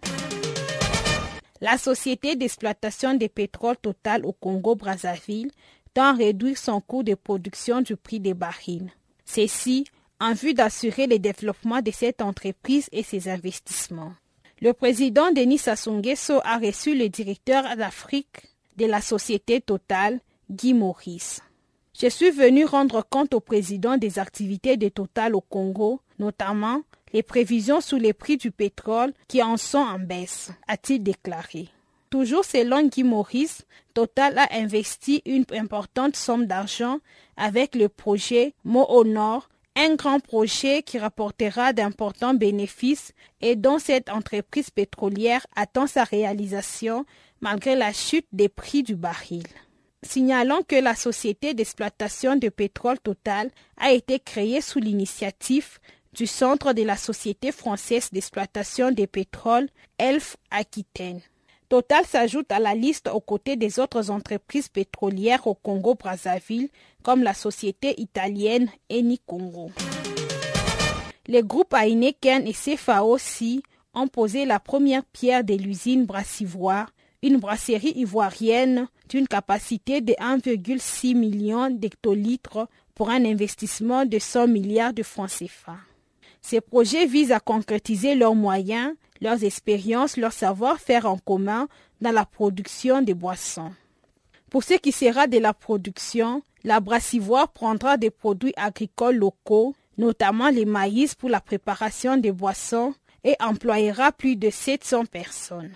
La 1.61 1.79
société 1.79 2.35
d'exploitation 2.35 3.15
de 3.15 3.29
pétrole 3.29 3.77
Total 3.77 4.27
au 4.27 4.33
Congo-Brazzaville 4.33 5.53
tend 5.95 6.07
à 6.07 6.15
réduire 6.15 6.59
son 6.59 6.81
coût 6.81 7.05
de 7.05 7.15
production 7.15 7.83
du 7.83 7.95
prix 7.95 8.19
des 8.19 8.35
barils. 8.35 8.91
Ceci 9.25 9.85
en 10.19 10.33
vue 10.33 10.55
d'assurer 10.55 11.07
le 11.07 11.21
développement 11.21 11.83
de 11.83 11.93
cette 11.93 12.21
entreprise 12.21 12.89
et 12.91 13.05
ses 13.05 13.29
investissements. 13.29 14.15
Le 14.61 14.73
président 14.73 15.31
Denis 15.31 15.59
Sassou 15.59 15.93
Nguesso 15.93 16.41
a 16.43 16.59
reçu 16.59 16.97
le 16.97 17.09
directeur 17.09 17.77
d'Afrique 17.77 18.52
de 18.77 18.87
la 18.87 19.01
société 19.01 19.61
Total, 19.61 20.20
Guy 20.51 20.75
Maurice. 20.75 21.41
Je 22.01 22.09
suis 22.09 22.31
venu 22.31 22.64
rendre 22.64 23.05
compte 23.09 23.35
au 23.35 23.41
président 23.41 23.97
des 23.97 24.18
activités 24.18 24.77
de 24.77 24.89
Total 24.89 25.35
au 25.35 25.41
Congo, 25.41 26.01
notamment 26.18 26.83
les 27.12 27.23
prévisions 27.23 27.81
sur 27.81 27.99
les 27.99 28.12
prix 28.12 28.37
du 28.37 28.51
pétrole 28.51 29.12
qui 29.29 29.43
en 29.43 29.57
sont 29.57 29.79
en 29.79 29.99
baisse, 29.99 30.51
a-t-il 30.66 31.03
déclaré. 31.03 31.68
Toujours 32.09 32.45
selon 32.45 32.87
Guy 32.89 33.05
Maurice, 33.05 33.64
Total 33.95 34.39
a 34.39 34.49
investi 34.53 35.23
une 35.27 35.45
importante 35.53 36.16
somme 36.16 36.47
d'argent 36.47 36.99
avec 37.37 37.75
le 37.75 37.89
projet 37.89 38.55
Mo 38.64 38.85
au 38.89 39.05
un 39.75 39.95
grand 39.95 40.20
projet 40.20 40.83
qui 40.83 40.99
rapportera 40.99 41.73
d'importants 41.73 42.35
bénéfices 42.35 43.12
et 43.41 43.57
dont 43.57 43.79
cette 43.79 44.11
entreprise 44.11 44.70
pétrolière 44.70 45.47
attend 45.57 45.87
sa 45.87 46.05
réalisation 46.05 47.07
malgré 47.43 47.76
la 47.76 47.93
chute 47.93 48.26
des 48.32 48.49
prix 48.49 48.82
du 48.82 48.97
baril. 48.97 49.45
Signalons 50.03 50.62
que 50.66 50.76
la 50.76 50.95
société 50.95 51.55
d'exploitation 51.55 52.36
de 52.36 52.49
pétrole 52.49 52.99
Total 52.99 53.51
a 53.76 53.93
été 53.93 54.18
créée 54.18 54.61
sous 54.61 54.78
l'initiative 54.78 55.78
du 56.12 56.26
Centre 56.26 56.72
de 56.72 56.82
la 56.82 56.97
Société 56.97 57.53
française 57.53 58.11
d'exploitation 58.11 58.90
des 58.90 59.07
pétroles, 59.07 59.68
ELF 59.99 60.36
Aquitaine. 60.51 61.20
Total 61.68 62.05
s'ajoute 62.05 62.53
à 62.53 62.59
la 62.59 62.74
liste 62.74 63.09
aux 63.09 63.20
côtés 63.20 63.57
des 63.57 63.78
autres 63.78 64.11
entreprises 64.11 64.68
pétrolières 64.68 65.47
au 65.47 65.55
Congo-Brazzaville, 65.55 66.68
comme 67.03 67.22
la 67.22 67.32
société 67.32 67.99
italienne 68.01 68.68
Eni 68.90 69.18
Congo. 69.24 69.70
Les 71.28 71.43
groupes 71.43 71.72
Heineken 71.74 72.47
et 72.47 72.53
CFAO 72.53 73.16
ont 73.95 74.09
posé 74.09 74.45
la 74.45 74.61
première 74.61 75.05
pierre 75.05 75.45
de 75.45 75.55
l'usine 75.55 76.05
Brassivoire, 76.05 76.90
une 77.23 77.39
brasserie 77.39 77.93
ivoirienne 77.97 78.89
d'une 79.09 79.29
capacité 79.29 80.01
de 80.01 80.12
1,6 80.14 81.14
million 81.14 81.70
d'hectolitres 81.70 82.68
pour 82.95 83.11
un 83.11 83.25
investissement 83.25 84.05
de 84.05 84.18
100 84.18 84.49
milliards 84.49 84.93
de 84.93 85.03
francs 85.03 85.31
CFA. 85.31 85.77
Ces 86.41 86.61
projets 86.61 87.07
visent 87.07 87.33
à 87.33 87.41
concrétiser 87.41 88.16
leurs 88.16 88.35
moyens, 88.35 88.95
leurs 89.20 89.45
expériences, 89.45 90.16
leur 90.16 90.33
savoir-faire 90.33 91.07
en 91.07 91.16
commun 91.16 91.68
dans 92.01 92.11
la 92.11 92.25
production 92.25 93.01
des 93.01 93.14
boissons. 93.14 93.73
Pour 94.51 94.64
ce 94.64 94.75
qui 94.75 94.93
sera 94.93 95.29
de 95.29 95.39
la 95.39 95.55
production, 95.55 96.43
la 96.64 96.81
brassivoire 96.81 97.49
prendra 97.49 97.97
des 97.97 98.11
produits 98.11 98.53
agricoles 98.57 99.16
locaux, 99.16 99.75
notamment 99.97 100.49
les 100.49 100.64
maïs 100.64 101.14
pour 101.14 101.29
la 101.29 101.41
préparation 101.41 102.16
des 102.16 102.33
boissons, 102.33 102.95
et 103.25 103.37
employera 103.41 104.11
plus 104.11 104.35
de 104.35 104.51
700 104.51 105.07
personnes. 105.07 105.73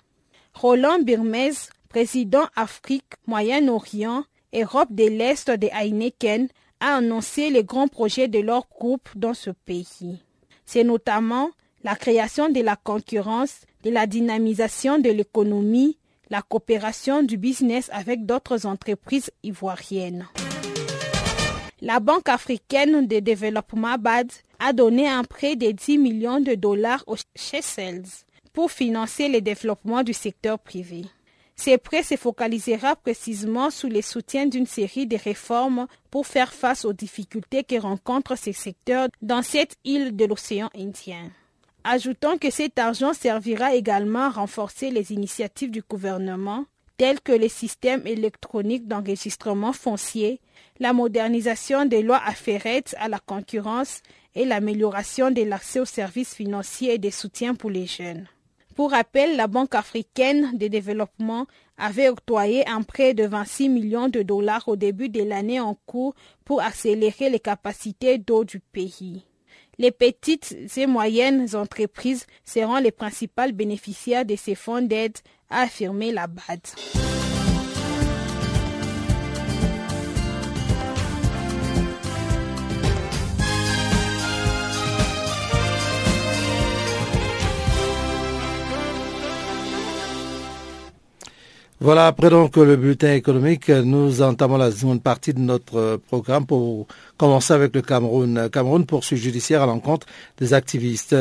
Roland 0.59 1.01
Birmez, 1.01 1.53
président 1.91 2.47
Afrique, 2.57 3.13
Moyen-Orient, 3.27 4.25
Europe 4.55 4.89
de 4.91 5.05
l'Est 5.05 5.51
de 5.51 5.69
Heineken, 5.71 6.49
a 6.81 6.97
annoncé 6.97 7.51
les 7.51 7.63
grands 7.63 7.89
projets 7.89 8.27
de 8.27 8.39
leur 8.39 8.67
groupe 8.71 9.07
dans 9.15 9.35
ce 9.35 9.51
pays. 9.51 10.19
C'est 10.65 10.83
notamment 10.83 11.51
la 11.85 11.95
création 11.95 12.49
de 12.49 12.63
la 12.63 12.75
concurrence, 12.75 13.61
de 13.85 13.91
la 13.91 14.07
dynamisation 14.07 14.99
de 14.99 15.11
l'économie, 15.11 15.99
la 16.31 16.41
coopération 16.41 17.23
du 17.23 17.37
business 17.37 17.91
avec 17.93 18.25
d'autres 18.25 18.65
entreprises 18.65 19.31
ivoiriennes. 19.43 20.27
La 21.83 22.01
Banque 22.01 22.31
africaine 22.31 23.07
de 23.07 23.19
développement 23.19 23.99
BAD 23.99 24.33
a 24.59 24.73
donné 24.73 25.07
un 25.07 25.23
prêt 25.23 25.55
de 25.55 25.71
10 25.71 25.99
millions 25.99 26.41
de 26.41 26.55
dollars 26.55 27.05
aux 27.07 27.17
Seychelles 27.35 28.05
pour 28.57 28.73
financer 28.73 29.29
le 29.29 29.43
développement 29.43 30.03
du 30.03 30.15
secteur 30.15 30.59
privé. 30.59 31.03
Ces 31.57 31.77
prêts 31.77 32.03
se 32.03 32.17
focalisera 32.17 32.97
précisément 32.97 33.69
sous 33.71 33.91
le 33.91 34.01
soutien 34.01 34.47
d'une 34.47 34.65
série 34.65 35.07
de 35.07 35.19
réformes 35.19 35.87
pour 36.11 36.27
faire 36.27 36.55
face 36.55 36.87
aux 36.87 36.95
difficultés 36.95 37.65
que 37.65 37.79
rencontrent 37.79 38.39
ces 38.39 38.55
secteurs 38.55 39.09
dans 39.21 39.43
cette 39.43 39.77
île 39.85 40.17
de 40.17 40.25
l'océan 40.25 40.71
Indien. 40.75 41.31
Ajoutons 41.85 42.39
que 42.39 42.51
cet 42.51 42.79
argent 42.79 43.13
servira 43.13 43.75
également 43.75 44.25
à 44.25 44.31
renforcer 44.31 44.91
les 44.91 45.13
initiatives 45.13 45.71
du 45.71 45.83
gouvernement, 45.83 46.65
telles 46.97 47.21
que 47.21 47.33
les 47.33 47.51
systèmes 47.51 48.07
électroniques 48.07 48.89
d'enregistrement 48.89 49.75
foncier, 49.75 50.41
la 50.81 50.95
modernisation 50.95 51.85
des 51.85 52.01
lois 52.03 52.23
afférentes 52.25 52.95
à 52.99 53.09
la 53.09 53.19
concurrence 53.19 54.01
et 54.35 54.47
l'amélioration 54.47 55.31
de 55.31 55.43
l'accès 55.43 55.81
aux 55.81 55.85
services 55.85 56.35
financiers 56.35 56.95
et 56.95 56.99
des 56.99 57.11
soutiens 57.11 57.55
pour 57.55 57.69
les 57.69 57.87
jeunes. 57.87 58.27
Pour 58.77 58.91
rappel, 58.91 59.37
la 59.37 59.47
Banque 59.47 59.75
africaine 59.75 60.59
de 60.59 60.69
développement 60.69 61.47
avait 61.79 62.11
octroyé 62.11 62.69
un 62.69 62.83
prêt 62.83 63.15
de 63.15 63.25
26 63.27 63.71
millions 63.71 64.11
de 64.11 64.21
dollars 64.21 64.69
au 64.69 64.77
début 64.77 65.09
de 65.09 65.23
l'année 65.23 65.61
en 65.61 65.75
cours 65.87 66.15
pour 66.45 66.61
accélérer 66.61 67.31
les 67.31 67.41
capacités 67.41 68.19
d'eau 68.19 68.45
du 68.45 68.61
pays. 68.61 69.25
Les 69.79 69.91
petites 69.91 70.55
et 70.77 70.87
moyennes 70.87 71.57
entreprises 71.57 72.27
seront 72.45 72.77
les 72.77 72.93
principales 72.93 73.53
bénéficiaires 73.53 74.27
de 74.27 74.37
ces 74.37 74.55
fonds 74.55 74.83
d'aide, 74.83 75.17
a 75.49 75.63
affirmé 75.63 76.13
la 76.13 76.27
BAD. 76.27 76.61
Voilà, 91.79 92.07
après 92.07 92.31
donc 92.31 92.57
le 92.57 92.75
bulletin 92.77 93.13
économique, 93.13 93.69
nous 93.69 94.23
entamons 94.23 94.57
la 94.57 94.71
seconde 94.71 95.03
partie 95.03 95.35
de 95.35 95.41
notre 95.41 96.01
programme 96.09 96.47
pour 96.47 96.87
commencer 97.19 97.53
avec 97.53 97.75
le 97.75 97.83
Cameroun. 97.83 98.49
Cameroun 98.51 98.87
poursuit 98.87 99.19
judiciaire 99.19 99.63
à 99.63 99.67
l'encontre 99.67 100.07
des 100.39 100.55
activistes. 100.55 101.15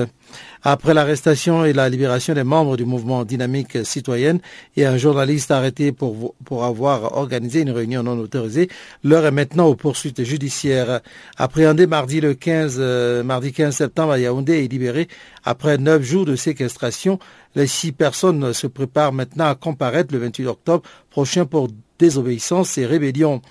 Après 0.63 0.93
l'arrestation 0.93 1.63
et 1.65 1.73
la 1.73 1.89
libération 1.89 2.33
des 2.33 2.43
membres 2.43 2.77
du 2.77 2.86
mouvement 2.86 3.23
Dynamique 3.23 3.86
citoyenne 3.86 4.39
et 4.75 4.86
un 4.86 4.97
journaliste 4.97 5.51
arrêté 5.51 5.91
pour, 5.91 6.36
avoir 6.63 7.17
organisé 7.17 7.61
une 7.61 7.71
réunion 7.71 8.03
non 8.03 8.17
autorisée, 8.17 8.69
l'heure 9.03 9.25
est 9.25 9.31
maintenant 9.31 9.67
aux 9.67 9.75
poursuites 9.75 10.23
judiciaires. 10.23 11.01
Appréhendé 11.38 11.88
mardi 11.88 12.21
le 12.21 12.33
15, 12.33 12.77
euh, 12.79 13.23
mardi 13.23 13.53
15 13.53 13.75
septembre 13.75 14.13
à 14.13 14.19
Yaoundé 14.19 14.63
et 14.63 14.67
libéré 14.67 15.07
après 15.43 15.77
neuf 15.77 16.01
jours 16.01 16.25
de 16.25 16.36
séquestration, 16.36 17.19
les 17.55 17.67
six 17.67 17.91
personnes 17.91 18.51
se 18.53 18.67
préparent 18.67 19.13
maintenant 19.13 19.47
à 19.47 19.55
comparaître 19.55 20.13
le 20.13 20.19
28 20.19 20.47
octobre 20.47 20.83
prochain 21.09 21.45
pour 21.45 21.69
désobéissance 21.99 22.77
et 22.77 22.86
rébellion. 22.86 23.41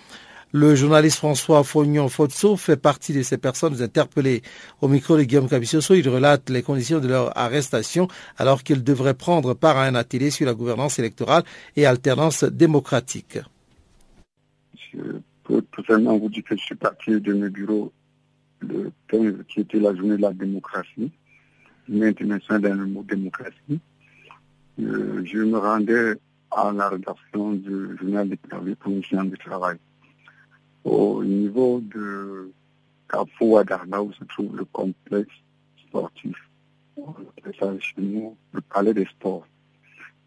Le 0.56 0.76
journaliste 0.76 1.16
François 1.16 1.64
Fognon 1.64 2.08
Fotso 2.08 2.56
fait 2.56 2.76
partie 2.76 3.12
de 3.12 3.24
ces 3.24 3.38
personnes 3.38 3.82
interpellées. 3.82 4.40
Au 4.80 4.86
micro 4.86 5.16
de 5.16 5.24
Guillaume 5.24 5.48
Cabissoso, 5.48 5.94
il 5.94 6.08
relate 6.08 6.48
les 6.48 6.62
conditions 6.62 7.00
de 7.00 7.08
leur 7.08 7.36
arrestation 7.36 8.06
alors 8.38 8.62
qu'ils 8.62 8.84
devraient 8.84 9.14
prendre 9.14 9.54
part 9.54 9.78
à 9.78 9.86
un 9.86 9.96
atelier 9.96 10.30
sur 10.30 10.46
la 10.46 10.54
gouvernance 10.54 11.00
électorale 11.00 11.42
et 11.74 11.86
alternance 11.86 12.44
démocratique. 12.44 13.40
Je 14.92 15.00
peux 15.42 15.60
tout 15.72 15.84
simplement 15.86 16.18
vous 16.18 16.28
dire 16.28 16.44
que 16.44 16.56
je 16.56 16.62
suis 16.62 16.76
parti 16.76 17.20
de 17.20 17.32
mes 17.32 17.50
bureaux 17.50 17.92
le 18.60 18.92
15, 19.08 19.34
qui 19.48 19.58
était 19.58 19.80
la 19.80 19.92
journée 19.92 20.18
de 20.18 20.22
la 20.22 20.32
démocratie, 20.32 21.10
l'intervention 21.88 22.60
dans 22.60 22.74
le 22.74 22.86
mot 22.86 23.02
démocratie. 23.02 23.80
Euh, 24.80 25.20
je 25.24 25.38
me 25.38 25.58
rendais 25.58 26.14
à 26.52 26.70
la 26.70 26.90
rédaction 26.90 27.54
du 27.54 27.96
journal 28.00 28.28
des 28.28 28.36
pour 28.76 28.92
une 28.92 29.30
de 29.30 29.36
travail 29.36 29.78
au 30.84 31.24
niveau 31.24 31.80
de 31.80 32.52
Carrefour 33.08 33.60
Adarna 33.60 34.02
où 34.02 34.12
se 34.12 34.24
trouve 34.24 34.56
le 34.56 34.64
complexe 34.66 35.34
sportif. 35.86 36.36
Chez 37.80 37.94
nous 37.98 38.36
le 38.52 38.60
palais 38.60 38.94
des 38.94 39.06
sports. 39.06 39.46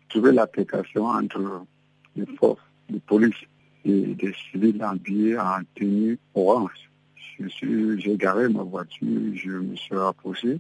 Trouver 0.10 0.32
l'application 0.32 1.06
entre 1.06 1.66
les 2.16 2.26
forces 2.38 2.62
de 2.90 3.00
police 3.00 3.36
et 3.86 4.16
des 4.16 4.34
civils 4.52 4.82
habillés 4.82 5.38
en 5.38 5.62
tenue 5.76 6.18
orange. 6.34 6.90
J'ai 7.40 8.18
garé 8.18 8.50
ma 8.50 8.64
voiture, 8.64 9.36
je 9.36 9.52
me 9.52 9.76
suis 9.76 9.96
rapproché. 9.96 10.60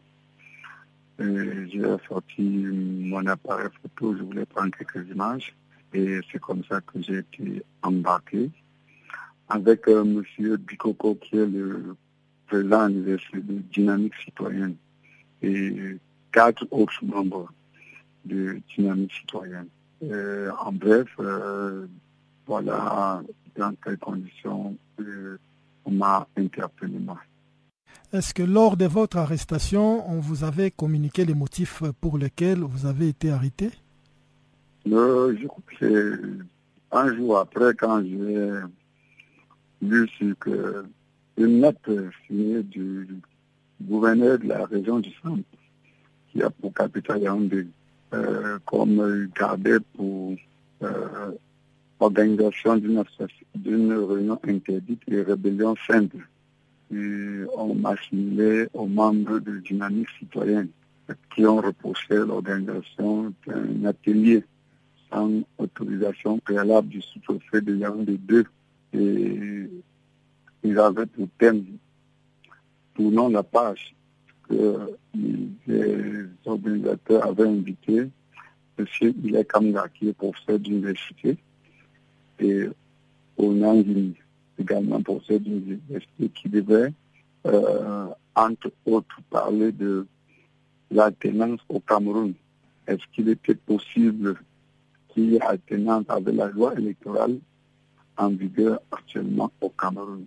J'ai 1.20 1.96
sorti 2.08 2.42
mon 2.42 3.26
appareil 3.26 3.70
photo, 3.82 4.16
je 4.16 4.24
voulais 4.24 4.46
prendre 4.46 4.72
quelques 4.78 5.10
images. 5.10 5.56
Et 5.94 6.20
c'est 6.32 6.40
comme 6.40 6.64
ça 6.66 6.82
que 6.82 7.02
j'ai 7.02 7.20
été 7.20 7.64
embarqué 7.82 8.52
avec 9.50 9.88
euh, 9.88 10.04
M. 10.04 10.58
Bikoko, 10.58 11.16
qui 11.16 11.38
est 11.38 11.46
le 11.46 11.96
président 12.48 12.90
de 12.90 13.18
Dynamique 13.74 14.16
citoyenne, 14.24 14.76
et 15.42 15.98
quatre 16.32 16.66
autres 16.72 17.04
membres 17.06 17.52
de 18.26 18.60
Dynamique 18.76 19.14
citoyenne. 19.14 19.68
en 20.02 20.72
bref, 20.72 21.08
euh, 21.20 21.88
voilà 22.46 23.22
dans 23.58 23.74
quelles 23.84 23.98
conditions 23.98 24.76
euh, 25.00 25.38
on 25.86 25.92
m'a 25.92 26.28
interpellé. 26.38 27.00
Est-ce 28.14 28.34
que 28.34 28.44
lors 28.44 28.78
de 28.78 28.86
votre 28.86 29.18
arrestation, 29.18 30.10
on 30.10 30.20
vous 30.20 30.44
avait 30.44 30.72
communiqué 30.72 31.26
les 31.26 31.34
motifs 31.34 31.84
pour 32.00 32.18
lesquels 32.18 32.60
vous 32.60 32.86
avez 32.86 33.10
été 33.10 33.32
arrêté? 33.32 33.72
Je 34.86 35.48
crois 35.48 35.64
que 35.68 35.76
c'est 35.80 36.96
un 36.96 37.16
jour 37.16 37.38
après, 37.40 37.74
quand 37.74 38.02
j'ai 38.02 38.62
vu 39.82 40.08
que 40.40 40.86
une 41.38 41.60
note 41.60 41.90
signée 42.26 42.64
du 42.64 43.08
gouverneur 43.82 44.40
de 44.40 44.48
la 44.48 44.66
région 44.66 45.00
du 45.00 45.12
Centre, 45.22 45.44
qui 46.32 46.42
a 46.42 46.50
pour 46.50 46.74
capitale 46.74 47.22
Yaoundé, 47.22 47.68
euh, 48.14 48.58
comme 48.66 49.30
gardé 49.38 49.78
pour 49.96 50.36
euh, 50.84 51.32
organisation 52.00 52.78
d'une 52.78 53.94
réunion 53.94 54.40
interdite 54.48 55.02
et 55.08 55.22
rébellion 55.22 55.76
simple. 55.88 56.28
Et 56.94 57.42
on 57.56 57.76
m'a 57.76 57.90
assimilé 57.92 58.68
aux 58.74 58.88
membres 58.88 59.40
de 59.40 59.58
Dynamique 59.60 60.08
citoyenne 60.20 60.70
qui 61.34 61.46
ont 61.46 61.58
repoussé 61.58 62.16
l'organisation 62.16 63.34
d'un 63.46 63.86
atelier 63.86 64.44
sans 65.12 65.42
autorisation 65.58 66.40
préalable 66.40 66.90
du 66.90 67.02
sous-préfet 67.02 67.62
de 67.62 67.76
Yaoundé 67.76 68.18
2 68.18 68.46
et 68.94 69.70
ils 70.64 70.80
avaient 70.80 71.06
pour 71.06 71.28
thème, 71.38 71.66
tournant 72.96 73.30
la 73.30 73.44
page, 73.44 73.96
que 74.50 74.96
les 75.68 76.26
organisateurs 76.46 77.26
avaient 77.26 77.48
invité 77.48 78.10
M. 78.78 78.86
Ilé 79.24 79.44
Kamga, 79.46 79.88
qui 79.90 80.10
est 80.10 80.14
professeur 80.14 80.60
d'université, 80.60 81.38
et 82.40 82.68
Onangini, 83.38 84.16
également 84.60 85.02
professeur 85.02 85.40
d'université, 85.40 86.30
qui 86.30 86.50
devait, 86.50 86.94
euh, 87.46 88.08
entre 88.36 88.72
autres, 88.86 89.20
parler 89.30 89.72
de 89.72 90.06
l'alternance 90.92 91.60
au 91.70 91.80
Cameroun. 91.80 92.34
Est-ce 92.88 93.04
qu'il 93.14 93.30
était 93.30 93.56
possible 93.56 94.36
qu'il 95.10 95.32
y 95.32 95.36
ait 95.36 95.42
alternance 95.42 96.06
avec 96.08 96.36
la 96.36 96.48
loi 96.48 96.74
électorale 96.78 97.40
en 98.18 98.30
vigueur 98.30 98.80
actuellement 98.92 99.52
au 99.62 99.70
Cameroun. 99.70 100.26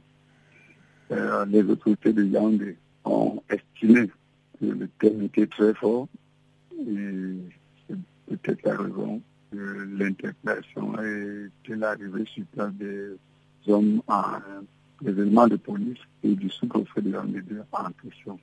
Euh, 1.11 1.45
les 1.47 1.63
autorités 1.63 2.13
de 2.13 2.25
Yaoundé 2.25 2.77
ont 3.05 3.43
estimé 3.49 4.09
que 4.61 4.67
le 4.67 4.89
thème 5.01 5.23
était 5.23 5.47
très 5.47 5.75
fort 5.75 6.07
et 6.79 7.35
c'est 7.89 7.97
peut-être 8.29 8.63
la 8.65 8.77
raison 8.77 9.21
de 9.53 9.89
l'interpellation 9.99 10.95
et 11.03 11.49
de 11.69 11.75
l'arrivée 11.75 12.25
sur 12.27 12.45
place 12.47 12.73
des 12.75 13.17
hommes 13.67 14.01
en 14.07 14.39
événements 15.05 15.49
de 15.49 15.57
police 15.57 15.99
et 16.23 16.35
du 16.35 16.49
sous-préfet 16.51 17.03
de 17.03 17.11
l'armée 17.11 17.43
en 17.73 17.91
question. 18.03 18.39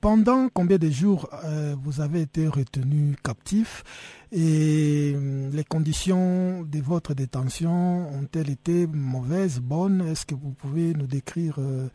Pendant 0.00 0.48
combien 0.48 0.78
de 0.78 0.88
jours 0.90 1.28
euh, 1.44 1.74
vous 1.82 2.00
avez 2.00 2.20
été 2.20 2.46
retenu 2.46 3.16
captif 3.24 3.82
et 4.30 5.12
euh, 5.16 5.50
les 5.50 5.64
conditions 5.64 6.62
de 6.62 6.78
votre 6.78 7.14
détention 7.14 8.06
ont-elles 8.10 8.50
été 8.50 8.86
mauvaises, 8.86 9.60
bonnes? 9.60 10.02
Est-ce 10.02 10.24
que 10.24 10.36
vous 10.36 10.52
pouvez 10.52 10.94
nous 10.94 11.08
décrire 11.08 11.56
euh, 11.58 11.88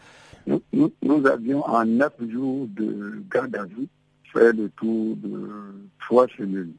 nous, 0.73 1.25
avions 1.25 1.63
en 1.65 1.85
neuf 1.85 2.11
jours 2.29 2.67
de 2.75 3.23
garde 3.31 3.55
à 3.55 3.63
vue 3.63 3.87
fait 4.33 4.51
le 4.51 4.67
tour 4.71 5.15
de 5.15 5.87
trois 6.01 6.27
cellules. 6.37 6.73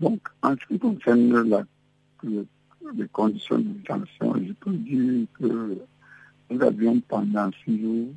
Donc, 0.00 0.20
en 0.42 0.54
ce 0.54 0.66
qui 0.68 0.78
concerne 0.78 1.50
la, 1.50 1.64
les 2.22 3.08
conditions 3.12 3.58
de 3.58 3.64
détention, 3.64 4.34
je 4.36 4.52
peux 4.54 4.72
dire 4.72 5.26
que 5.38 5.78
nous 6.48 6.62
avions 6.62 6.98
pendant 7.08 7.50
six 7.62 7.78
jours 7.78 8.08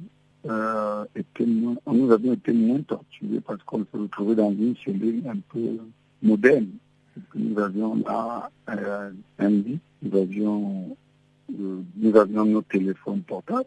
euh, 0.48 1.06
nous 1.40 2.12
avions 2.12 2.34
été 2.34 2.54
moins 2.54 2.82
torturés 2.82 3.42
parce 3.46 3.62
qu'on 3.64 3.80
se 3.80 3.98
retrouvait 3.98 4.36
dans 4.36 4.52
une 4.52 4.76
cellule 4.86 5.24
un 5.28 5.40
peu 5.50 5.78
moderne. 6.22 6.68
Nous 7.36 7.60
avions 7.60 7.96
là 8.06 8.50
euh, 8.70 9.12
un 9.40 9.50
lit, 9.50 9.80
nous 10.02 10.18
avions, 10.18 10.98
euh, 11.60 11.82
nous 11.98 12.16
avions 12.16 12.46
nos 12.46 12.62
téléphones 12.62 13.22
portables, 13.22 13.66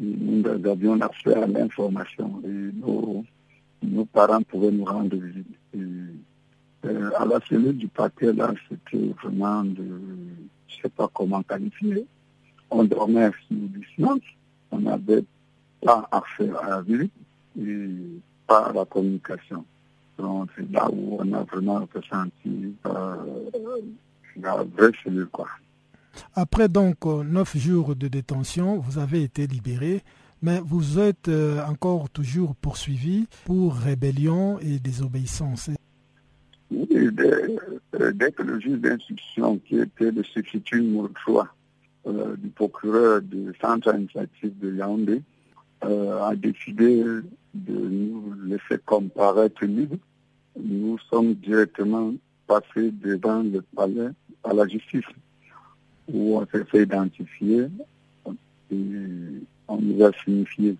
nous 0.00 0.46
avions 0.46 1.00
accès 1.00 1.34
à 1.34 1.46
l'information 1.46 2.40
et 2.44 2.70
nos, 2.80 3.24
parents 4.06 4.42
pouvaient 4.42 4.70
nous 4.70 4.84
rendre 4.84 5.16
visite. 5.16 5.46
Euh, 5.74 7.10
à 7.18 7.24
la 7.26 7.40
cellule 7.48 7.76
du 7.76 7.88
paquet, 7.88 8.32
là, 8.32 8.52
c'était 8.68 9.12
vraiment 9.22 9.64
de, 9.64 9.84
je 10.68 10.76
ne 10.76 10.82
sais 10.82 10.88
pas 10.88 11.10
comment 11.12 11.42
qualifier. 11.42 12.06
On 12.70 12.84
dormait 12.84 13.30
sur 13.46 13.56
du 13.56 13.86
silence, 13.94 14.20
on 14.70 14.86
avait 14.86 15.24
pas 15.86 16.08
à 16.10 16.68
la 16.68 16.82
vie 16.82 17.10
et 17.58 17.88
pas 18.46 18.66
à 18.66 18.72
la 18.72 18.84
communication. 18.84 19.64
Donc 20.18 20.48
c'est 20.56 20.70
là 20.72 20.88
où 20.90 21.18
on 21.20 21.32
a 21.32 21.44
vraiment 21.44 21.86
ressenti 21.94 22.74
euh, 22.86 23.16
la 24.40 24.64
vraie 24.64 24.90
cellule. 25.04 25.26
Quoi. 25.26 25.46
Après 26.34 26.68
donc 26.68 27.06
euh, 27.06 27.22
neuf 27.22 27.56
jours 27.56 27.94
de 27.94 28.08
détention, 28.08 28.78
vous 28.78 28.98
avez 28.98 29.22
été 29.22 29.46
libéré, 29.46 30.02
mais 30.42 30.60
vous 30.64 30.98
êtes 30.98 31.28
euh, 31.28 31.62
encore 31.64 32.10
toujours 32.10 32.56
poursuivi 32.56 33.26
pour 33.44 33.76
rébellion 33.76 34.58
et 34.60 34.78
désobéissance. 34.80 35.70
Oui, 36.70 36.88
dès, 36.90 38.32
que 38.32 38.42
le 38.42 38.58
juge 38.58 38.80
d'instruction, 38.80 39.58
qui 39.58 39.78
était 39.78 40.10
le 40.10 40.24
substitut 40.24 40.82
numéro 40.82 41.08
3 41.08 41.48
du 42.38 42.48
procureur 42.50 43.20
du 43.20 43.52
centre 43.60 43.88
administratif 43.88 44.56
de 44.60 44.74
Yaoundé, 44.74 45.22
euh, 45.84 46.22
a 46.22 46.34
décidé 46.34 47.04
de 47.54 47.72
nous 47.72 48.34
laisser 48.44 48.80
comparaître 48.84 49.64
libre, 49.64 49.96
nous 50.58 50.98
sommes 51.10 51.34
directement 51.34 52.12
passés 52.46 52.90
devant 52.90 53.42
le 53.42 53.62
palais 53.74 54.10
à 54.44 54.52
la 54.54 54.66
justice, 54.66 55.04
où 56.08 56.38
on 56.38 56.46
s'est 56.46 56.64
fait 56.64 56.82
identifier 56.84 57.66
et 58.70 58.76
on 59.68 59.80
nous 59.80 60.04
a 60.04 60.12
signifié 60.24 60.76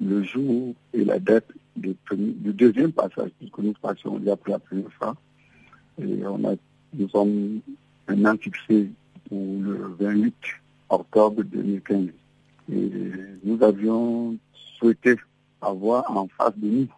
le 0.00 0.22
jour 0.22 0.74
et 0.92 1.04
la 1.04 1.18
date 1.18 1.46
du, 1.76 1.94
deuxième 2.52 2.92
passage, 2.92 3.30
puisque 3.38 3.58
nous 3.58 3.72
passions 3.74 4.20
a 4.26 4.36
pour 4.36 4.52
la 4.52 4.58
première 4.58 4.92
fois. 4.92 5.16
Et 6.00 6.26
on 6.26 6.44
a, 6.44 6.54
nous 6.94 7.08
sommes 7.08 7.60
maintenant 8.08 8.36
fixés 8.36 8.90
pour 9.28 9.38
le 9.38 9.94
28 9.98 10.34
octobre 10.88 11.42
2015. 11.44 12.08
Et 12.72 12.90
nous 13.44 13.62
avions 13.62 14.36
souhaité 14.78 15.16
avoir 15.60 16.10
en 16.16 16.28
face 16.28 16.56
de 16.56 16.68
nous 16.68 16.88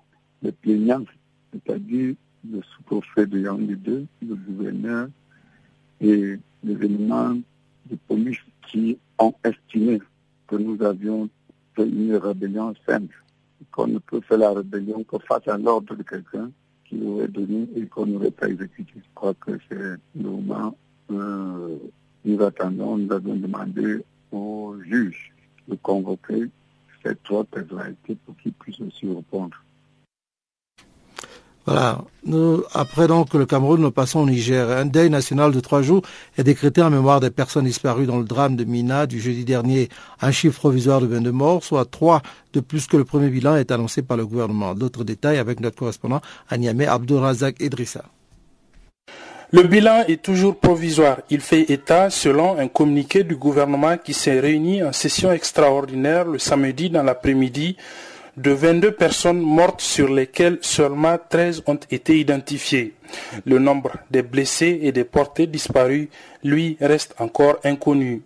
les 0.43 0.53
plaignants, 0.53 1.05
c'est-à-dire 1.53 2.15
le 2.51 2.61
sous-préfet 2.63 3.27
de 3.27 3.41
Yaoundé 3.41 3.77
2, 3.77 4.07
le 4.29 4.35
gouverneur 4.35 5.09
et 6.01 6.39
les 6.63 6.85
éléments 6.85 7.35
de 7.91 7.97
police 8.09 8.39
qui 8.69 8.99
ont 9.19 9.35
estimé 9.45 10.01
que 10.47 10.57
nous 10.57 10.81
avions 10.83 11.29
fait 11.75 11.89
une 11.89 12.17
rébellion 12.17 12.75
simple, 12.87 13.23
qu'on 13.73 13.87
ne 13.87 13.99
peut 13.99 14.21
faire 14.21 14.39
la 14.39 14.53
rébellion 14.53 15.03
que 15.05 15.19
face 15.19 15.49
à 15.49 15.57
l'ordre 15.57 15.95
de 15.95 16.03
quelqu'un 16.03 16.51
qui 16.85 17.03
aurait 17.03 17.29
donné 17.29 17.69
et 17.77 17.87
qu'on 17.87 18.07
n'aurait 18.07 18.31
pas 18.31 18.49
exécuté. 18.49 18.93
Je 18.97 19.15
crois 19.15 19.35
que 19.35 19.53
c'est 19.69 19.77
le 19.77 19.99
moment 20.31 20.77
euh, 21.11 21.77
nous 22.25 22.43
attendons, 22.43 22.97
nous 22.97 23.13
avons 23.13 23.35
demandé 23.35 24.05
au 24.33 24.77
juge 24.83 25.34
de 25.69 25.77
convoquer 25.77 26.51
ces 27.05 27.15
trois 27.23 27.45
personnalités 27.45 28.17
pour 28.25 28.37
qu'ils 28.37 28.53
puissent 28.53 28.81
aussi 28.81 29.07
répondre. 29.09 29.57
Voilà. 31.67 32.03
Nous, 32.27 32.63
après 32.75 33.07
donc 33.07 33.33
le 33.33 33.47
Cameroun, 33.47 33.81
nous 33.81 33.91
passons 33.91 34.21
au 34.21 34.27
Niger. 34.27 34.71
Un 34.71 34.85
deuil 34.85 35.09
national 35.09 35.51
de 35.53 35.61
trois 35.61 35.81
jours 35.81 36.03
est 36.37 36.45
décrété 36.45 36.83
en 36.83 36.91
mémoire 36.91 37.21
des 37.21 37.31
personnes 37.31 37.65
disparues 37.65 38.07
dans 38.07 38.19
le 38.19 38.25
drame 38.25 38.57
de 38.57 38.65
Mina 38.65 39.07
du 39.07 39.19
jeudi 39.19 39.45
dernier. 39.47 39.89
Un 40.21 40.31
chiffre 40.31 40.59
provisoire 40.59 41.01
de 41.01 41.07
22 41.07 41.33
morts, 41.33 41.65
soit 41.65 41.87
trois 41.87 42.21
de 42.53 42.61
plus 42.61 42.87
que 42.87 42.97
le 42.99 43.05
premier 43.05 43.29
bilan 43.31 43.57
est 43.57 43.71
annoncé 43.71 44.03
par 44.03 44.17
le 44.19 44.27
gouvernement. 44.27 44.75
D'autres 44.75 45.05
détails 45.05 45.39
avec 45.39 45.61
notre 45.61 45.77
correspondant 45.77 46.21
à 46.51 46.59
Niamey, 46.59 46.87
Abdourazak 46.87 47.61
Idrissa. 47.61 48.05
Le 49.53 49.63
bilan 49.63 50.05
est 50.09 50.23
toujours 50.23 50.57
provisoire. 50.57 51.19
Il 51.31 51.41
fait 51.41 51.71
état, 51.71 52.11
selon 52.11 52.59
un 52.59 52.69
communiqué 52.69 53.23
du 53.23 53.37
gouvernement 53.37 53.97
qui 53.99 54.13
s'est 54.13 54.41
réuni 54.41 54.83
en 54.83 54.93
session 54.93 55.31
extraordinaire 55.33 56.25
le 56.25 56.39
samedi 56.39 56.91
dans 56.91 57.03
l'après-midi, 57.03 57.77
de 58.37 58.51
22 58.51 58.93
personnes 58.93 59.41
mortes 59.41 59.81
sur 59.81 60.09
lesquelles 60.13 60.59
seulement 60.61 61.17
13 61.29 61.63
ont 61.67 61.79
été 61.91 62.19
identifiées. 62.19 62.95
Le 63.45 63.59
nombre 63.61 63.93
des 64.11 64.23
blessés 64.23 64.81
et 64.83 64.91
des 64.91 65.05
portés 65.05 65.47
disparus, 65.47 66.09
lui, 66.43 66.77
reste 66.81 67.15
encore 67.19 67.59
inconnu. 67.63 68.23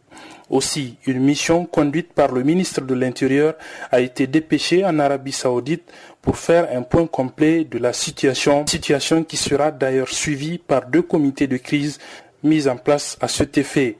Aussi, 0.50 0.96
une 1.06 1.20
mission 1.20 1.66
conduite 1.66 2.12
par 2.14 2.32
le 2.32 2.42
ministre 2.42 2.80
de 2.80 2.94
l'Intérieur 2.94 3.54
a 3.90 4.00
été 4.00 4.26
dépêchée 4.26 4.84
en 4.84 4.98
Arabie 4.98 5.32
saoudite 5.32 5.82
pour 6.22 6.38
faire 6.38 6.68
un 6.74 6.82
point 6.82 7.06
complet 7.06 7.64
de 7.64 7.78
la 7.78 7.92
situation, 7.92 8.66
situation 8.66 9.24
qui 9.24 9.36
sera 9.36 9.70
d'ailleurs 9.70 10.08
suivie 10.08 10.56
par 10.58 10.86
deux 10.86 11.02
comités 11.02 11.46
de 11.46 11.58
crise 11.58 11.98
mis 12.42 12.66
en 12.66 12.76
place 12.76 13.18
à 13.20 13.28
cet 13.28 13.58
effet, 13.58 13.96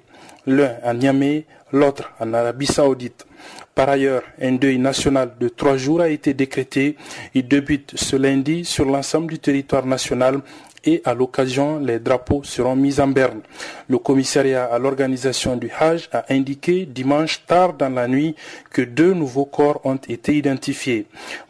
l'un 0.46 0.74
à 0.82 0.94
Niamey, 0.94 1.44
l'autre 1.72 2.12
en 2.18 2.32
Arabie 2.32 2.66
saoudite. 2.66 3.26
Par 3.74 3.90
ailleurs, 3.90 4.22
un 4.42 4.52
deuil 4.52 4.78
national 4.78 5.34
de 5.38 5.48
trois 5.48 5.76
jours 5.76 6.00
a 6.00 6.08
été 6.08 6.34
décrété. 6.34 6.96
Il 7.34 7.46
débute 7.46 7.92
ce 7.94 8.16
lundi 8.16 8.64
sur 8.64 8.84
l'ensemble 8.84 9.28
du 9.28 9.38
territoire 9.38 9.86
national 9.86 10.40
et 10.84 11.02
à 11.04 11.14
l'occasion, 11.14 11.78
les 11.78 11.98
drapeaux 11.98 12.42
seront 12.44 12.76
mis 12.76 13.00
en 13.00 13.08
berne. 13.08 13.40
Le 13.88 13.98
commissariat 13.98 14.64
à 14.64 14.78
l'organisation 14.78 15.56
du 15.56 15.70
Hajj 15.78 16.08
a 16.12 16.24
indiqué 16.30 16.86
dimanche 16.86 17.44
tard 17.46 17.74
dans 17.74 17.88
la 17.88 18.08
nuit 18.08 18.34
que 18.70 18.82
deux 18.82 19.14
nouveaux 19.14 19.44
corps 19.44 19.80
ont 19.84 19.96
été 19.96 20.36
identifiés. 20.36 21.06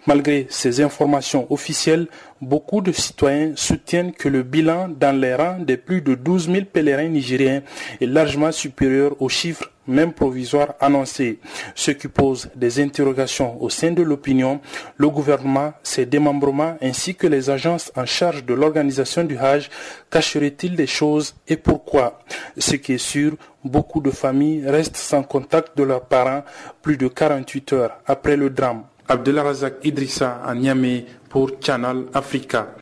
Malgré 0.07 0.47
ces 0.49 0.81
informations 0.81 1.51
officielles, 1.53 2.07
beaucoup 2.41 2.81
de 2.81 2.93
citoyens 2.93 3.53
soutiennent 3.57 4.13
que 4.13 4.29
le 4.29 4.43
bilan 4.43 4.89
dans 4.89 5.19
les 5.19 5.35
rangs 5.35 5.59
des 5.59 5.77
plus 5.77 6.01
de 6.01 6.15
12 6.15 6.51
000 6.51 6.65
pèlerins 6.73 7.09
nigériens 7.09 7.63
est 8.01 8.07
largement 8.07 8.53
supérieur 8.53 9.21
aux 9.21 9.29
chiffres 9.29 9.71
même 9.89 10.13
provisoires 10.13 10.75
annoncés, 10.81 11.41
ce 11.75 11.91
qui 11.91 12.09
pose 12.09 12.51
des 12.55 12.81
interrogations 12.81 13.61
au 13.63 13.71
sein 13.71 13.91
de 13.91 14.03
l'opinion, 14.03 14.61
le 14.97 15.09
gouvernement, 15.09 15.73
ses 15.83 16.07
démembrements 16.07 16.77
ainsi 16.81 17.15
que 17.15 17.27
les 17.27 17.51
agences 17.51 17.91
en 17.97 18.07
charge 18.07 18.45
de 18.45 18.55
l'organisation 18.55 19.25
du 19.25 19.37
Hajj 19.37 19.69
cacheraient-ils 20.11 20.77
des 20.77 20.87
choses 20.87 21.35
et 21.49 21.57
pourquoi? 21.57 22.21
Ce 22.57 22.77
qui 22.77 22.93
est 22.95 22.99
sûr, 22.99 23.33
beaucoup 23.65 24.01
de 24.01 24.11
familles 24.11 24.65
restent 24.67 24.97
sans 24.97 25.23
contact 25.23 25.77
de 25.77 25.83
leurs 25.83 26.05
parents 26.07 26.45
plus 26.83 26.97
de 26.97 27.09
48 27.09 27.73
heures 27.73 27.99
après 28.07 28.37
le 28.37 28.51
drame. 28.51 28.85
Abdelrazak 29.09 29.85
Idrissa 29.85 30.41
à 30.45 30.55
Niamey 30.55 31.07
pour 31.31 31.51
Channel 31.61 32.05
Africa. 32.13 32.75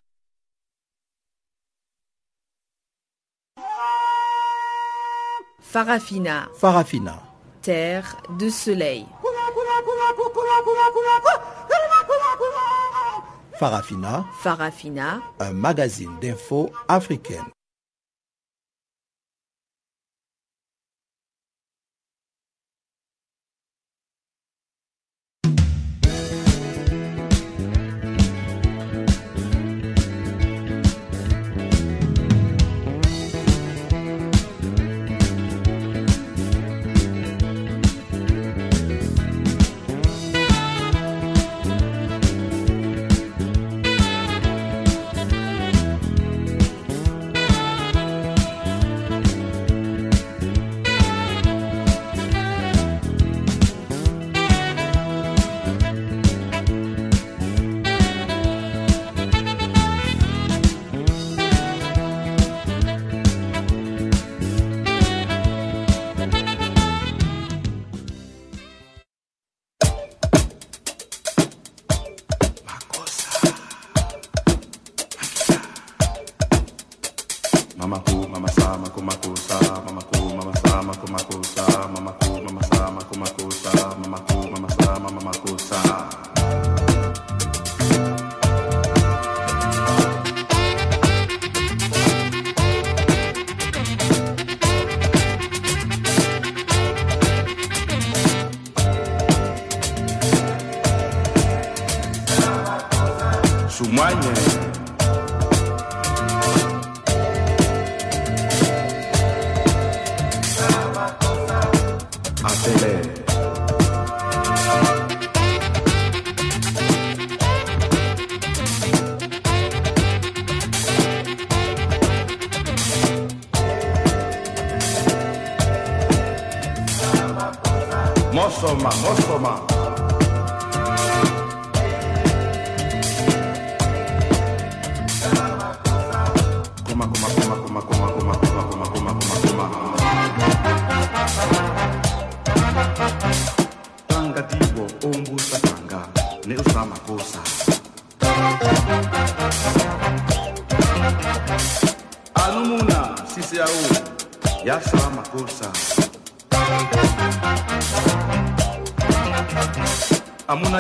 Farafina. 5.73 6.49
Farafina. 6.55 7.23
Terre 7.61 8.17
de 8.39 8.49
soleil. 8.49 9.05
Farafina. 13.59 14.25
Farafina. 14.43 15.21
Un 15.41 15.53
magazine 15.53 16.19
d'infos 16.21 16.71
africaine. 16.89 17.47
тумане. 103.87 104.56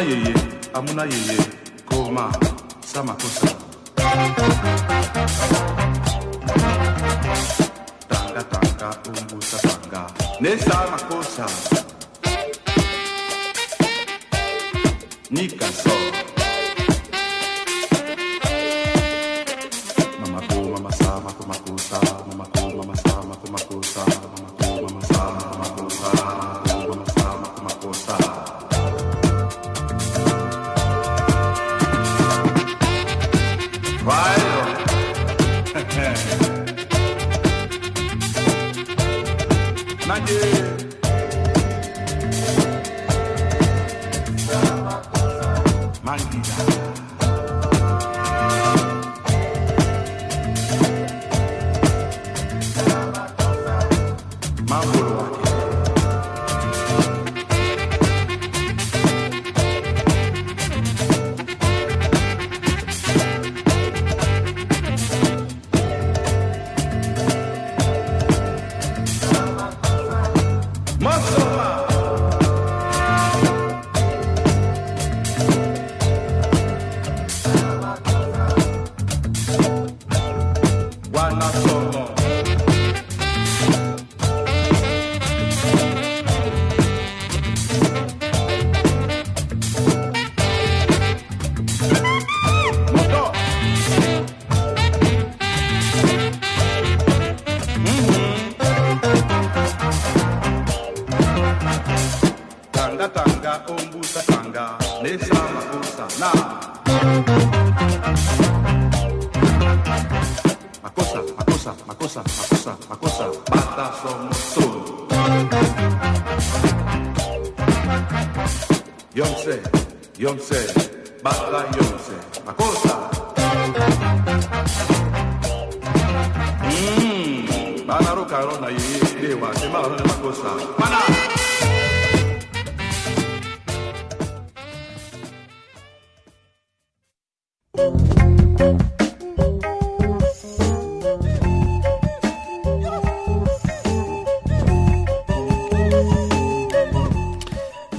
yeye 0.08 0.34
amuna 0.74 1.02
yeye. 1.04 1.38
Koma 1.88 2.32
samakosa 2.92 3.45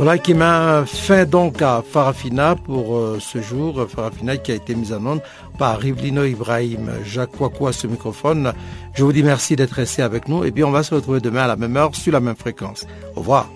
Voilà 0.07 0.19
qui 0.19 0.33
met 0.33 0.85
fin 0.85 1.25
donc 1.25 1.61
à 1.61 1.83
Farafina 1.85 2.55
pour 2.55 2.95
euh, 2.95 3.17
ce 3.19 3.41
jour. 3.41 3.85
Farafina 3.89 4.37
qui 4.37 4.53
a 4.53 4.55
été 4.55 4.73
mise 4.73 4.93
en 4.93 5.05
onde 5.05 5.21
par 5.57 5.77
Rivlino 5.79 6.23
Ibrahim. 6.23 6.89
Jacques 7.03 7.31
Kouakou 7.31 7.69
ce 7.73 7.87
microphone. 7.87 8.53
Je 8.93 9.03
vous 9.03 9.11
dis 9.11 9.21
merci 9.21 9.57
d'être 9.57 9.73
resté 9.73 10.01
avec 10.03 10.29
nous 10.29 10.45
et 10.45 10.53
puis 10.53 10.63
on 10.63 10.71
va 10.71 10.83
se 10.83 10.95
retrouver 10.95 11.19
demain 11.19 11.43
à 11.43 11.47
la 11.47 11.57
même 11.57 11.75
heure 11.75 11.93
sur 11.93 12.13
la 12.13 12.21
même 12.21 12.37
fréquence. 12.37 12.87
Au 13.17 13.19
revoir. 13.19 13.49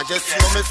I 0.00 0.02
just 0.02 0.24
feel 0.24 0.48
me 0.56 0.62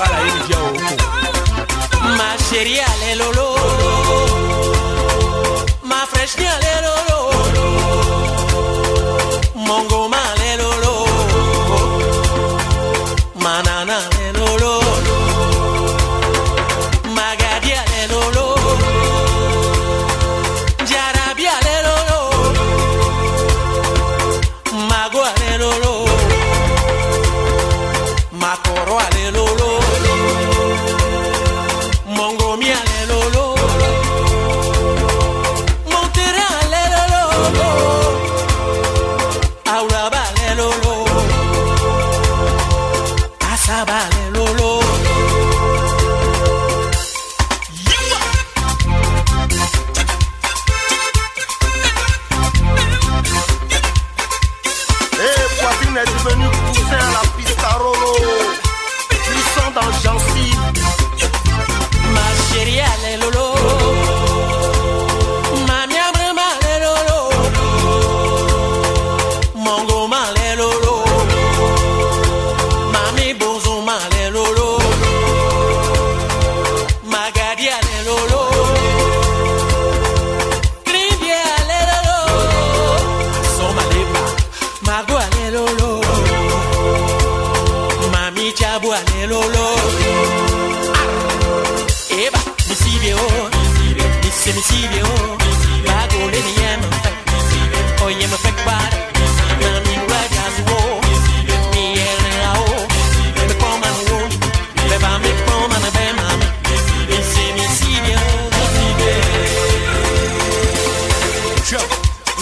swala 0.00 0.20
ingia 0.20 0.56
huku 0.56 1.02
masheria 2.16 2.86
lelolo 3.00 3.58
mafreshnia 5.82 6.58
lelolo 6.58 7.09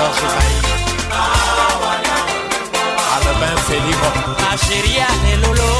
leurs 0.00 0.18
oreilles. 0.28 0.60
Albin 3.16 3.56
Félix, 3.68 3.96
ma 4.40 4.56
lolo. 5.46 5.70